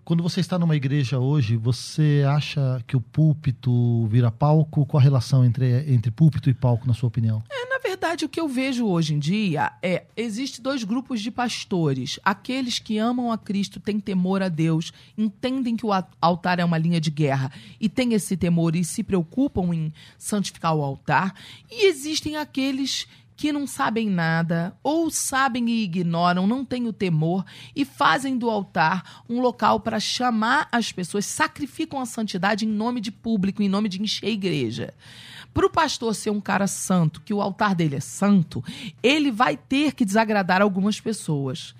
quando 0.10 0.24
você 0.24 0.40
está 0.40 0.58
numa 0.58 0.76
igreja 0.76 1.20
hoje, 1.20 1.56
você 1.56 2.26
acha 2.28 2.84
que 2.88 2.98
o 2.98 3.00
púlpito 3.00 4.08
vira 4.08 4.32
palco? 4.32 4.84
Qual 4.84 5.00
a 5.00 5.04
relação 5.04 5.46
entre, 5.46 5.86
entre 5.94 6.10
púlpito 6.10 6.50
e 6.50 6.54
palco, 6.56 6.88
na 6.88 6.96
sua 6.96 7.10
opinião? 7.10 7.44
É, 7.48 7.70
na 7.70 7.78
verdade, 7.78 8.26
o 8.26 8.30
que 8.30 8.40
eu 8.40 8.48
vejo 8.48 8.88
hoje 8.88 9.14
em 9.14 9.20
dia 9.20 9.72
é 9.84 10.06
existe 10.18 10.64
dois 10.64 10.84
grupos 10.84 11.22
de 11.22 11.30
pastores. 11.30 12.20
Aqueles 12.24 12.80
que 12.80 12.98
amam 12.98 13.32
a 13.32 13.38
Cristo, 13.38 13.80
têm 13.80 14.00
temor 14.00 14.42
a 14.42 14.50
Deus, 14.50 14.92
entendem 15.16 15.76
que 15.76 15.86
o 15.86 15.92
altar 16.20 16.58
é 16.58 16.66
uma 16.66 16.80
linha 16.80 17.00
de 17.00 17.12
guerra 17.12 17.52
e 17.80 17.88
têm 17.88 18.14
esse 18.14 18.36
temor 18.36 18.76
e 18.76 18.84
se 18.84 19.04
preocupam 19.04 19.76
em 19.76 19.94
santificar 20.18 20.74
o 20.74 20.82
altar. 20.82 21.36
E 21.70 21.86
existem 21.86 22.36
aqueles 22.36 23.06
que 23.40 23.54
não 23.54 23.66
sabem 23.66 24.10
nada, 24.10 24.76
ou 24.84 25.10
sabem 25.10 25.70
e 25.70 25.84
ignoram, 25.84 26.46
não 26.46 26.66
têm 26.66 26.88
o 26.88 26.92
temor 26.92 27.46
e 27.74 27.86
fazem 27.86 28.38
do 28.38 28.50
altar 28.50 29.24
um 29.30 29.40
local 29.40 29.80
para 29.80 29.98
chamar 29.98 30.68
as 30.70 30.92
pessoas, 30.92 31.26
sacrificam 31.26 32.02
a 32.02 32.06
santidade 32.06 32.66
em 32.66 32.68
nome 32.68 33.00
de 33.00 33.14
público, 33.14 33.64
em 33.64 33.70
nome 33.70 33.88
de 33.88 34.02
encher 34.02 34.26
a 34.28 34.30
igreja. 34.30 34.94
Para 35.54 35.66
o 35.66 35.70
pastor 35.70 36.14
ser 36.16 36.32
um 36.32 36.42
cara 36.42 36.68
santo, 36.68 37.22
que 37.22 37.34
o 37.34 37.42
altar 37.42 37.74
dele 37.74 37.96
é 37.96 38.02
santo, 38.02 38.62
ele 39.02 39.32
vai 39.32 39.56
ter 39.56 39.94
que 39.94 40.04
desagradar 40.04 40.62
algumas 40.62 41.00
pessoas 41.00 41.74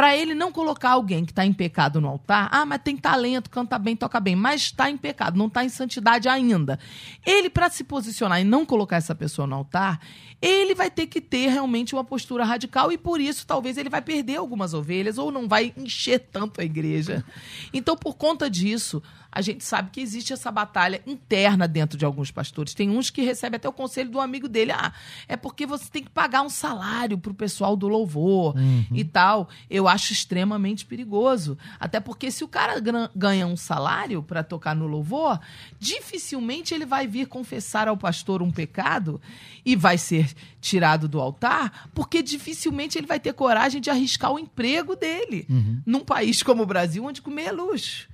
para 0.00 0.16
ele 0.16 0.34
não 0.34 0.50
colocar 0.50 0.92
alguém 0.92 1.26
que 1.26 1.32
está 1.32 1.44
em 1.44 1.52
pecado 1.52 2.00
no 2.00 2.08
altar, 2.08 2.48
ah, 2.50 2.64
mas 2.64 2.80
tem 2.82 2.96
talento, 2.96 3.50
canta 3.50 3.78
bem, 3.78 3.94
toca 3.94 4.18
bem, 4.18 4.34
mas 4.34 4.62
está 4.62 4.88
em 4.88 4.96
pecado, 4.96 5.36
não 5.36 5.46
está 5.46 5.62
em 5.62 5.68
santidade 5.68 6.26
ainda. 6.26 6.78
Ele, 7.26 7.50
para 7.50 7.68
se 7.68 7.84
posicionar 7.84 8.40
e 8.40 8.44
não 8.44 8.64
colocar 8.64 8.96
essa 8.96 9.14
pessoa 9.14 9.46
no 9.46 9.56
altar, 9.56 10.00
ele 10.40 10.74
vai 10.74 10.90
ter 10.90 11.06
que 11.06 11.20
ter 11.20 11.48
realmente 11.48 11.94
uma 11.94 12.02
postura 12.02 12.46
radical 12.46 12.90
e 12.90 12.96
por 12.96 13.20
isso 13.20 13.46
talvez 13.46 13.76
ele 13.76 13.90
vai 13.90 14.00
perder 14.00 14.36
algumas 14.36 14.72
ovelhas 14.72 15.18
ou 15.18 15.30
não 15.30 15.46
vai 15.46 15.74
encher 15.76 16.18
tanto 16.32 16.62
a 16.62 16.64
igreja. 16.64 17.22
Então, 17.70 17.94
por 17.94 18.16
conta 18.16 18.48
disso, 18.48 19.02
a 19.32 19.40
gente 19.42 19.64
sabe 19.64 19.90
que 19.90 20.00
existe 20.00 20.32
essa 20.32 20.50
batalha 20.50 21.00
interna 21.06 21.68
dentro 21.68 21.96
de 21.96 22.04
alguns 22.04 22.30
pastores. 22.30 22.74
Tem 22.74 22.90
uns 22.90 23.10
que 23.10 23.22
recebem 23.22 23.56
até 23.56 23.68
o 23.68 23.72
conselho 23.72 24.10
do 24.10 24.20
amigo 24.20 24.48
dele. 24.48 24.72
Ah, 24.72 24.92
é 25.28 25.36
porque 25.36 25.66
você 25.66 25.88
tem 25.90 26.02
que 26.02 26.10
pagar 26.10 26.42
um 26.42 26.48
salário 26.48 27.16
para 27.16 27.30
o 27.30 27.34
pessoal 27.34 27.76
do 27.76 27.86
louvor 27.86 28.56
uhum. 28.56 28.86
e 28.92 29.04
tal. 29.04 29.48
Eu 29.68 29.86
acho 29.90 30.12
extremamente 30.12 30.86
perigoso. 30.86 31.58
Até 31.78 32.00
porque 32.00 32.30
se 32.30 32.42
o 32.42 32.48
cara 32.48 32.80
ganha 33.14 33.46
um 33.46 33.56
salário 33.56 34.22
para 34.22 34.42
tocar 34.42 34.74
no 34.74 34.86
louvor, 34.86 35.38
dificilmente 35.78 36.72
ele 36.72 36.86
vai 36.86 37.06
vir 37.06 37.26
confessar 37.26 37.88
ao 37.88 37.96
pastor 37.96 38.42
um 38.42 38.50
pecado 38.50 39.20
e 39.64 39.76
vai 39.76 39.98
ser 39.98 40.32
tirado 40.60 41.08
do 41.08 41.20
altar, 41.20 41.90
porque 41.94 42.22
dificilmente 42.22 42.96
ele 42.96 43.06
vai 43.06 43.20
ter 43.20 43.32
coragem 43.32 43.80
de 43.80 43.90
arriscar 43.90 44.32
o 44.32 44.38
emprego 44.38 44.96
dele 44.96 45.46
uhum. 45.48 45.82
num 45.84 46.00
país 46.00 46.42
como 46.42 46.62
o 46.62 46.66
Brasil, 46.66 47.04
onde 47.04 47.22
comer 47.22 47.46
é 47.46 47.52
luxo. 47.52 48.08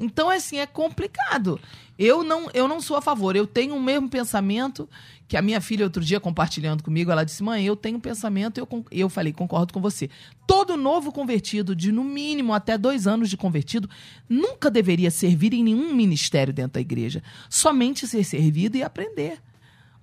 Então, 0.00 0.30
assim, 0.30 0.58
é 0.58 0.66
complicado. 0.66 1.60
Eu 1.98 2.24
não, 2.24 2.48
eu 2.54 2.66
não 2.66 2.80
sou 2.80 2.96
a 2.96 3.02
favor. 3.02 3.36
Eu 3.36 3.46
tenho 3.46 3.76
o 3.76 3.82
mesmo 3.82 4.08
pensamento 4.08 4.88
que 5.28 5.36
a 5.36 5.42
minha 5.42 5.60
filha, 5.60 5.84
outro 5.84 6.02
dia, 6.02 6.18
compartilhando 6.18 6.82
comigo, 6.82 7.12
ela 7.12 7.22
disse: 7.22 7.42
Mãe, 7.42 7.64
eu 7.66 7.76
tenho 7.76 7.98
um 7.98 8.00
pensamento. 8.00 8.58
Eu, 8.58 8.66
eu 8.90 9.10
falei: 9.10 9.34
Concordo 9.34 9.74
com 9.74 9.80
você. 9.80 10.08
Todo 10.46 10.74
novo 10.74 11.12
convertido, 11.12 11.76
de 11.76 11.92
no 11.92 12.02
mínimo 12.02 12.54
até 12.54 12.78
dois 12.78 13.06
anos 13.06 13.28
de 13.28 13.36
convertido, 13.36 13.88
nunca 14.26 14.70
deveria 14.70 15.10
servir 15.10 15.52
em 15.52 15.62
nenhum 15.62 15.94
ministério 15.94 16.52
dentro 16.52 16.72
da 16.72 16.80
igreja. 16.80 17.22
Somente 17.50 18.08
ser 18.08 18.24
servido 18.24 18.78
e 18.78 18.82
aprender. 18.82 19.38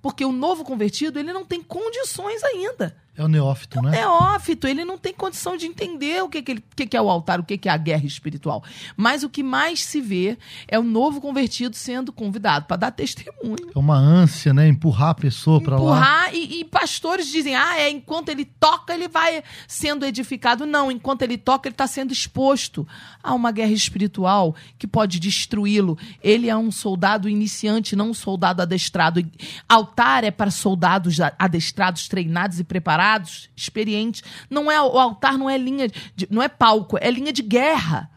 Porque 0.00 0.24
o 0.24 0.30
novo 0.30 0.62
convertido, 0.62 1.18
ele 1.18 1.32
não 1.32 1.44
tem 1.44 1.60
condições 1.60 2.44
ainda 2.44 2.96
é 3.18 3.24
o 3.24 3.26
neófito, 3.26 3.82
né? 3.82 3.98
É 3.98 4.00
neófito, 4.02 4.68
ele 4.68 4.84
não 4.84 4.96
tem 4.96 5.12
condição 5.12 5.56
de 5.56 5.66
entender 5.66 6.22
o 6.22 6.28
que, 6.28 6.40
que, 6.40 6.52
ele, 6.52 6.64
que, 6.76 6.86
que 6.86 6.96
é 6.96 7.02
o 7.02 7.10
altar, 7.10 7.40
o 7.40 7.42
que, 7.42 7.58
que 7.58 7.68
é 7.68 7.72
a 7.72 7.76
guerra 7.76 8.06
espiritual. 8.06 8.62
Mas 8.96 9.24
o 9.24 9.28
que 9.28 9.42
mais 9.42 9.82
se 9.82 10.00
vê 10.00 10.38
é 10.68 10.78
o 10.78 10.84
novo 10.84 11.20
convertido 11.20 11.74
sendo 11.74 12.12
convidado 12.12 12.66
para 12.66 12.76
dar 12.76 12.92
testemunho. 12.92 13.72
É 13.74 13.78
uma 13.78 13.96
ânsia, 13.96 14.54
né? 14.54 14.68
Empurrar 14.68 15.08
a 15.08 15.14
pessoa 15.14 15.60
para 15.60 15.76
lá. 15.76 15.82
Empurrar, 15.82 16.32
e, 16.32 16.60
e, 16.60 16.64
pastores 16.64 17.26
dizem, 17.26 17.56
ah, 17.56 17.76
é, 17.76 17.90
enquanto 17.90 18.28
ele 18.28 18.44
toca, 18.44 18.94
ele 18.94 19.08
vai 19.08 19.42
sendo 19.66 20.06
edificado. 20.06 20.64
Não, 20.64 20.88
enquanto 20.88 21.22
ele 21.22 21.36
toca, 21.36 21.68
ele 21.68 21.74
está 21.74 21.88
sendo 21.88 22.12
exposto 22.12 22.86
a 23.20 23.34
uma 23.34 23.50
guerra 23.50 23.72
espiritual 23.72 24.54
que 24.78 24.86
pode 24.86 25.18
destruí-lo. 25.18 25.98
Ele 26.22 26.48
é 26.48 26.56
um 26.56 26.70
soldado 26.70 27.28
iniciante, 27.28 27.96
não 27.96 28.10
um 28.10 28.14
soldado 28.14 28.62
adestrado. 28.62 29.20
Altar 29.68 30.22
é 30.22 30.30
para 30.30 30.52
soldados 30.52 31.16
adestrados, 31.36 32.06
treinados 32.06 32.60
e 32.60 32.64
preparados 32.64 33.07
preparados, 33.08 33.48
experientes. 33.56 34.22
Não 34.50 34.70
é 34.70 34.80
o 34.80 34.98
altar 34.98 35.38
não 35.38 35.48
é 35.48 35.56
linha 35.56 35.88
de, 35.88 36.28
não 36.30 36.42
é 36.42 36.48
palco, 36.48 36.98
é 37.00 37.10
linha 37.10 37.32
de 37.32 37.42
guerra. 37.42 38.10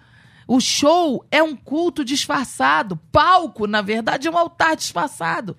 O 0.48 0.60
show 0.60 1.26
é 1.32 1.42
um 1.42 1.56
culto 1.56 2.04
disfarçado. 2.04 2.98
Palco, 3.12 3.68
na 3.68 3.82
verdade, 3.82 4.28
é 4.28 4.32
um 4.32 4.38
altar 4.38 4.76
disfarçado. 4.76 5.56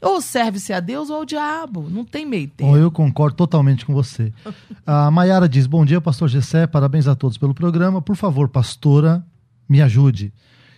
Ou 0.00 0.22
serve-se 0.22 0.72
a 0.72 0.80
Deus 0.80 1.10
ou 1.10 1.16
ao 1.16 1.24
diabo. 1.26 1.90
Não 1.90 2.06
tem 2.06 2.24
meio 2.24 2.48
termo. 2.48 2.72
Bom, 2.72 2.78
eu 2.78 2.90
concordo 2.90 3.36
totalmente 3.36 3.84
com 3.84 3.92
você. 3.92 4.32
A 4.86 5.10
Maiara 5.10 5.46
diz: 5.46 5.66
Bom 5.66 5.84
dia, 5.84 6.00
pastor 6.00 6.28
Gessé. 6.28 6.66
Parabéns 6.66 7.06
a 7.06 7.14
todos 7.14 7.36
pelo 7.36 7.52
programa. 7.52 8.00
Por 8.00 8.16
favor, 8.16 8.48
pastora, 8.48 9.22
me 9.68 9.82
ajude. 9.82 10.32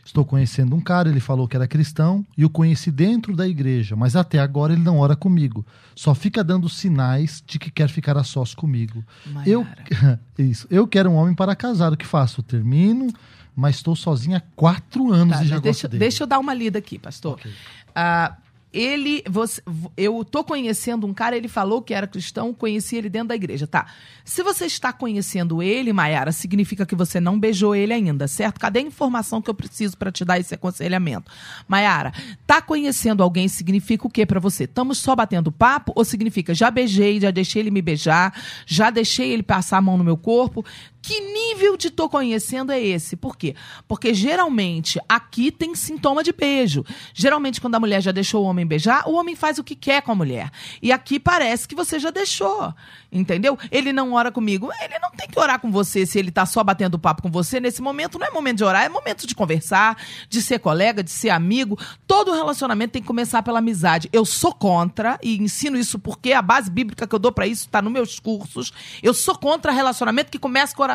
Estou 0.04 0.24
conhecendo 0.24 0.74
um 0.74 0.80
cara, 0.80 1.08
ele 1.08 1.20
falou 1.20 1.46
que 1.46 1.54
era 1.54 1.66
cristão 1.66 2.26
e 2.36 2.44
o 2.44 2.50
conheci 2.50 2.90
dentro 2.90 3.36
da 3.36 3.46
igreja, 3.46 3.94
mas 3.94 4.16
até 4.16 4.40
agora 4.40 4.72
ele 4.72 4.82
não 4.82 4.98
ora 4.98 5.14
comigo. 5.14 5.64
Só 5.94 6.14
fica 6.14 6.42
dando 6.42 6.68
sinais 6.68 7.42
de 7.46 7.58
que 7.58 7.70
quer 7.70 7.88
ficar 7.88 8.16
a 8.16 8.24
sós 8.24 8.54
comigo. 8.54 9.04
Eu 9.46 9.66
isso. 10.36 10.66
Eu 10.70 10.88
quero 10.88 11.10
um 11.10 11.14
homem 11.14 11.34
para 11.34 11.54
casar. 11.54 11.92
O 11.92 11.96
que 11.96 12.06
faço? 12.06 12.42
termino, 12.42 13.08
mas 13.54 13.76
estou 13.76 13.94
sozinha 13.94 14.38
há 14.38 14.42
quatro 14.56 15.12
anos 15.12 15.36
tá, 15.36 15.44
e 15.44 15.48
já 15.48 15.58
deixa, 15.58 15.86
gosto 15.86 15.88
dele. 15.88 16.00
Deixa 16.00 16.22
eu 16.24 16.26
dar 16.26 16.38
uma 16.38 16.52
lida 16.52 16.78
aqui, 16.78 16.98
pastor. 16.98 17.34
Okay. 17.34 17.52
Uh, 17.52 18.34
ele, 18.72 19.22
você, 19.28 19.62
eu 19.96 20.24
tô 20.24 20.42
conhecendo 20.42 21.06
um 21.06 21.12
cara, 21.12 21.36
ele 21.36 21.48
falou 21.48 21.82
que 21.82 21.92
era 21.92 22.06
cristão, 22.06 22.54
conheci 22.54 22.96
ele 22.96 23.08
dentro 23.08 23.28
da 23.28 23.34
igreja, 23.36 23.66
tá? 23.66 23.86
Se 24.24 24.42
você 24.42 24.64
está 24.64 24.92
conhecendo 24.92 25.62
ele, 25.62 25.92
Mayara, 25.92 26.32
significa 26.32 26.86
que 26.86 26.94
você 26.94 27.20
não 27.20 27.38
beijou 27.38 27.74
ele 27.74 27.92
ainda, 27.92 28.26
certo? 28.26 28.58
Cadê 28.58 28.78
a 28.78 28.82
informação 28.82 29.42
que 29.42 29.50
eu 29.50 29.54
preciso 29.54 29.96
para 29.96 30.10
te 30.10 30.24
dar 30.24 30.38
esse 30.38 30.54
aconselhamento? 30.54 31.30
Mayara, 31.68 32.12
tá 32.46 32.62
conhecendo 32.62 33.22
alguém 33.22 33.46
significa 33.48 34.06
o 34.06 34.10
que 34.10 34.24
para 34.24 34.40
você? 34.40 34.64
Estamos 34.64 34.98
só 34.98 35.14
batendo 35.14 35.52
papo 35.52 35.92
ou 35.94 36.04
significa 36.04 36.54
já 36.54 36.70
beijei, 36.70 37.20
já 37.20 37.30
deixei 37.30 37.60
ele 37.60 37.70
me 37.70 37.82
beijar, 37.82 38.32
já 38.66 38.90
deixei 38.90 39.32
ele 39.32 39.42
passar 39.42 39.78
a 39.78 39.82
mão 39.82 39.98
no 39.98 40.04
meu 40.04 40.16
corpo? 40.16 40.64
Que 41.02 41.20
nível 41.20 41.76
de 41.76 41.90
tô 41.90 42.08
conhecendo 42.08 42.70
é 42.70 42.80
esse? 42.80 43.16
Por 43.16 43.36
quê? 43.36 43.56
Porque 43.88 44.14
geralmente 44.14 45.00
aqui 45.08 45.50
tem 45.50 45.74
sintoma 45.74 46.22
de 46.22 46.32
beijo. 46.32 46.84
Geralmente, 47.12 47.60
quando 47.60 47.74
a 47.74 47.80
mulher 47.80 48.00
já 48.00 48.12
deixou 48.12 48.44
o 48.44 48.46
homem 48.46 48.64
beijar, 48.64 49.08
o 49.08 49.14
homem 49.14 49.34
faz 49.34 49.58
o 49.58 49.64
que 49.64 49.74
quer 49.74 50.02
com 50.02 50.12
a 50.12 50.14
mulher. 50.14 50.48
E 50.80 50.92
aqui 50.92 51.18
parece 51.18 51.66
que 51.66 51.74
você 51.74 51.98
já 51.98 52.10
deixou. 52.10 52.72
Entendeu? 53.10 53.58
Ele 53.68 53.92
não 53.92 54.12
ora 54.12 54.30
comigo. 54.30 54.70
Ele 54.80 54.96
não 55.00 55.10
tem 55.10 55.26
que 55.26 55.38
orar 55.38 55.58
com 55.58 55.72
você 55.72 56.06
se 56.06 56.20
ele 56.20 56.30
tá 56.30 56.46
só 56.46 56.62
batendo 56.62 56.98
papo 57.00 57.20
com 57.20 57.30
você. 57.30 57.58
Nesse 57.58 57.82
momento 57.82 58.16
não 58.16 58.26
é 58.28 58.30
momento 58.30 58.58
de 58.58 58.64
orar, 58.64 58.84
é 58.84 58.88
momento 58.88 59.26
de 59.26 59.34
conversar, 59.34 59.98
de 60.28 60.40
ser 60.40 60.60
colega, 60.60 61.02
de 61.02 61.10
ser 61.10 61.30
amigo. 61.30 61.76
Todo 62.06 62.32
relacionamento 62.32 62.92
tem 62.92 63.02
que 63.02 63.08
começar 63.08 63.42
pela 63.42 63.58
amizade. 63.58 64.08
Eu 64.12 64.24
sou 64.24 64.54
contra, 64.54 65.18
e 65.20 65.36
ensino 65.36 65.76
isso 65.76 65.98
porque 65.98 66.32
a 66.32 66.40
base 66.40 66.70
bíblica 66.70 67.08
que 67.08 67.14
eu 67.14 67.18
dou 67.18 67.32
para 67.32 67.46
isso 67.48 67.66
está 67.66 67.82
nos 67.82 67.92
meus 67.92 68.20
cursos. 68.20 68.72
Eu 69.02 69.12
sou 69.12 69.36
contra 69.36 69.72
relacionamento 69.72 70.30
que 70.30 70.38
começa 70.38 70.74
com 70.76 70.82
oração. 70.82 70.91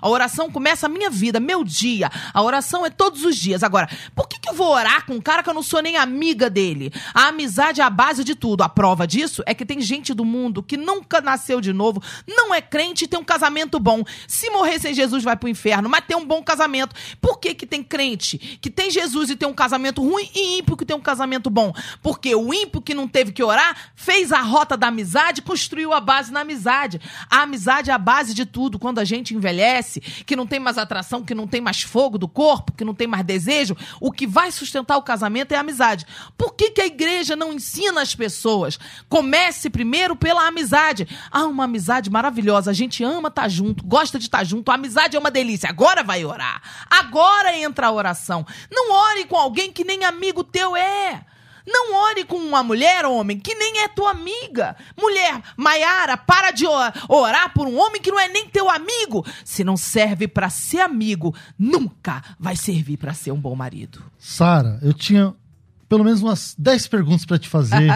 A 0.00 0.08
oração 0.08 0.50
começa 0.50 0.86
a 0.86 0.88
minha 0.88 1.10
vida, 1.10 1.40
meu 1.40 1.64
dia. 1.64 2.10
A 2.32 2.42
oração 2.42 2.84
é 2.84 2.90
todos 2.90 3.24
os 3.24 3.36
dias. 3.36 3.62
Agora, 3.62 3.88
por 4.14 4.28
que, 4.28 4.38
que 4.38 4.48
eu 4.48 4.54
vou 4.54 4.68
orar 4.68 5.04
com 5.06 5.14
um 5.14 5.20
cara 5.20 5.42
que 5.42 5.50
eu 5.50 5.54
não 5.54 5.62
sou 5.62 5.82
nem 5.82 5.96
amiga 5.96 6.48
dele? 6.48 6.92
A 7.14 7.28
amizade 7.28 7.80
é 7.80 7.84
a 7.84 7.90
base 7.90 8.24
de 8.24 8.34
tudo. 8.34 8.62
A 8.62 8.68
prova 8.68 9.06
disso 9.06 9.42
é 9.46 9.54
que 9.54 9.64
tem 9.66 9.80
gente 9.80 10.14
do 10.14 10.24
mundo 10.24 10.62
que 10.62 10.76
nunca 10.76 11.20
nasceu 11.20 11.60
de 11.60 11.72
novo, 11.72 12.02
não 12.26 12.54
é 12.54 12.60
crente 12.60 13.04
e 13.04 13.08
tem 13.08 13.18
um 13.18 13.24
casamento 13.24 13.78
bom. 13.78 14.02
Se 14.26 14.50
morrer 14.50 14.78
sem 14.78 14.94
Jesus, 14.94 15.24
vai 15.24 15.36
pro 15.36 15.48
inferno, 15.48 15.88
mas 15.88 16.04
tem 16.06 16.16
um 16.16 16.24
bom 16.24 16.42
casamento. 16.42 16.94
Por 17.20 17.38
que, 17.38 17.54
que 17.54 17.66
tem 17.66 17.82
crente 17.82 18.58
que 18.60 18.70
tem 18.70 18.90
Jesus 18.90 19.30
e 19.30 19.36
tem 19.36 19.48
um 19.48 19.54
casamento 19.54 20.02
ruim 20.02 20.28
e 20.34 20.58
ímpio 20.58 20.76
que 20.76 20.84
tem 20.84 20.96
um 20.96 21.00
casamento 21.00 21.50
bom? 21.50 21.72
Porque 22.02 22.34
o 22.34 22.52
ímpio 22.52 22.80
que 22.80 22.94
não 22.94 23.08
teve 23.08 23.32
que 23.32 23.42
orar 23.42 23.76
fez 23.94 24.32
a 24.32 24.40
rota 24.40 24.76
da 24.76 24.88
amizade, 24.88 25.42
construiu 25.42 25.92
a 25.92 26.00
base 26.00 26.32
na 26.32 26.40
amizade. 26.40 27.00
A 27.30 27.42
amizade 27.42 27.90
é 27.90 27.94
a 27.94 27.98
base 27.98 28.34
de 28.34 28.44
tudo. 28.44 28.78
Quando 28.78 28.98
a 28.98 29.04
gente 29.04 29.25
envelhece, 29.34 30.00
que 30.00 30.36
não 30.36 30.46
tem 30.46 30.60
mais 30.60 30.78
atração, 30.78 31.24
que 31.24 31.34
não 31.34 31.46
tem 31.46 31.60
mais 31.60 31.82
fogo 31.82 32.18
do 32.18 32.28
corpo, 32.28 32.72
que 32.72 32.84
não 32.84 32.94
tem 32.94 33.06
mais 33.06 33.24
desejo, 33.24 33.76
o 34.00 34.12
que 34.12 34.26
vai 34.26 34.50
sustentar 34.52 34.96
o 34.96 35.02
casamento 35.02 35.52
é 35.52 35.56
a 35.56 35.60
amizade. 35.60 36.06
Por 36.36 36.54
que, 36.54 36.70
que 36.70 36.80
a 36.80 36.86
igreja 36.86 37.36
não 37.36 37.52
ensina 37.52 38.02
as 38.02 38.14
pessoas? 38.14 38.78
Comece 39.08 39.70
primeiro 39.70 40.16
pela 40.16 40.46
amizade. 40.46 41.06
Ah, 41.30 41.46
uma 41.46 41.64
amizade 41.64 42.10
maravilhosa. 42.10 42.70
A 42.70 42.74
gente 42.74 43.02
ama 43.02 43.28
estar 43.28 43.42
tá 43.42 43.48
junto, 43.48 43.84
gosta 43.84 44.18
de 44.18 44.26
estar 44.26 44.38
tá 44.38 44.44
junto. 44.44 44.70
A 44.70 44.74
amizade 44.74 45.16
é 45.16 45.18
uma 45.18 45.30
delícia. 45.30 45.68
Agora 45.68 46.02
vai 46.02 46.24
orar. 46.24 46.62
Agora 46.88 47.56
entra 47.56 47.88
a 47.88 47.92
oração. 47.92 48.46
Não 48.70 48.92
ore 48.92 49.24
com 49.24 49.36
alguém 49.36 49.72
que 49.72 49.84
nem 49.84 50.04
amigo 50.04 50.44
teu 50.44 50.76
é. 50.76 51.24
Não 51.66 51.94
ore 51.94 52.24
com 52.24 52.36
uma 52.36 52.62
mulher, 52.62 53.04
homem, 53.04 53.38
que 53.38 53.54
nem 53.54 53.80
é 53.80 53.88
tua 53.88 54.12
amiga. 54.12 54.76
Mulher, 54.96 55.42
Maiara, 55.56 56.16
para 56.16 56.50
de 56.50 56.64
orar 57.08 57.52
por 57.52 57.66
um 57.66 57.78
homem 57.78 58.00
que 58.00 58.10
não 58.10 58.20
é 58.20 58.28
nem 58.28 58.48
teu 58.48 58.70
amigo. 58.70 59.24
Se 59.44 59.64
não 59.64 59.76
serve 59.76 60.28
para 60.28 60.48
ser 60.48 60.80
amigo, 60.80 61.34
nunca 61.58 62.22
vai 62.38 62.54
servir 62.54 62.96
para 62.96 63.14
ser 63.14 63.32
um 63.32 63.40
bom 63.40 63.54
marido. 63.56 64.02
Sara, 64.18 64.78
eu 64.82 64.94
tinha 64.94 65.34
pelo 65.88 66.04
menos 66.04 66.20
umas 66.20 66.54
10 66.58 66.88
perguntas 66.88 67.24
para 67.24 67.38
te 67.38 67.48
fazer, 67.48 67.90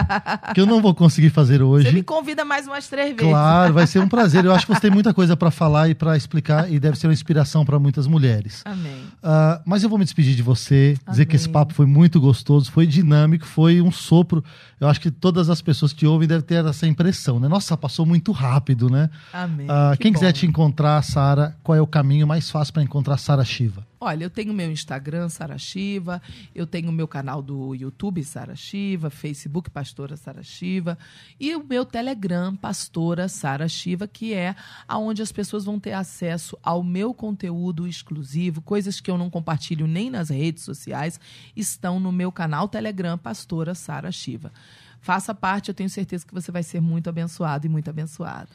que 0.53 0.61
eu 0.61 0.65
não 0.65 0.81
vou 0.81 0.93
conseguir 0.95 1.29
fazer 1.29 1.61
hoje. 1.61 1.89
Você 1.89 1.93
me 1.93 2.03
convida 2.03 2.45
mais 2.45 2.67
umas 2.67 2.87
três 2.87 3.09
vezes. 3.15 3.31
Claro, 3.31 3.73
vai 3.73 3.85
ser 3.85 3.99
um 3.99 4.07
prazer. 4.07 4.45
Eu 4.45 4.53
acho 4.53 4.65
que 4.65 4.73
você 4.73 4.81
tem 4.81 4.91
muita 4.91 5.13
coisa 5.13 5.35
para 5.35 5.51
falar 5.51 5.89
e 5.89 5.95
para 5.95 6.15
explicar 6.15 6.71
e 6.71 6.79
deve 6.79 6.97
ser 6.97 7.07
uma 7.07 7.13
inspiração 7.13 7.65
para 7.65 7.77
muitas 7.77 8.07
mulheres. 8.07 8.61
Amém. 8.65 9.03
Uh, 9.23 9.61
mas 9.65 9.83
eu 9.83 9.89
vou 9.89 9.99
me 9.99 10.05
despedir 10.05 10.35
de 10.35 10.41
você, 10.41 10.95
Amém. 11.05 11.11
dizer 11.11 11.25
que 11.25 11.35
esse 11.35 11.49
papo 11.49 11.73
foi 11.73 11.85
muito 11.85 12.19
gostoso, 12.19 12.71
foi 12.71 12.87
dinâmico, 12.87 13.45
foi 13.45 13.81
um 13.81 13.91
sopro. 13.91 14.43
Eu 14.79 14.87
acho 14.87 15.01
que 15.01 15.11
todas 15.11 15.49
as 15.49 15.61
pessoas 15.61 15.91
que 15.91 16.07
ouvem 16.07 16.27
devem 16.27 16.43
ter 16.43 16.65
essa 16.65 16.87
impressão, 16.87 17.39
né? 17.39 17.47
Nossa, 17.47 17.75
passou 17.75 18.05
muito 18.05 18.31
rápido, 18.31 18.89
né? 18.89 19.09
Amém. 19.33 19.67
Uh, 19.67 19.91
que 19.91 20.03
quem 20.03 20.11
bom. 20.11 20.19
quiser 20.19 20.31
te 20.31 20.45
encontrar, 20.45 21.01
Sara, 21.03 21.55
qual 21.61 21.77
é 21.77 21.81
o 21.81 21.87
caminho 21.87 22.25
mais 22.25 22.49
fácil 22.49 22.73
para 22.73 22.83
encontrar 22.83 23.17
Sara 23.17 23.43
Shiva? 23.43 23.90
Olha, 24.03 24.23
eu 24.23 24.31
tenho 24.31 24.51
meu 24.51 24.71
Instagram, 24.71 25.29
Sara 25.29 25.59
Shiva, 25.59 26.19
eu 26.55 26.65
tenho 26.65 26.91
meu 26.91 27.07
canal 27.07 27.39
do 27.39 27.75
YouTube, 27.75 28.23
Sara 28.23 28.55
Shiva, 28.55 29.11
Facebook, 29.11 29.69
Pastora 29.69 30.17
Sara 30.17 30.41
Shiva, 30.41 30.97
e 31.39 31.55
o 31.55 31.63
meu 31.63 31.85
Telegram, 31.85 32.55
Pastora 32.55 33.29
Sara 33.29 33.67
Shiva, 33.67 34.07
que 34.07 34.33
é 34.33 34.55
aonde 34.87 35.21
as 35.21 35.31
pessoas 35.31 35.65
vão 35.65 35.79
ter 35.79 35.93
acesso 35.93 36.57
ao 36.63 36.81
meu 36.81 37.13
conteúdo 37.13 37.87
exclusivo, 37.87 38.59
coisas 38.59 38.99
que 38.99 39.11
eu 39.11 39.19
não 39.19 39.29
compartilho 39.29 39.85
nem 39.85 40.09
nas 40.09 40.29
redes 40.29 40.63
sociais, 40.63 41.19
estão 41.55 41.99
no 41.99 42.11
meu 42.11 42.31
canal 42.31 42.67
Telegram, 42.67 43.19
Pastora 43.19 43.75
Sara 43.75 44.11
Shiva. 44.11 44.51
Faça 44.99 45.35
parte, 45.35 45.69
eu 45.69 45.75
tenho 45.75 45.91
certeza 45.91 46.25
que 46.25 46.33
você 46.33 46.51
vai 46.51 46.63
ser 46.63 46.81
muito 46.81 47.07
abençoado 47.07 47.67
e 47.67 47.69
muito 47.69 47.91
abençoada. 47.91 48.49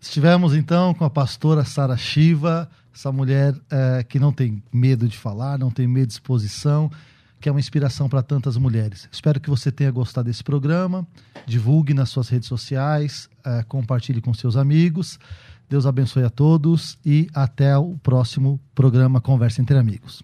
Estivemos 0.00 0.54
então 0.54 0.94
com 0.94 1.04
a 1.04 1.10
pastora 1.10 1.62
Sara 1.62 1.96
Shiva, 1.96 2.70
essa 2.94 3.12
mulher 3.12 3.54
é, 3.70 4.02
que 4.02 4.18
não 4.18 4.32
tem 4.32 4.62
medo 4.72 5.08
de 5.08 5.16
falar, 5.16 5.58
não 5.58 5.70
tem 5.70 5.86
medo 5.86 6.08
de 6.08 6.14
exposição, 6.14 6.90
que 7.40 7.48
é 7.48 7.52
uma 7.52 7.60
inspiração 7.60 8.08
para 8.08 8.22
tantas 8.22 8.56
mulheres. 8.56 9.08
Espero 9.12 9.40
que 9.40 9.48
você 9.48 9.70
tenha 9.70 9.90
gostado 9.90 10.26
desse 10.26 10.42
programa. 10.42 11.06
Divulgue 11.46 11.94
nas 11.94 12.10
suas 12.10 12.28
redes 12.28 12.48
sociais, 12.48 13.28
é, 13.44 13.62
compartilhe 13.62 14.20
com 14.20 14.34
seus 14.34 14.56
amigos. 14.56 15.18
Deus 15.68 15.86
abençoe 15.86 16.24
a 16.24 16.30
todos 16.30 16.98
e 17.04 17.28
até 17.34 17.76
o 17.76 17.96
próximo 18.02 18.58
programa 18.74 19.20
Conversa 19.20 19.60
entre 19.60 19.76
Amigos. 19.76 20.22